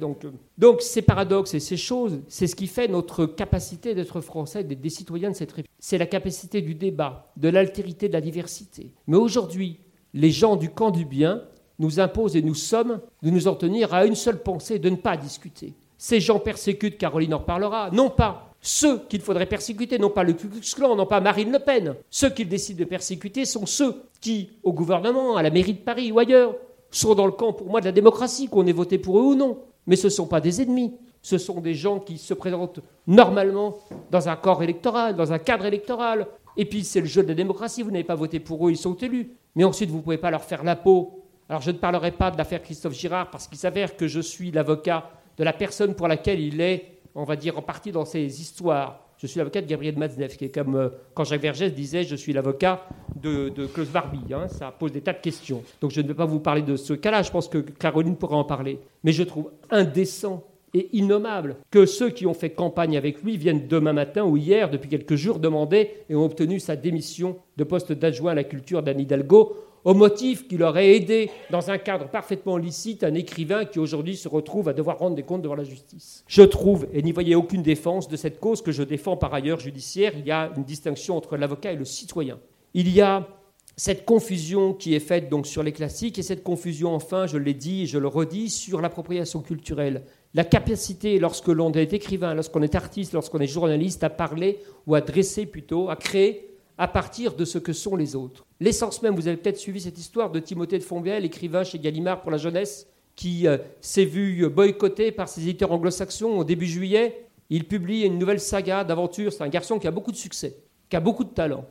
Donc, 0.00 0.24
euh, 0.24 0.30
donc 0.58 0.80
ces 0.80 1.02
paradoxes 1.02 1.54
et 1.54 1.60
ces 1.60 1.76
choses, 1.76 2.20
c'est 2.26 2.46
ce 2.46 2.56
qui 2.56 2.66
fait 2.66 2.88
notre 2.88 3.26
capacité 3.26 3.94
d'être 3.94 4.20
français, 4.20 4.64
d'être 4.64 4.80
des 4.80 4.90
citoyens 4.90 5.30
de 5.30 5.36
cette 5.36 5.52
République. 5.52 5.70
C'est 5.78 5.98
la 5.98 6.06
capacité 6.06 6.60
du 6.60 6.74
débat, 6.74 7.32
de 7.36 7.48
l'altérité, 7.50 8.08
de 8.08 8.14
la 8.14 8.20
diversité. 8.20 8.92
Mais 9.06 9.16
aujourd'hui, 9.16 9.78
les 10.12 10.30
gens 10.30 10.56
du 10.56 10.70
camp 10.70 10.90
du 10.90 11.04
bien 11.04 11.42
nous 11.78 12.00
imposent 12.00 12.36
et 12.36 12.42
nous 12.42 12.54
sommes 12.54 13.00
de 13.22 13.30
nous 13.30 13.48
en 13.48 13.54
tenir 13.54 13.94
à 13.94 14.06
une 14.06 14.14
seule 14.14 14.42
pensée, 14.42 14.78
de 14.78 14.90
ne 14.90 14.96
pas 14.96 15.16
discuter. 15.16 15.74
Ces 15.98 16.20
gens 16.20 16.38
persécutent, 16.38 16.98
Caroline 16.98 17.34
en 17.34 17.38
reparlera, 17.38 17.90
non 17.90 18.10
pas 18.10 18.54
ceux 18.60 19.00
qu'il 19.10 19.20
faudrait 19.20 19.46
persécuter, 19.46 19.98
non 19.98 20.08
pas 20.08 20.24
le 20.24 20.32
Ku 20.32 20.48
Klux 20.48 20.62
non 20.80 21.04
pas 21.04 21.20
Marine 21.20 21.52
Le 21.52 21.58
Pen. 21.58 21.96
Ceux 22.08 22.30
qu'ils 22.30 22.48
décident 22.48 22.78
de 22.78 22.84
persécuter 22.84 23.44
sont 23.44 23.66
ceux 23.66 23.94
qui, 24.22 24.50
au 24.62 24.72
gouvernement, 24.72 25.36
à 25.36 25.42
la 25.42 25.50
mairie 25.50 25.74
de 25.74 25.78
Paris 25.78 26.10
ou 26.10 26.18
ailleurs, 26.18 26.54
sont 26.90 27.14
dans 27.14 27.26
le 27.26 27.32
camp 27.32 27.52
pour 27.52 27.66
moi 27.66 27.80
de 27.80 27.86
la 27.86 27.92
démocratie, 27.92 28.48
qu'on 28.48 28.66
ait 28.66 28.72
voté 28.72 28.96
pour 28.96 29.18
eux 29.18 29.22
ou 29.22 29.34
non. 29.34 29.58
Mais 29.86 29.96
ce 29.96 30.06
ne 30.06 30.12
sont 30.12 30.26
pas 30.26 30.40
des 30.40 30.62
ennemis, 30.62 30.94
ce 31.20 31.36
sont 31.36 31.60
des 31.60 31.74
gens 31.74 32.00
qui 32.00 32.16
se 32.16 32.32
présentent 32.32 32.80
normalement 33.06 33.76
dans 34.10 34.28
un 34.30 34.36
corps 34.36 34.62
électoral, 34.62 35.14
dans 35.14 35.32
un 35.32 35.38
cadre 35.38 35.66
électoral. 35.66 36.26
Et 36.56 36.64
puis 36.64 36.84
c'est 36.84 37.00
le 37.00 37.06
jeu 37.06 37.22
de 37.22 37.28
la 37.28 37.34
démocratie, 37.34 37.82
vous 37.82 37.90
n'avez 37.90 38.04
pas 38.04 38.14
voté 38.14 38.40
pour 38.40 38.66
eux, 38.66 38.70
ils 38.70 38.78
sont 38.78 38.94
élus. 38.94 39.30
Mais 39.56 39.64
ensuite, 39.64 39.90
vous 39.90 39.98
ne 39.98 40.02
pouvez 40.02 40.18
pas 40.18 40.30
leur 40.30 40.44
faire 40.44 40.64
la 40.64 40.76
peau. 40.76 41.23
Alors 41.48 41.60
je 41.60 41.70
ne 41.70 41.76
parlerai 41.76 42.12
pas 42.12 42.30
de 42.30 42.38
l'affaire 42.38 42.62
Christophe 42.62 42.94
Girard 42.94 43.30
parce 43.30 43.48
qu'il 43.48 43.58
s'avère 43.58 43.96
que 43.96 44.08
je 44.08 44.20
suis 44.20 44.50
l'avocat 44.50 45.10
de 45.36 45.44
la 45.44 45.52
personne 45.52 45.94
pour 45.94 46.08
laquelle 46.08 46.40
il 46.40 46.60
est, 46.60 46.98
on 47.14 47.24
va 47.24 47.36
dire, 47.36 47.58
en 47.58 47.62
partie 47.62 47.92
dans 47.92 48.04
ses 48.04 48.40
histoires. 48.40 49.00
Je 49.18 49.26
suis 49.26 49.38
l'avocat 49.38 49.60
de 49.60 49.66
Gabriel 49.66 49.96
Matzneff, 49.96 50.36
qui 50.36 50.46
est 50.46 50.50
comme 50.50 50.74
euh, 50.74 50.88
quand 51.14 51.24
Jacques 51.24 51.42
Vergès 51.42 51.70
disait 51.70 52.02
Je 52.02 52.16
suis 52.16 52.32
l'avocat 52.32 52.86
de, 53.16 53.48
de 53.50 53.66
Klaus 53.66 53.88
Barbie. 53.88 54.32
Hein. 54.32 54.48
ça 54.48 54.70
pose 54.70 54.92
des 54.92 55.00
tas 55.00 55.12
de 55.12 55.20
questions. 55.20 55.62
Donc 55.80 55.90
je 55.90 56.00
ne 56.00 56.08
vais 56.08 56.14
pas 56.14 56.24
vous 56.24 56.40
parler 56.40 56.62
de 56.62 56.76
ce 56.76 56.94
cas-là, 56.94 57.22
je 57.22 57.30
pense 57.30 57.48
que 57.48 57.58
Caroline 57.58 58.16
pourra 58.16 58.36
en 58.36 58.44
parler. 58.44 58.80
Mais 59.02 59.12
je 59.12 59.22
trouve 59.22 59.50
indécent 59.70 60.44
et 60.74 60.88
innommable 60.92 61.56
que 61.70 61.86
ceux 61.86 62.10
qui 62.10 62.26
ont 62.26 62.34
fait 62.34 62.50
campagne 62.50 62.96
avec 62.96 63.22
lui 63.22 63.36
viennent 63.36 63.68
demain 63.68 63.92
matin 63.92 64.24
ou 64.24 64.36
hier, 64.36 64.68
depuis 64.70 64.88
quelques 64.88 65.14
jours, 65.14 65.38
demander 65.38 65.90
et 66.10 66.16
ont 66.16 66.24
obtenu 66.24 66.58
sa 66.58 66.74
démission 66.74 67.36
de 67.56 67.64
poste 67.64 67.92
d'adjoint 67.92 68.32
à 68.32 68.34
la 68.34 68.44
culture 68.44 68.82
d'Anne 68.82 69.00
Hidalgo 69.00 69.56
au 69.84 69.94
motif 69.94 70.48
qu'il 70.48 70.62
aurait 70.62 70.96
aidé, 70.96 71.30
dans 71.50 71.70
un 71.70 71.78
cadre 71.78 72.08
parfaitement 72.08 72.56
licite, 72.56 73.04
un 73.04 73.14
écrivain 73.14 73.64
qui 73.64 73.78
aujourd'hui 73.78 74.16
se 74.16 74.28
retrouve 74.28 74.68
à 74.68 74.72
devoir 74.72 74.98
rendre 74.98 75.14
des 75.14 75.22
comptes 75.22 75.42
devant 75.42 75.54
la 75.54 75.64
justice. 75.64 76.24
Je 76.26 76.42
trouve, 76.42 76.86
et 76.92 77.02
n'y 77.02 77.12
voyez 77.12 77.34
aucune 77.34 77.62
défense 77.62 78.08
de 78.08 78.16
cette 78.16 78.40
cause 78.40 78.62
que 78.62 78.72
je 78.72 78.82
défends 78.82 79.16
par 79.16 79.32
ailleurs 79.34 79.60
judiciaire, 79.60 80.12
il 80.16 80.26
y 80.26 80.30
a 80.30 80.50
une 80.56 80.64
distinction 80.64 81.16
entre 81.16 81.36
l'avocat 81.36 81.72
et 81.72 81.76
le 81.76 81.84
citoyen. 81.84 82.38
Il 82.72 82.88
y 82.88 83.00
a 83.00 83.28
cette 83.76 84.04
confusion 84.04 84.72
qui 84.72 84.94
est 84.94 85.00
faite 85.00 85.28
donc 85.28 85.46
sur 85.46 85.62
les 85.62 85.72
classiques 85.72 86.18
et 86.18 86.22
cette 86.22 86.42
confusion, 86.42 86.94
enfin, 86.94 87.26
je 87.26 87.36
l'ai 87.36 87.54
dit 87.54 87.82
et 87.82 87.86
je 87.86 87.98
le 87.98 88.08
redis, 88.08 88.50
sur 88.50 88.80
l'appropriation 88.80 89.40
culturelle. 89.40 90.04
La 90.32 90.44
capacité, 90.44 91.18
lorsque 91.18 91.48
l'on 91.48 91.72
est 91.72 91.92
écrivain, 91.92 92.34
lorsqu'on 92.34 92.62
est 92.62 92.74
artiste, 92.74 93.12
lorsqu'on 93.12 93.40
est 93.40 93.46
journaliste, 93.46 94.02
à 94.02 94.10
parler 94.10 94.58
ou 94.86 94.94
à 94.94 95.00
dresser 95.00 95.46
plutôt, 95.46 95.90
à 95.90 95.96
créer 95.96 96.53
à 96.78 96.88
partir 96.88 97.34
de 97.34 97.44
ce 97.44 97.58
que 97.58 97.72
sont 97.72 97.96
les 97.96 98.16
autres. 98.16 98.44
L'essence 98.60 99.02
même, 99.02 99.14
vous 99.14 99.28
avez 99.28 99.36
peut-être 99.36 99.58
suivi 99.58 99.80
cette 99.80 99.98
histoire 99.98 100.30
de 100.30 100.40
Timothée 100.40 100.78
de 100.78 100.84
Fonvielle, 100.84 101.24
écrivain 101.24 101.64
chez 101.64 101.78
Gallimard 101.78 102.22
pour 102.22 102.30
la 102.30 102.38
jeunesse, 102.38 102.88
qui 103.14 103.46
euh, 103.46 103.58
s'est 103.80 104.04
vu 104.04 104.48
boycotté 104.48 105.12
par 105.12 105.28
ses 105.28 105.42
éditeurs 105.42 105.70
anglo-saxons 105.70 106.38
au 106.38 106.44
début 106.44 106.66
juillet. 106.66 107.26
Il 107.50 107.64
publie 107.64 108.02
une 108.02 108.18
nouvelle 108.18 108.40
saga 108.40 108.82
d'aventure. 108.82 109.32
C'est 109.32 109.44
un 109.44 109.48
garçon 109.48 109.78
qui 109.78 109.86
a 109.86 109.92
beaucoup 109.92 110.10
de 110.10 110.16
succès, 110.16 110.56
qui 110.88 110.96
a 110.96 111.00
beaucoup 111.00 111.24
de 111.24 111.30
talent. 111.30 111.64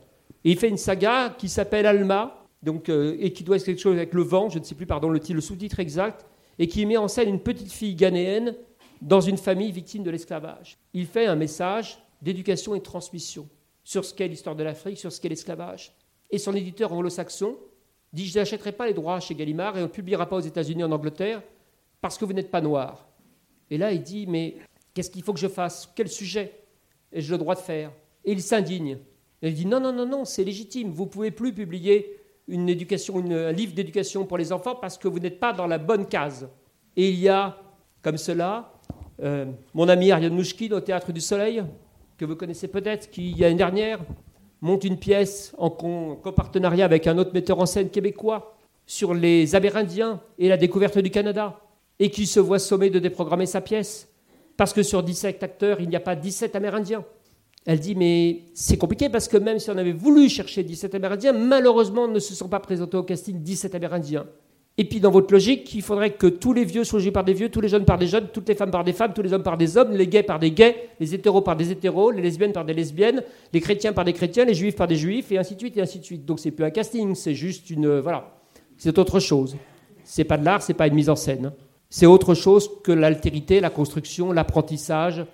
Il 0.44 0.58
fait 0.58 0.68
une 0.68 0.78
saga 0.78 1.34
qui 1.36 1.48
s'appelle 1.48 1.86
Alma, 1.86 2.44
donc, 2.62 2.88
euh, 2.88 3.16
et 3.20 3.32
qui 3.32 3.44
doit 3.44 3.56
être 3.56 3.64
quelque 3.64 3.80
chose 3.80 3.96
avec 3.96 4.14
le 4.14 4.22
vent, 4.22 4.48
je 4.48 4.58
ne 4.58 4.64
sais 4.64 4.74
plus 4.74 4.86
pardon, 4.86 5.10
le, 5.10 5.20
le 5.28 5.40
sous-titre 5.40 5.80
exact, 5.80 6.24
et 6.58 6.66
qui 6.66 6.86
met 6.86 6.96
en 6.96 7.08
scène 7.08 7.28
une 7.28 7.40
petite 7.40 7.72
fille 7.72 7.94
ghanéenne 7.94 8.54
dans 9.02 9.20
une 9.20 9.36
famille 9.36 9.70
victime 9.70 10.02
de 10.02 10.10
l'esclavage. 10.10 10.78
Il 10.94 11.06
fait 11.06 11.26
un 11.26 11.36
message 11.36 11.98
d'éducation 12.22 12.74
et 12.74 12.78
de 12.78 12.84
transmission 12.84 13.48
sur 13.84 14.04
ce 14.04 14.14
qu'est 14.14 14.26
l'histoire 14.26 14.56
de 14.56 14.64
l'Afrique, 14.64 14.98
sur 14.98 15.12
ce 15.12 15.20
qu'est 15.20 15.28
l'esclavage. 15.28 15.92
Et 16.30 16.38
son 16.38 16.54
éditeur 16.54 16.92
anglo-saxon 16.92 17.56
dit 18.12 18.26
Je 18.26 18.38
n'achèterai 18.38 18.72
pas 18.72 18.86
les 18.86 18.94
droits 18.94 19.20
chez 19.20 19.34
Gallimard 19.34 19.76
et 19.76 19.80
on 19.80 19.84
ne 19.84 19.88
publiera 19.88 20.26
pas 20.26 20.36
aux 20.36 20.40
États-Unis, 20.40 20.82
en 20.82 20.90
Angleterre, 20.90 21.42
parce 22.00 22.18
que 22.18 22.24
vous 22.24 22.32
n'êtes 22.32 22.50
pas 22.50 22.60
noir. 22.60 23.06
Et 23.70 23.78
là, 23.78 23.92
il 23.92 24.02
dit 24.02 24.26
Mais 24.26 24.56
qu'est-ce 24.94 25.10
qu'il 25.10 25.22
faut 25.22 25.34
que 25.34 25.38
je 25.38 25.48
fasse? 25.48 25.90
Quel 25.94 26.08
sujet 26.08 26.52
ai-je 27.12 27.30
le 27.30 27.38
droit 27.38 27.54
de 27.54 27.60
faire? 27.60 27.92
Et 28.24 28.32
il 28.32 28.42
s'indigne. 28.42 28.98
Il 29.42 29.54
dit 29.54 29.66
Non, 29.66 29.80
non, 29.80 29.92
non, 29.92 30.06
non, 30.06 30.24
c'est 30.24 30.44
légitime. 30.44 30.90
Vous 30.90 31.04
ne 31.04 31.10
pouvez 31.10 31.30
plus 31.30 31.52
publier 31.52 32.18
une 32.48 32.68
éducation, 32.68 33.18
un 33.18 33.52
livre 33.52 33.74
d'éducation 33.74 34.24
pour 34.24 34.38
les 34.38 34.52
enfants 34.52 34.74
parce 34.74 34.98
que 34.98 35.08
vous 35.08 35.18
n'êtes 35.18 35.40
pas 35.40 35.52
dans 35.52 35.66
la 35.66 35.78
bonne 35.78 36.06
case. 36.06 36.48
Et 36.96 37.10
il 37.10 37.20
y 37.20 37.28
a, 37.28 37.58
comme 38.02 38.16
cela, 38.16 38.72
euh, 39.22 39.46
mon 39.72 39.88
ami 39.88 40.10
Ariane 40.10 40.34
Mouchkine 40.34 40.74
au 40.74 40.80
Théâtre 40.80 41.12
du 41.12 41.20
Soleil, 41.20 41.64
que 42.16 42.24
vous 42.24 42.36
connaissez 42.36 42.68
peut-être, 42.68 43.10
qui, 43.10 43.32
il 43.32 43.56
dernière, 43.56 44.00
monte 44.60 44.84
une 44.84 44.98
pièce 44.98 45.54
en 45.58 45.70
copartenariat 45.70 46.84
avec 46.84 47.06
un 47.06 47.18
autre 47.18 47.32
metteur 47.34 47.58
en 47.58 47.66
scène 47.66 47.90
québécois 47.90 48.56
sur 48.86 49.14
les 49.14 49.54
Amérindiens 49.54 50.20
et 50.38 50.48
la 50.48 50.56
découverte 50.56 50.98
du 50.98 51.10
Canada, 51.10 51.60
et 51.98 52.10
qui 52.10 52.26
se 52.26 52.40
voit 52.40 52.58
sommé 52.58 52.90
de 52.90 52.98
déprogrammer 52.98 53.46
sa 53.46 53.60
pièce, 53.60 54.08
parce 54.56 54.72
que 54.72 54.82
sur 54.82 55.02
17 55.02 55.42
acteurs, 55.42 55.80
il 55.80 55.88
n'y 55.88 55.96
a 55.96 56.00
pas 56.00 56.16
17 56.16 56.54
Amérindiens. 56.56 57.04
Elle 57.66 57.80
dit, 57.80 57.94
mais 57.94 58.42
c'est 58.52 58.76
compliqué 58.76 59.08
parce 59.08 59.26
que 59.26 59.38
même 59.38 59.58
si 59.58 59.70
on 59.70 59.78
avait 59.78 59.92
voulu 59.92 60.28
chercher 60.28 60.62
17 60.62 60.94
Amérindiens, 60.94 61.32
malheureusement, 61.32 62.06
ne 62.06 62.18
se 62.18 62.34
sont 62.34 62.48
pas 62.48 62.60
présentés 62.60 62.98
au 62.98 63.02
casting 63.02 63.42
17 63.42 63.74
Amérindiens. 63.74 64.26
Et 64.76 64.84
puis 64.84 64.98
dans 64.98 65.12
votre 65.12 65.32
logique, 65.32 65.72
il 65.74 65.82
faudrait 65.82 66.14
que 66.14 66.26
tous 66.26 66.52
les 66.52 66.64
vieux 66.64 66.82
soient 66.82 66.98
joués 66.98 67.12
par 67.12 67.22
des 67.22 67.32
vieux, 67.32 67.48
tous 67.48 67.60
les 67.60 67.68
jeunes 67.68 67.84
par 67.84 67.96
des 67.96 68.08
jeunes, 68.08 68.26
toutes 68.32 68.48
les 68.48 68.56
femmes 68.56 68.72
par 68.72 68.82
des 68.82 68.92
femmes, 68.92 69.12
tous 69.14 69.22
les 69.22 69.32
hommes 69.32 69.44
par 69.44 69.56
des 69.56 69.76
hommes, 69.76 69.92
les 69.92 70.08
gays 70.08 70.24
par 70.24 70.40
des 70.40 70.50
gays, 70.50 70.88
les 70.98 71.14
hétéros 71.14 71.42
par 71.42 71.54
des 71.54 71.70
hétéros, 71.70 72.10
les 72.10 72.22
lesbiennes 72.22 72.52
par 72.52 72.64
des 72.64 72.74
lesbiennes, 72.74 73.22
les 73.52 73.60
chrétiens 73.60 73.92
par 73.92 74.04
des 74.04 74.12
chrétiens, 74.12 74.44
les 74.44 74.54
juifs 74.54 74.74
par 74.74 74.88
des 74.88 74.96
juifs, 74.96 75.30
et 75.30 75.38
ainsi 75.38 75.54
de 75.54 75.60
suite, 75.60 75.76
et 75.76 75.80
ainsi 75.80 76.00
de 76.00 76.04
suite. 76.04 76.24
Donc 76.24 76.40
c'est 76.40 76.50
plus 76.50 76.64
un 76.64 76.70
casting, 76.70 77.14
c'est 77.14 77.34
juste 77.34 77.70
une... 77.70 78.00
Voilà. 78.00 78.36
C'est 78.76 78.98
autre 78.98 79.20
chose. 79.20 79.56
C'est 80.02 80.24
pas 80.24 80.38
de 80.38 80.44
l'art, 80.44 80.60
c'est 80.60 80.74
pas 80.74 80.88
une 80.88 80.94
mise 80.94 81.08
en 81.08 81.16
scène. 81.16 81.52
C'est 81.88 82.06
autre 82.06 82.34
chose 82.34 82.68
que 82.82 82.90
l'altérité, 82.90 83.60
la 83.60 83.70
construction, 83.70 84.32
l'apprentissage 84.32 85.24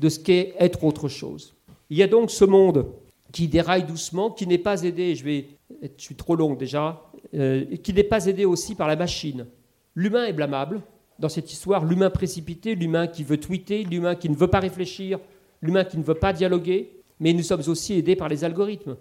de 0.00 0.08
ce 0.08 0.18
qu'est 0.18 0.54
être 0.58 0.82
autre 0.82 1.06
chose. 1.06 1.54
Il 1.88 1.96
y 1.96 2.02
a 2.02 2.08
donc 2.08 2.32
ce 2.32 2.44
monde 2.44 2.86
qui 3.30 3.46
déraille 3.46 3.84
doucement, 3.84 4.30
qui 4.30 4.48
n'est 4.48 4.58
pas 4.58 4.82
aidé, 4.82 5.14
je 5.14 5.22
vais... 5.22 5.46
Je 5.80 6.02
suis 6.02 6.16
trop 6.16 6.34
long 6.34 6.54
déjà, 6.54 7.07
euh, 7.34 7.64
qui 7.82 7.92
n'est 7.92 8.02
pas 8.02 8.26
aidé 8.26 8.44
aussi 8.44 8.74
par 8.74 8.88
la 8.88 8.96
machine. 8.96 9.46
L'humain 9.94 10.26
est 10.26 10.32
blâmable 10.32 10.80
dans 11.18 11.28
cette 11.28 11.52
histoire, 11.52 11.84
l'humain 11.84 12.10
précipité, 12.10 12.74
l'humain 12.74 13.06
qui 13.06 13.24
veut 13.24 13.38
tweeter, 13.38 13.84
l'humain 13.84 14.14
qui 14.14 14.28
ne 14.30 14.36
veut 14.36 14.48
pas 14.48 14.60
réfléchir, 14.60 15.18
l'humain 15.60 15.84
qui 15.84 15.98
ne 15.98 16.04
veut 16.04 16.14
pas 16.14 16.32
dialoguer, 16.32 17.02
mais 17.20 17.32
nous 17.32 17.42
sommes 17.42 17.62
aussi 17.66 17.94
aidés 17.94 18.16
par 18.16 18.28
les 18.28 18.44
algorithmes 18.44 18.96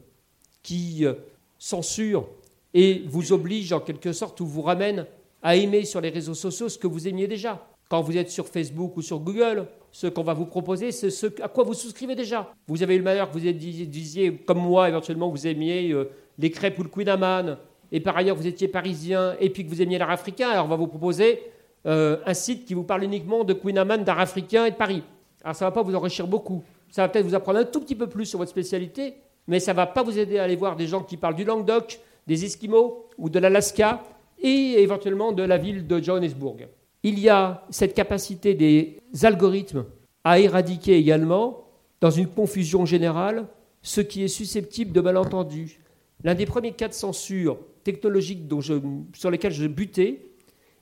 qui 0.64 1.06
euh, 1.06 1.14
censurent 1.58 2.28
et 2.74 3.04
vous 3.08 3.32
obligent 3.32 3.74
en 3.74 3.80
quelque 3.80 4.12
sorte 4.12 4.40
ou 4.42 4.46
vous 4.46 4.62
ramènent 4.62 5.06
à 5.44 5.56
aimer 5.56 5.86
sur 5.86 6.02
les 6.02 6.10
réseaux 6.10 6.34
sociaux 6.34 6.70
ce 6.70 6.78
que 6.78 6.88
vous 6.88 7.08
aimiez 7.08 7.28
déjà. 7.28 7.68
Quand 7.90 8.02
vous 8.02 8.18
êtes 8.18 8.30
sur 8.30 8.48
Facebook 8.48 8.98
ou 8.98 9.02
sur 9.02 9.20
Google, 9.20 9.68
ce 9.92 10.08
qu'on 10.08 10.24
va 10.24 10.34
vous 10.34 10.46
proposer, 10.46 10.92
c'est 10.92 11.10
ce 11.10 11.28
à 11.42 11.48
quoi 11.48 11.64
vous 11.64 11.74
souscrivez 11.74 12.16
déjà. 12.16 12.54
Vous 12.68 12.84
avez 12.84 12.96
eu 12.96 12.98
le 12.98 13.04
malheur 13.04 13.30
que 13.30 13.38
vous 13.38 13.52
disiez, 13.52 14.36
comme 14.36 14.60
moi, 14.60 14.90
éventuellement, 14.90 15.30
vous 15.30 15.48
aimiez 15.48 15.92
euh, 15.92 16.10
les 16.38 16.52
crêpes 16.52 16.78
ou 16.80 16.84
le 16.84 16.90
Queen 16.90 17.08
et 17.92 18.00
par 18.00 18.18
ailleurs 18.18 18.36
vous 18.36 18.48
étiez 18.48 18.68
parisien 18.68 19.36
et 19.40 19.50
puis 19.50 19.66
que 19.66 19.70
vous 19.70 19.82
aimiez 19.82 19.98
l'art 19.98 20.12
africain, 20.12 20.50
alors 20.50 20.66
on 20.66 20.70
va 20.70 20.76
vous 20.76 20.88
proposer 20.88 21.42
euh, 21.86 22.18
un 22.26 22.34
site 22.34 22.66
qui 22.66 22.74
vous 22.74 22.84
parle 22.84 23.04
uniquement 23.04 23.44
de 23.44 23.54
Queen 23.54 23.78
Amman, 23.78 24.04
d'art 24.04 24.20
africain 24.20 24.66
et 24.66 24.72
de 24.72 24.76
Paris. 24.76 25.04
Alors 25.44 25.56
ça 25.56 25.66
ne 25.66 25.70
va 25.70 25.74
pas 25.74 25.82
vous 25.82 25.96
enrichir 25.96 26.28
beaucoup. 26.28 26.64
Ça 26.90 27.04
va 27.04 27.10
peut-être 27.10 27.26
vous 27.26 27.36
apprendre 27.36 27.60
un 27.60 27.66
tout 27.66 27.80
petit 27.80 27.96
peu 27.96 28.08
plus 28.08 28.26
sur 28.26 28.40
votre 28.40 28.52
spécialité, 28.52 29.16
mais 29.48 29.60
ça 29.60 29.72
ne 29.72 29.78
va 29.78 29.88
pas 29.88 30.04
vous 30.04 30.18
aider 30.18 30.38
à 30.40 30.44
aller 30.44 30.56
voir 30.56 30.76
des 30.76 30.88
gens 30.88 31.04
qui 31.04 31.18
parlent 31.18 31.36
du 31.36 31.46
Languedoc, 31.46 32.00
des 32.28 32.46
Esquimaux 32.46 33.06
ou 33.18 33.30
de 33.30 33.40
l'Alaska 33.40 34.04
et 34.42 34.82
éventuellement 34.82 35.32
de 35.32 35.44
la 35.44 35.58
ville 35.58 35.88
de 35.88 36.02
Johannesburg. 36.02 36.68
Il 37.04 37.20
y 37.20 37.30
a 37.30 37.64
cette 37.70 37.94
capacité 37.94 38.54
des 38.54 39.00
algorithmes 39.24 39.86
à 40.24 40.40
éradiquer 40.40 40.98
également, 40.98 41.64
dans 42.02 42.12
une 42.12 42.28
confusion 42.28 42.86
générale, 42.86 43.46
ce 43.82 44.02
qui 44.02 44.24
est 44.24 44.28
susceptible 44.28 44.92
de 44.92 45.00
malentendus. 45.02 45.80
L'un 46.24 46.36
des 46.36 46.46
premiers 46.46 46.74
cas 46.74 46.90
de 46.90 46.94
censure 46.94 47.58
technologique 47.88 48.44
sur 49.14 49.32
lesquels 49.32 49.54
je 49.54 49.66
butais 49.66 50.22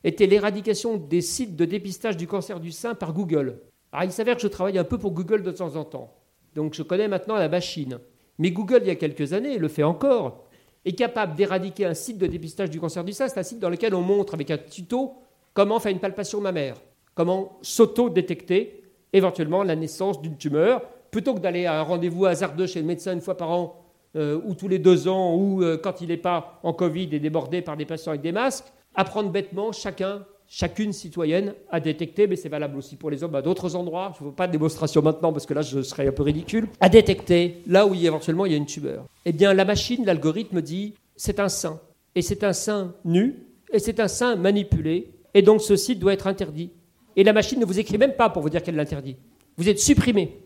était 0.03 0.25
l'éradication 0.25 0.97
des 0.97 1.21
sites 1.21 1.55
de 1.55 1.65
dépistage 1.65 2.17
du 2.17 2.25
cancer 2.25 2.59
du 2.59 2.71
sein 2.71 2.95
par 2.95 3.13
Google. 3.13 3.59
il 4.03 4.11
s'avère 4.11 4.35
que 4.35 4.41
je 4.41 4.47
travaille 4.47 4.79
un 4.79 4.83
peu 4.83 4.97
pour 4.97 5.11
Google 5.11 5.43
de 5.43 5.51
temps 5.51 5.75
en 5.75 5.83
temps, 5.83 6.15
donc 6.55 6.73
je 6.73 6.81
connais 6.81 7.07
maintenant 7.07 7.35
la 7.35 7.47
machine. 7.47 7.99
Mais 8.39 8.49
Google, 8.49 8.79
il 8.81 8.87
y 8.87 8.91
a 8.91 8.95
quelques 8.95 9.33
années, 9.33 9.59
le 9.59 9.67
fait 9.67 9.83
encore, 9.83 10.45
est 10.83 10.93
capable 10.93 11.35
d'éradiquer 11.35 11.85
un 11.85 11.93
site 11.93 12.17
de 12.17 12.25
dépistage 12.25 12.71
du 12.71 12.79
cancer 12.79 13.03
du 13.03 13.13
sein. 13.13 13.27
C'est 13.27 13.39
un 13.39 13.43
site 13.43 13.59
dans 13.59 13.69
lequel 13.69 13.93
on 13.93 14.01
montre 14.01 14.33
avec 14.33 14.49
un 14.49 14.57
tuto 14.57 15.13
comment 15.53 15.79
faire 15.79 15.91
une 15.91 15.99
palpation 15.99 16.41
mammaire, 16.41 16.75
comment 17.13 17.59
s'auto-détecter 17.61 18.83
éventuellement 19.13 19.61
la 19.61 19.75
naissance 19.75 20.21
d'une 20.21 20.37
tumeur, 20.37 20.81
plutôt 21.11 21.35
que 21.35 21.39
d'aller 21.39 21.67
à 21.67 21.79
un 21.79 21.83
rendez-vous 21.83 22.25
hasardeux 22.25 22.67
chez 22.67 22.81
le 22.81 22.87
médecin 22.87 23.13
une 23.13 23.21
fois 23.21 23.37
par 23.37 23.51
an, 23.51 23.84
euh, 24.15 24.39
ou 24.45 24.53
tous 24.55 24.67
les 24.67 24.79
deux 24.79 25.07
ans, 25.07 25.35
ou 25.35 25.63
euh, 25.63 25.77
quand 25.77 26.01
il 26.01 26.07
n'est 26.07 26.17
pas 26.17 26.59
en 26.63 26.73
Covid 26.73 27.09
et 27.11 27.19
débordé 27.19 27.61
par 27.61 27.77
des 27.77 27.85
patients 27.85 28.11
avec 28.11 28.21
des 28.21 28.31
masques, 28.31 28.65
apprendre 28.93 29.29
bêtement 29.29 29.71
chacun, 29.71 30.25
chacune 30.47 30.93
citoyenne 30.93 31.53
à 31.69 31.79
détecter, 31.79 32.27
mais 32.27 32.35
c'est 32.35 32.49
valable 32.49 32.77
aussi 32.77 32.95
pour 32.95 33.09
les 33.09 33.23
hommes 33.23 33.35
à 33.35 33.41
d'autres 33.41 33.75
endroits, 33.75 34.13
je 34.17 34.23
ne 34.23 34.29
veux 34.29 34.35
pas 34.35 34.47
de 34.47 34.51
démonstration 34.51 35.01
maintenant 35.01 35.33
parce 35.33 35.45
que 35.45 35.53
là 35.53 35.61
je 35.61 35.81
serais 35.81 36.07
un 36.07 36.11
peu 36.11 36.23
ridicule, 36.23 36.67
à 36.79 36.89
détecter 36.89 37.61
là 37.67 37.85
où 37.85 37.93
éventuellement 37.93 38.45
il 38.45 38.51
y 38.51 38.55
a 38.55 38.57
une 38.57 38.65
tumeur. 38.65 39.05
Eh 39.25 39.33
bien 39.33 39.53
la 39.53 39.65
machine, 39.65 40.05
l'algorithme 40.05 40.61
dit 40.61 40.93
c'est 41.15 41.39
un 41.39 41.49
sein, 41.49 41.79
et 42.15 42.21
c'est 42.21 42.43
un 42.43 42.53
sein 42.53 42.93
nu, 43.03 43.35
et 43.73 43.79
c'est 43.79 43.99
un 43.99 44.07
sein 44.07 44.35
manipulé, 44.35 45.11
et 45.33 45.41
donc 45.41 45.61
ce 45.61 45.75
site 45.75 45.99
doit 45.99 46.13
être 46.13 46.27
interdit. 46.27 46.71
Et 47.17 47.23
la 47.23 47.33
machine 47.33 47.59
ne 47.59 47.65
vous 47.65 47.79
écrit 47.79 47.97
même 47.97 48.13
pas 48.13 48.29
pour 48.29 48.41
vous 48.41 48.49
dire 48.49 48.61
qu'elle 48.61 48.75
l'interdit. 48.75 49.15
Vous 49.57 49.69
êtes 49.69 49.79
supprimé. 49.79 50.37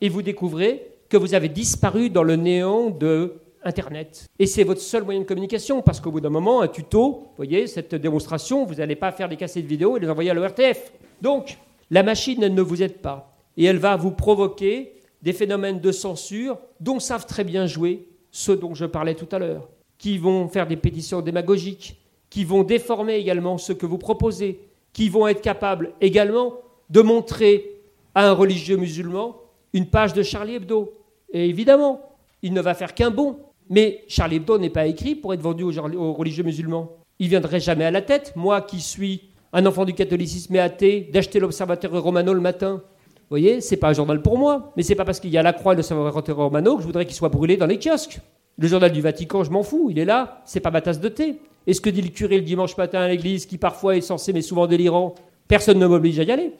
Et 0.00 0.08
vous 0.08 0.22
découvrez 0.22 0.95
que 1.08 1.16
vous 1.16 1.34
avez 1.34 1.48
disparu 1.48 2.10
dans 2.10 2.22
le 2.22 2.36
néant 2.36 2.90
de 2.90 3.34
Internet. 3.66 4.26
Et 4.38 4.46
c'est 4.46 4.64
votre 4.64 4.80
seul 4.80 5.04
moyen 5.04 5.20
de 5.20 5.24
communication, 5.24 5.82
parce 5.82 6.00
qu'au 6.00 6.10
bout 6.10 6.20
d'un 6.20 6.30
moment, 6.30 6.60
un 6.60 6.68
tuto, 6.68 7.10
vous 7.10 7.36
voyez, 7.36 7.66
cette 7.66 7.94
démonstration, 7.94 8.64
vous 8.64 8.76
n'allez 8.76 8.96
pas 8.96 9.12
faire 9.12 9.28
des 9.28 9.36
cassettes 9.36 9.66
vidéo 9.66 9.96
et 9.96 10.00
les 10.00 10.08
envoyer 10.08 10.30
à 10.30 10.34
l'ORTF. 10.34 10.92
Donc, 11.20 11.58
la 11.90 12.02
machine, 12.02 12.40
ne 12.40 12.62
vous 12.62 12.82
aide 12.82 12.98
pas. 12.98 13.36
Et 13.56 13.64
elle 13.64 13.78
va 13.78 13.96
vous 13.96 14.12
provoquer 14.12 14.92
des 15.22 15.32
phénomènes 15.32 15.80
de 15.80 15.92
censure 15.92 16.58
dont 16.80 17.00
savent 17.00 17.26
très 17.26 17.44
bien 17.44 17.66
jouer 17.66 18.08
ceux 18.30 18.56
dont 18.56 18.74
je 18.74 18.84
parlais 18.84 19.14
tout 19.14 19.28
à 19.32 19.38
l'heure, 19.38 19.68
qui 19.98 20.18
vont 20.18 20.48
faire 20.48 20.66
des 20.66 20.76
pétitions 20.76 21.22
démagogiques, 21.22 21.98
qui 22.30 22.44
vont 22.44 22.62
déformer 22.62 23.14
également 23.14 23.58
ce 23.58 23.72
que 23.72 23.86
vous 23.86 23.98
proposez, 23.98 24.60
qui 24.92 25.08
vont 25.08 25.26
être 25.26 25.40
capables 25.40 25.92
également 26.00 26.54
de 26.90 27.00
montrer 27.00 27.80
à 28.14 28.28
un 28.28 28.32
religieux 28.32 28.76
musulman 28.76 29.36
une 29.76 29.86
page 29.86 30.14
de 30.14 30.22
Charlie 30.22 30.54
Hebdo. 30.54 30.94
Et 31.30 31.50
évidemment, 31.50 32.00
il 32.42 32.54
ne 32.54 32.62
va 32.62 32.72
faire 32.72 32.94
qu'un 32.94 33.10
bon. 33.10 33.36
Mais 33.68 34.04
Charlie 34.08 34.36
Hebdo 34.36 34.58
n'est 34.58 34.70
pas 34.70 34.86
écrit 34.86 35.14
pour 35.14 35.34
être 35.34 35.42
vendu 35.42 35.64
aux, 35.64 36.12
religieux 36.14 36.44
musulmans. 36.44 36.92
Il 37.18 37.28
viendrait 37.28 37.60
jamais 37.60 37.84
à 37.84 37.90
la 37.90 38.00
tête, 38.00 38.32
moi 38.36 38.62
qui 38.62 38.80
suis 38.80 39.28
un 39.52 39.66
enfant 39.66 39.84
du 39.84 39.92
catholicisme 39.92 40.56
et 40.56 40.60
athée, 40.60 41.10
d'acheter 41.12 41.40
l'Observateur 41.40 41.92
Romano 42.02 42.32
le 42.32 42.40
matin. 42.40 42.82
Vous 43.16 43.28
voyez, 43.28 43.60
c'est 43.60 43.76
pas 43.76 43.90
un 43.90 43.92
journal 43.92 44.22
pour 44.22 44.38
moi, 44.38 44.72
mais 44.76 44.82
c'est 44.82 44.94
pas 44.94 45.04
parce 45.04 45.20
qu'il 45.20 45.30
y 45.30 45.36
a 45.36 45.42
la 45.42 45.52
Croix 45.52 45.74
et 45.74 45.76
l'Observateur 45.76 46.36
Romano 46.36 46.76
que 46.76 46.82
je 46.82 46.86
voudrais 46.86 47.04
qu'il 47.04 47.14
soit 47.14 47.28
brûlé 47.28 47.58
dans 47.58 47.66
les 47.66 47.78
kiosques. 47.78 48.20
Le 48.58 48.68
journal 48.68 48.92
du 48.92 49.02
Vatican, 49.02 49.44
je 49.44 49.50
m'en 49.50 49.62
fous, 49.62 49.88
il 49.90 49.98
est 49.98 50.06
là, 50.06 50.42
c'est 50.46 50.60
pas 50.60 50.70
ma 50.70 50.80
tasse 50.80 51.00
de 51.00 51.08
thé. 51.10 51.36
Et 51.66 51.74
ce 51.74 51.82
que 51.82 51.90
dit 51.90 52.00
le 52.00 52.08
curé 52.08 52.36
le 52.36 52.44
dimanche 52.44 52.76
matin 52.78 53.00
à 53.00 53.08
l'église, 53.08 53.44
qui 53.44 53.58
parfois 53.58 53.96
est 53.96 54.00
censé 54.00 54.32
mais 54.32 54.42
souvent 54.42 54.66
délirant, 54.66 55.14
personne 55.48 55.78
ne 55.78 55.86
m'oblige 55.86 56.18
à 56.20 56.22
y 56.22 56.32
aller. 56.32 56.52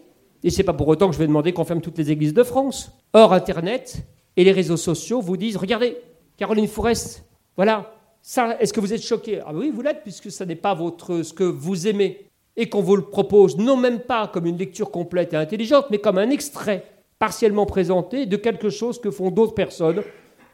Et 0.46 0.50
c'est 0.50 0.62
pas 0.62 0.72
pour 0.72 0.86
autant 0.86 1.08
que 1.08 1.14
je 1.14 1.18
vais 1.18 1.26
demander 1.26 1.52
qu'on 1.52 1.64
ferme 1.64 1.80
toutes 1.80 1.98
les 1.98 2.12
églises 2.12 2.32
de 2.32 2.44
France. 2.44 2.92
Or, 3.12 3.32
Internet 3.32 4.06
et 4.36 4.44
les 4.44 4.52
réseaux 4.52 4.76
sociaux 4.76 5.20
vous 5.20 5.36
disent 5.36 5.56
regardez, 5.56 5.96
Caroline 6.36 6.68
Forest, 6.68 7.24
voilà, 7.56 7.92
ça, 8.22 8.56
est-ce 8.60 8.72
que 8.72 8.78
vous 8.78 8.92
êtes 8.92 9.02
choqué 9.02 9.40
Ah 9.44 9.50
oui, 9.52 9.72
vous 9.74 9.82
l'êtes, 9.82 10.04
puisque 10.04 10.30
ce 10.30 10.44
n'est 10.44 10.54
pas 10.54 10.72
votre, 10.72 11.24
ce 11.24 11.32
que 11.32 11.42
vous 11.42 11.88
aimez. 11.88 12.28
Et 12.54 12.68
qu'on 12.68 12.80
vous 12.80 12.94
le 12.94 13.02
propose, 13.02 13.58
non 13.58 13.76
même 13.76 13.98
pas 13.98 14.28
comme 14.28 14.46
une 14.46 14.56
lecture 14.56 14.92
complète 14.92 15.32
et 15.32 15.36
intelligente, 15.36 15.86
mais 15.90 15.98
comme 15.98 16.16
un 16.16 16.30
extrait 16.30 16.84
partiellement 17.18 17.66
présenté 17.66 18.24
de 18.24 18.36
quelque 18.36 18.70
chose 18.70 19.00
que 19.00 19.10
font 19.10 19.32
d'autres 19.32 19.54
personnes 19.54 20.02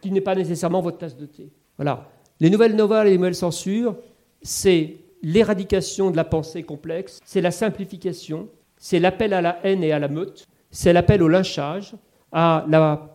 qui 0.01 0.11
n'est 0.11 0.23
pas 0.23 0.35
nécessairement 0.35 0.81
votre 0.81 0.97
tasse 0.97 1.19
de 1.19 1.27
thé. 1.27 1.53
Voilà. 1.77 2.09
Les 2.41 2.49
nouvelles 2.49 2.77
novelles 2.77 3.09
et 3.09 3.11
les 3.11 3.19
nouvelles 3.19 3.35
censures, 3.35 3.97
c'est 4.41 4.97
l'éradication 5.23 6.11
de 6.11 6.17
la 6.17 6.25
pensée 6.25 6.63
complexe, 6.63 7.21
c'est 7.27 7.43
la 7.43 7.51
simplification, 7.51 8.49
c'est 8.83 8.99
l'appel 8.99 9.33
à 9.33 9.41
la 9.41 9.61
haine 9.63 9.85
et 9.85 9.93
à 9.93 10.01
la 10.01 10.09
meute, 10.09 10.49
c'est 10.73 10.93
l'appel 10.93 11.23
au 11.23 11.29
lynchage, 11.29 11.95
à 12.33 12.67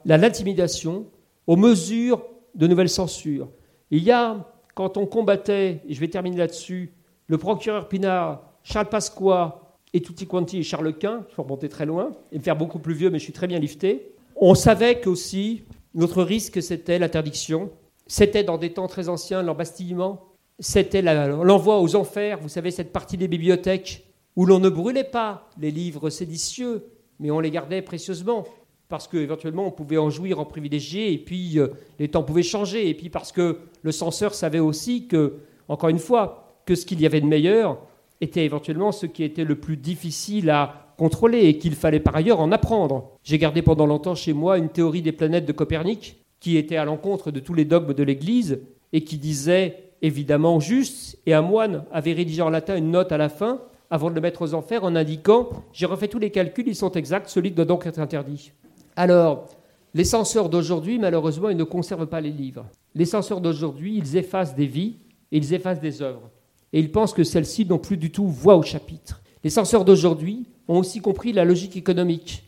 l'intimidation, 0.06 1.08
aux 1.46 1.58
mesures 1.58 2.26
de 2.56 2.68
nouvelles 2.68 2.88
censures. 2.88 3.50
Il 3.92 4.02
y 4.02 4.12
a, 4.12 4.50
quand 4.76 4.96
on 4.96 5.06
combattait, 5.06 5.82
et 5.86 5.94
je 5.94 6.00
vais 6.00 6.08
terminer 6.08 6.38
là-dessus, 6.38 6.94
le 7.28 7.38
procureur 7.38 7.90
Pinard, 7.90 8.44
Charles 8.64 8.88
Pasqua 8.88 9.76
et 9.94 10.00
Tutti 10.00 10.26
Quanti 10.26 10.60
et 10.60 10.64
Charles 10.64 10.98
Quint, 10.98 11.26
il 11.30 11.36
faut 11.36 11.44
remonter 11.44 11.68
très 11.68 11.86
loin 11.86 12.12
et 12.32 12.38
me 12.38 12.44
faire 12.44 12.56
beaucoup 12.56 12.80
plus 12.80 12.94
vieux, 12.94 13.10
mais 13.10 13.20
je 13.20 13.26
suis 13.26 13.34
très 13.34 13.48
bien 13.48 13.60
lifté, 13.60 14.14
on 14.38 14.56
savait 14.56 15.02
qu'aussi 15.02 15.64
notre 15.94 16.24
risque 16.24 16.62
c'était 16.62 16.98
l'interdiction, 16.98 17.72
c'était 18.06 18.46
dans 18.46 18.58
des 18.58 18.72
temps 18.72 18.88
très 18.88 19.10
anciens 19.10 19.44
l'embastillement, 19.44 20.24
c'était 20.60 21.02
l'envoi 21.02 21.82
aux 21.82 21.98
enfers, 21.98 22.40
vous 22.40 22.48
savez, 22.48 22.72
cette 22.72 22.94
partie 22.94 23.18
des 23.18 23.28
bibliothèques 23.28 24.07
où 24.38 24.46
l'on 24.46 24.60
ne 24.60 24.70
brûlait 24.70 25.04
pas 25.04 25.50
les 25.60 25.72
livres 25.72 26.10
séditieux, 26.10 26.86
mais 27.20 27.32
on 27.32 27.40
les 27.40 27.52
gardait 27.52 27.82
précieusement, 27.82 28.46
parce 28.88 29.08
qu'éventuellement 29.08 29.66
on 29.66 29.72
pouvait 29.72 29.98
en 29.98 30.12
jouir 30.12 30.40
en 30.40 30.46
privilégié, 30.46 31.12
et 31.12 31.18
puis 31.18 31.60
euh, 31.60 31.70
les 31.98 32.08
temps 32.08 32.24
pouvaient 32.24 32.44
changer, 32.44 32.88
et 32.88 32.94
puis 32.94 33.10
parce 33.10 33.32
que 33.32 33.58
le 33.82 33.92
censeur 33.92 34.36
savait 34.36 34.60
aussi 34.60 35.08
que, 35.08 35.40
encore 35.68 35.90
une 35.90 35.98
fois, 35.98 36.62
que 36.66 36.76
ce 36.76 36.86
qu'il 36.86 37.02
y 37.02 37.08
avait 37.08 37.20
de 37.20 37.26
meilleur 37.26 37.80
était 38.22 38.46
éventuellement 38.46 38.92
ce 38.92 39.08
qui 39.08 39.24
était 39.24 39.44
le 39.44 39.56
plus 39.56 39.76
difficile 39.76 40.52
à 40.52 40.94
contrôler, 41.00 41.46
et 41.46 41.58
qu'il 41.58 41.74
fallait 41.74 42.00
par 42.00 42.16
ailleurs 42.16 42.40
en 42.40 42.52
apprendre. 42.52 43.18
J'ai 43.24 43.40
gardé 43.40 43.64
pendant 43.64 43.88
longtemps 43.88 44.16
chez 44.16 44.34
moi 44.34 44.60
une 44.60 44.70
théorie 44.70 45.02
des 45.02 45.12
planètes 45.12 45.46
de 45.46 45.52
Copernic, 45.52 46.24
qui 46.40 46.58
était 46.58 46.78
à 46.78 46.86
l'encontre 46.86 47.32
de 47.32 47.40
tous 47.40 47.56
les 47.56 47.66
dogmes 47.66 47.96
de 47.96 48.04
l'Église, 48.04 48.60
et 48.94 49.04
qui 49.04 49.18
disait 49.18 49.94
évidemment 50.04 50.60
juste, 50.60 51.18
et 51.26 51.34
un 51.34 51.42
moine 51.42 51.86
avait 51.92 52.14
rédigé 52.14 52.44
en 52.44 52.52
latin 52.52 52.78
une 52.78 52.92
note 52.92 53.12
à 53.12 53.18
la 53.18 53.30
fin, 53.30 53.62
avant 53.90 54.10
de 54.10 54.16
le 54.16 54.22
mettre 54.22 54.42
aux 54.42 54.54
enfers 54.54 54.84
en 54.84 54.96
indiquant 54.96 55.50
J'ai 55.74 55.86
refait 55.86 56.08
tous 56.08 56.20
les 56.20 56.32
calculs, 56.32 56.68
ils 56.68 56.76
sont 56.76 56.92
exacts, 56.92 57.30
celui 57.30 57.52
doit 57.52 57.66
donc 57.66 57.86
être 57.86 58.00
interdit. 58.00 58.52
Alors, 58.96 59.48
les 59.94 60.04
censeurs 60.04 60.50
d'aujourd'hui, 60.50 61.00
malheureusement, 61.00 61.50
ils 61.50 61.58
ne 61.58 61.64
conservent 61.64 62.08
pas 62.08 62.22
les 62.22 62.32
livres. 62.32 62.66
Les 62.96 63.06
censeurs 63.06 63.42
d'aujourd'hui, 63.42 63.98
ils 63.98 64.18
effacent 64.18 64.56
des 64.56 64.66
vies 64.66 64.98
et 65.32 65.38
ils 65.38 65.54
effacent 65.54 65.80
des 65.80 66.02
œuvres. 66.02 66.30
Et 66.74 66.80
ils 66.80 66.92
pensent 66.92 67.14
que 67.14 67.24
celles-ci 67.24 67.66
n'ont 67.66 67.78
plus 67.78 67.98
du 67.98 68.12
tout 68.12 68.28
voix 68.28 68.58
au 68.58 68.64
chapitre. 68.64 69.22
Les 69.44 69.50
censeurs 69.50 69.86
d'aujourd'hui 69.86 70.46
ont 70.68 70.80
aussi 70.80 71.00
compris 71.00 71.32
la 71.32 71.46
logique 71.46 71.78
économique. 71.78 72.44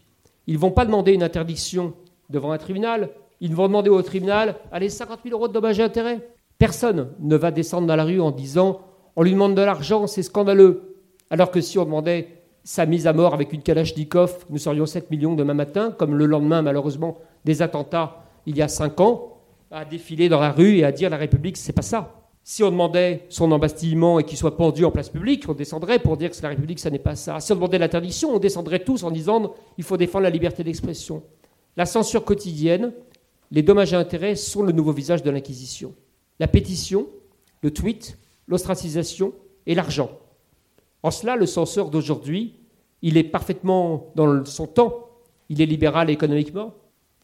Ils 0.48 0.56
ne 0.56 0.60
vont 0.60 0.72
pas 0.72 0.86
demander 0.86 1.14
une 1.14 1.24
interdiction 1.24 1.94
devant 2.30 2.52
un 2.52 2.58
tribunal, 2.58 3.10
ils 3.42 3.56
vont 3.56 3.68
demander 3.68 3.90
au 3.90 4.02
tribunal 4.02 4.56
Allez, 4.72 4.90
50 4.90 5.20
000 5.24 5.36
euros 5.36 5.48
de 5.48 5.54
dommages 5.54 5.80
et 5.80 5.84
intérêts. 5.84 6.28
Personne 6.58 7.10
ne 7.20 7.36
va 7.38 7.52
descendre 7.52 7.88
dans 7.88 7.96
la 7.96 8.04
rue 8.04 8.20
en 8.20 8.32
disant 8.32 8.82
On 9.16 9.24
lui 9.24 9.32
demande 9.32 9.56
de 9.56 9.62
l'argent, 9.62 10.08
c'est 10.08 10.24
scandaleux. 10.24 10.89
Alors 11.30 11.52
que 11.52 11.62
si 11.62 11.78
on 11.78 11.86
demandait 11.86 12.28
sa 12.64 12.86
mise 12.86 13.08
à 13.08 13.14
mort 13.14 13.34
avec 13.34 13.54
une 13.54 13.62
Kalachnikov, 13.62 14.46
nous 14.50 14.58
serions 14.58 14.86
7 14.86 15.10
millions 15.12 15.36
demain 15.36 15.54
matin, 15.54 15.92
comme 15.92 16.16
le 16.16 16.26
lendemain, 16.26 16.62
malheureusement, 16.62 17.18
des 17.46 17.62
attentats 17.62 18.24
il 18.46 18.58
y 18.58 18.62
a 18.62 18.68
5 18.68 19.00
ans, 19.02 19.38
à 19.72 19.86
défiler 19.86 20.30
dans 20.30 20.40
la 20.40 20.52
rue 20.52 20.78
et 20.78 20.84
à 20.84 20.92
dire 20.92 21.10
la 21.10 21.18
République, 21.18 21.58
c'est 21.58 21.74
pas 21.74 21.84
ça. 21.84 22.16
Si 22.44 22.64
on 22.64 22.72
demandait 22.72 23.26
son 23.30 23.52
embastillement 23.52 24.20
et 24.20 24.24
qu'il 24.24 24.38
soit 24.38 24.58
pendu 24.58 24.84
en 24.84 24.92
place 24.92 25.10
publique, 25.10 25.48
on 25.48 25.54
descendrait 25.54 26.00
pour 26.00 26.18
dire 26.18 26.32
que 26.32 26.42
la 26.42 26.50
République, 26.50 26.80
ça 26.80 26.90
n'est 26.90 26.98
pas 26.98 27.16
ça. 27.16 27.40
Si 27.40 27.52
on 27.52 27.56
demandait 27.56 27.78
l'interdiction, 27.78 28.34
on 28.34 28.40
descendrait 28.40 28.80
tous 28.80 29.04
en 29.04 29.12
disant 29.12 29.54
il 29.78 29.84
faut 29.84 29.98
défendre 29.98 30.24
la 30.24 30.32
liberté 30.32 30.64
d'expression. 30.64 31.22
La 31.78 31.86
censure 31.86 32.26
quotidienne, 32.26 32.92
les 33.52 33.62
dommages 33.62 33.94
et 33.94 33.96
intérêts 33.96 34.36
sont 34.36 34.64
le 34.64 34.72
nouveau 34.72 34.92
visage 34.92 35.22
de 35.22 35.30
l'Inquisition. 35.30 35.94
La 36.40 36.48
pétition, 36.48 37.08
le 37.62 37.72
tweet, 37.72 38.18
l'ostracisation 38.48 39.34
et 39.68 39.76
l'argent. 39.76 40.10
En 41.04 41.12
cela, 41.12 41.36
le 41.36 41.45
censeur 41.45 41.89
d'aujourd'hui, 41.89 42.56
il 43.02 43.18
est 43.18 43.24
parfaitement 43.24 44.08
dans 44.16 44.43
son 44.45 44.68
temps. 44.68 45.08
Il 45.50 45.62
est 45.62 45.66
libéral 45.66 46.10
économiquement. 46.10 46.74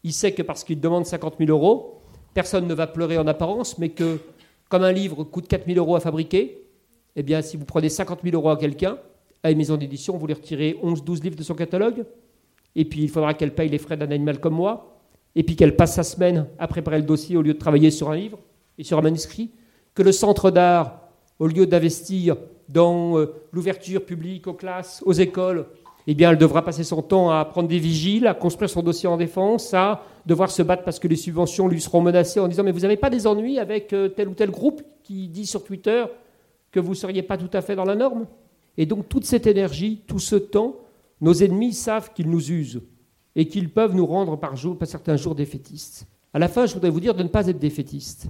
Il 0.02 0.12
sait 0.12 0.32
que 0.32 0.42
parce 0.42 0.64
qu'il 0.64 0.80
demande 0.80 1.04
50 1.04 1.36
000 1.38 1.50
euros, 1.50 2.00
personne 2.34 2.66
ne 2.66 2.74
va 2.74 2.86
pleurer 2.86 3.18
en 3.18 3.26
apparence, 3.26 3.78
mais 3.78 3.90
que 3.90 4.18
comme 4.68 4.82
un 4.82 4.92
livre 4.92 5.24
coûte 5.24 5.48
4 5.48 5.66
000 5.66 5.78
euros 5.78 5.96
à 5.96 6.00
fabriquer, 6.00 6.62
eh 7.14 7.22
bien, 7.22 7.42
si 7.42 7.56
vous 7.56 7.64
prenez 7.64 7.88
50 7.88 8.20
000 8.22 8.34
euros 8.34 8.50
à 8.50 8.56
quelqu'un, 8.56 8.98
à 9.42 9.50
une 9.50 9.58
maison 9.58 9.76
d'édition, 9.76 10.16
vous 10.16 10.26
lui 10.26 10.34
retirez 10.34 10.78
11-12 10.82 11.22
livres 11.22 11.36
de 11.36 11.42
son 11.42 11.54
catalogue, 11.54 12.04
et 12.74 12.84
puis 12.84 13.02
il 13.02 13.08
faudra 13.08 13.34
qu'elle 13.34 13.54
paye 13.54 13.68
les 13.68 13.78
frais 13.78 13.96
d'un 13.96 14.10
animal 14.10 14.40
comme 14.40 14.54
moi, 14.54 15.00
et 15.34 15.42
puis 15.42 15.56
qu'elle 15.56 15.76
passe 15.76 15.94
sa 15.94 16.02
semaine 16.02 16.46
à 16.58 16.66
préparer 16.66 16.98
le 16.98 17.04
dossier 17.04 17.36
au 17.36 17.42
lieu 17.42 17.54
de 17.54 17.58
travailler 17.58 17.90
sur 17.90 18.10
un 18.10 18.16
livre 18.16 18.38
et 18.78 18.84
sur 18.84 18.98
un 18.98 19.02
manuscrit, 19.02 19.50
que 19.94 20.02
le 20.02 20.12
centre 20.12 20.50
d'art, 20.50 21.05
au 21.38 21.46
lieu 21.46 21.66
d'investir 21.66 22.36
dans 22.68 23.18
euh, 23.18 23.34
l'ouverture 23.52 24.04
publique 24.04 24.46
aux 24.46 24.54
classes, 24.54 25.02
aux 25.04 25.12
écoles, 25.12 25.66
eh 26.06 26.14
bien, 26.14 26.30
elle 26.30 26.38
devra 26.38 26.62
passer 26.62 26.84
son 26.84 27.02
temps 27.02 27.30
à 27.30 27.44
prendre 27.44 27.68
des 27.68 27.78
vigiles, 27.78 28.26
à 28.26 28.34
construire 28.34 28.70
son 28.70 28.82
dossier 28.82 29.08
en 29.08 29.16
défense, 29.16 29.74
à 29.74 30.02
devoir 30.24 30.50
se 30.50 30.62
battre 30.62 30.84
parce 30.84 30.98
que 31.00 31.08
les 31.08 31.16
subventions 31.16 31.66
lui 31.66 31.80
seront 31.80 32.00
menacées 32.00 32.38
en 32.38 32.48
disant 32.48 32.62
Mais 32.62 32.72
vous 32.72 32.80
n'avez 32.80 32.96
pas 32.96 33.10
des 33.10 33.26
ennuis 33.26 33.58
avec 33.58 33.92
euh, 33.92 34.08
tel 34.08 34.28
ou 34.28 34.34
tel 34.34 34.50
groupe 34.50 34.82
qui 35.02 35.28
dit 35.28 35.46
sur 35.46 35.64
Twitter 35.64 36.04
que 36.70 36.78
vous 36.78 36.90
ne 36.90 36.94
seriez 36.94 37.22
pas 37.22 37.36
tout 37.36 37.50
à 37.52 37.60
fait 37.60 37.74
dans 37.74 37.84
la 37.84 37.96
norme? 37.96 38.26
Et 38.78 38.86
donc, 38.86 39.08
toute 39.08 39.24
cette 39.24 39.46
énergie, 39.46 40.02
tout 40.06 40.18
ce 40.18 40.36
temps, 40.36 40.76
nos 41.20 41.32
ennemis 41.32 41.72
savent 41.72 42.12
qu'ils 42.12 42.30
nous 42.30 42.52
usent 42.52 42.82
et 43.34 43.48
qu'ils 43.48 43.70
peuvent 43.70 43.94
nous 43.94 44.06
rendre 44.06 44.36
par, 44.36 44.54
jour, 44.54 44.76
par 44.78 44.86
certains 44.86 45.16
jours 45.16 45.34
défaitistes. 45.34 46.06
À 46.32 46.38
la 46.38 46.48
fin, 46.48 46.66
je 46.66 46.74
voudrais 46.74 46.90
vous 46.90 47.00
dire 47.00 47.14
de 47.14 47.22
ne 47.22 47.28
pas 47.28 47.46
être 47.46 47.58
défaitiste. 47.58 48.28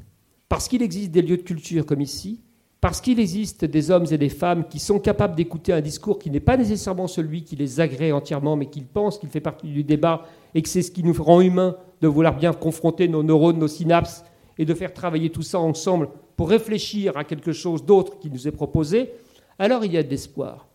Parce 0.49 0.69
qu'il 0.69 0.83
existe 0.83 1.11
des 1.11 1.23
lieux 1.23 1.37
de 1.37 1.43
culture 1.43 1.85
comme 1.85 2.01
ici, 2.01 2.41
parce 2.81 3.01
qu'il 3.01 3.19
existe 3.19 3.65
des 3.65 3.91
hommes 3.91 4.07
et 4.11 4.19
des 4.19 4.29
femmes 4.29 4.69
qui 4.69 4.79
sont 4.79 4.99
capables 4.99 5.35
d'écouter 5.35 5.73
un 5.73 5.81
discours 5.81 6.19
qui 6.19 6.31
n'est 6.31 6.41
pas 6.41 6.57
nécessairement 6.57 7.07
celui 7.07 7.43
qui 7.43 7.57
les 7.57 7.81
agrée 7.81 8.13
entièrement, 8.13 8.57
mais 8.57 8.67
qu'ils 8.67 8.87
pensent 8.87 9.19
qu'il 9.19 9.31
fait 9.31 9.41
partie 9.41 9.69
du 9.69 9.83
débat 9.83 10.25
et 10.55 10.63
que 10.63 10.69
c'est 10.69 10.83
ce 10.83 10.91
qui 10.91 11.03
nous 11.03 11.15
rend 11.15 11.41
humains 11.41 11.77
de 12.01 12.09
vouloir 12.09 12.37
bien 12.37 12.53
confronter 12.53 13.09
nos 13.09 13.23
neurones, 13.23 13.59
nos 13.59 13.69
synapses 13.69 14.25
et 14.59 14.65
de 14.65 14.75
faire 14.75 14.93
travailler 14.93 15.31
tout 15.31 15.43
ça 15.43 15.59
ensemble 15.59 16.09
pour 16.37 16.51
réfléchir 16.51 17.17
à 17.17 17.25
quelque 17.25 17.53
chose 17.53 17.85
d'autre 17.85 18.19
qui 18.19 18.31
nous 18.31 18.47
est 18.47 18.53
proposé, 18.53 19.11
alors 19.59 19.85
il 19.85 19.93
y 19.93 19.99
a 19.99 20.03
de 20.03 20.11
l'espoir. 20.11 20.69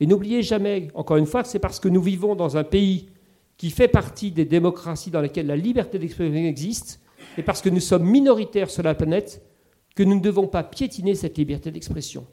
Et 0.00 0.06
n'oubliez 0.06 0.42
jamais, 0.42 0.88
encore 0.94 1.18
une 1.18 1.26
fois, 1.26 1.42
que 1.42 1.48
c'est 1.48 1.58
parce 1.58 1.78
que 1.78 1.88
nous 1.88 2.02
vivons 2.02 2.34
dans 2.34 2.56
un 2.56 2.64
pays 2.64 3.08
qui 3.56 3.70
fait 3.70 3.88
partie 3.88 4.30
des 4.30 4.46
démocraties 4.46 5.10
dans 5.10 5.20
lesquelles 5.20 5.46
la 5.46 5.56
liberté 5.56 5.98
d'expression 5.98 6.34
existe, 6.34 7.00
et 7.38 7.42
parce 7.42 7.60
que 7.62 7.68
nous 7.68 7.80
sommes 7.80 8.04
minoritaires 8.04 8.70
sur 8.70 8.82
la 8.82 8.94
planète, 8.94 9.42
que 9.94 10.02
nous 10.02 10.14
ne 10.14 10.20
devons 10.20 10.46
pas 10.46 10.62
piétiner 10.62 11.14
cette 11.14 11.38
liberté 11.38 11.70
d'expression. 11.70 12.26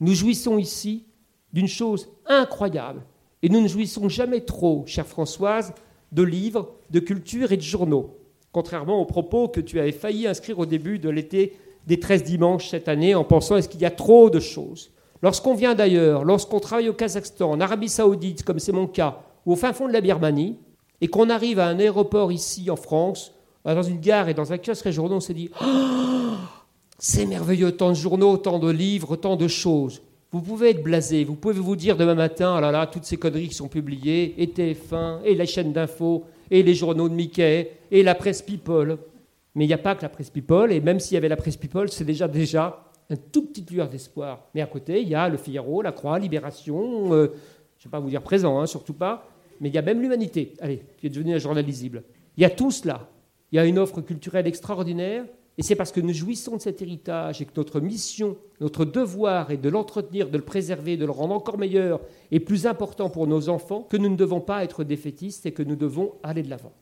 Nous 0.00 0.14
jouissons 0.14 0.58
ici 0.58 1.04
d'une 1.52 1.68
chose 1.68 2.08
incroyable, 2.26 3.02
et 3.42 3.48
nous 3.48 3.60
ne 3.60 3.68
jouissons 3.68 4.08
jamais 4.08 4.40
trop, 4.42 4.84
chère 4.86 5.06
Françoise, 5.06 5.72
de 6.12 6.22
livres, 6.22 6.74
de 6.90 7.00
culture 7.00 7.52
et 7.52 7.56
de 7.56 7.62
journaux, 7.62 8.16
contrairement 8.52 9.00
aux 9.00 9.06
propos 9.06 9.48
que 9.48 9.60
tu 9.60 9.78
avais 9.78 9.92
failli 9.92 10.26
inscrire 10.26 10.58
au 10.58 10.66
début 10.66 10.98
de 10.98 11.08
l'été 11.08 11.56
des 11.86 11.98
13 11.98 12.24
dimanches 12.24 12.68
cette 12.68 12.88
année 12.88 13.14
en 13.14 13.24
pensant 13.24 13.56
est-ce 13.56 13.68
qu'il 13.68 13.80
y 13.80 13.86
a 13.86 13.90
trop 13.90 14.30
de 14.30 14.40
choses. 14.40 14.90
Lorsqu'on 15.22 15.54
vient 15.54 15.74
d'ailleurs, 15.74 16.24
lorsqu'on 16.24 16.60
travaille 16.60 16.88
au 16.88 16.94
Kazakhstan, 16.94 17.50
en 17.50 17.60
Arabie 17.60 17.88
saoudite, 17.88 18.42
comme 18.42 18.58
c'est 18.58 18.72
mon 18.72 18.86
cas, 18.86 19.22
ou 19.46 19.52
au 19.52 19.56
fin 19.56 19.72
fond 19.72 19.86
de 19.86 19.92
la 19.92 20.00
Birmanie, 20.00 20.58
et 21.00 21.08
qu'on 21.08 21.30
arrive 21.30 21.58
à 21.58 21.66
un 21.66 21.78
aéroport 21.78 22.32
ici 22.32 22.70
en 22.70 22.76
France, 22.76 23.34
dans 23.64 23.82
une 23.82 24.00
gare 24.00 24.28
et 24.28 24.34
dans 24.34 24.52
un 24.52 24.58
kiosque 24.58 24.84
régional, 24.84 25.12
on 25.12 25.20
s'est 25.20 25.34
dit 25.34 25.50
oh, 25.62 26.34
c'est 27.00 27.24
merveilleux, 27.24 27.72
tant 27.72 27.90
de 27.90 27.94
journaux, 27.94 28.36
tant 28.36 28.58
de 28.58 28.70
livres, 28.70 29.16
tant 29.16 29.36
de 29.36 29.48
choses. 29.48 30.02
Vous 30.32 30.42
pouvez 30.42 30.70
être 30.70 30.82
blasé, 30.82 31.24
vous 31.24 31.34
pouvez 31.34 31.54
vous 31.54 31.74
dire 31.74 31.96
demain 31.96 32.14
matin, 32.14 32.54
ah 32.56 32.60
là 32.60 32.70
là, 32.70 32.86
toutes 32.86 33.04
ces 33.04 33.16
conneries 33.16 33.48
qui 33.48 33.54
sont 33.54 33.68
publiées, 33.68 34.34
et 34.40 34.46
TF1, 34.46 35.22
et 35.24 35.34
la 35.34 35.46
chaîne 35.46 35.72
d'info, 35.72 36.24
et 36.50 36.62
les 36.62 36.74
journaux 36.74 37.08
de 37.08 37.14
Mickey, 37.14 37.72
et 37.90 38.02
la 38.02 38.14
presse 38.14 38.42
People. 38.42 38.98
Mais 39.54 39.64
il 39.64 39.68
n'y 39.68 39.74
a 39.74 39.78
pas 39.78 39.94
que 39.94 40.02
la 40.02 40.10
presse 40.10 40.28
People, 40.28 40.70
et 40.70 40.80
même 40.80 41.00
s'il 41.00 41.14
y 41.14 41.16
avait 41.16 41.28
la 41.28 41.36
presse 41.36 41.56
People, 41.56 41.88
c'est 41.88 42.04
déjà 42.04 42.28
déjà 42.28 42.84
un 43.08 43.16
tout 43.16 43.46
petit 43.46 43.64
lueur 43.72 43.88
d'espoir. 43.88 44.48
Mais 44.54 44.60
à 44.60 44.66
côté, 44.66 45.00
il 45.00 45.08
y 45.08 45.14
a 45.14 45.28
le 45.28 45.38
Figaro, 45.38 45.80
la 45.80 45.92
Croix, 45.92 46.18
Libération, 46.18 47.14
euh, 47.14 47.32
je 47.78 47.86
ne 47.86 47.88
vais 47.88 47.90
pas 47.90 47.98
vous 47.98 48.10
dire 48.10 48.22
présent, 48.22 48.60
hein, 48.60 48.66
surtout 48.66 48.94
pas, 48.94 49.26
mais 49.58 49.70
il 49.70 49.74
y 49.74 49.78
a 49.78 49.82
même 49.82 50.02
l'humanité, 50.02 50.52
allez, 50.60 50.82
qui 50.98 51.06
est 51.06 51.10
devenue 51.10 51.34
un 51.34 51.38
journal 51.38 51.64
lisible. 51.64 52.04
Il 52.36 52.42
y 52.42 52.46
a 52.46 52.50
tout 52.50 52.70
cela. 52.70 53.08
Il 53.52 53.56
y 53.56 53.58
a 53.58 53.64
une 53.64 53.78
offre 53.78 54.00
culturelle 54.02 54.46
extraordinaire, 54.46 55.24
et 55.60 55.62
c'est 55.62 55.74
parce 55.74 55.92
que 55.92 56.00
nous 56.00 56.14
jouissons 56.14 56.56
de 56.56 56.62
cet 56.62 56.80
héritage 56.80 57.42
et 57.42 57.44
que 57.44 57.52
notre 57.54 57.80
mission, 57.80 58.38
notre 58.62 58.86
devoir 58.86 59.50
est 59.50 59.58
de 59.58 59.68
l'entretenir, 59.68 60.30
de 60.30 60.38
le 60.38 60.42
préserver, 60.42 60.96
de 60.96 61.04
le 61.04 61.10
rendre 61.10 61.34
encore 61.34 61.58
meilleur 61.58 62.00
et 62.30 62.40
plus 62.40 62.66
important 62.66 63.10
pour 63.10 63.26
nos 63.26 63.50
enfants, 63.50 63.82
que 63.82 63.98
nous 63.98 64.08
ne 64.08 64.16
devons 64.16 64.40
pas 64.40 64.64
être 64.64 64.84
défaitistes 64.84 65.44
et 65.44 65.52
que 65.52 65.62
nous 65.62 65.76
devons 65.76 66.14
aller 66.22 66.42
de 66.42 66.48
l'avant. 66.48 66.72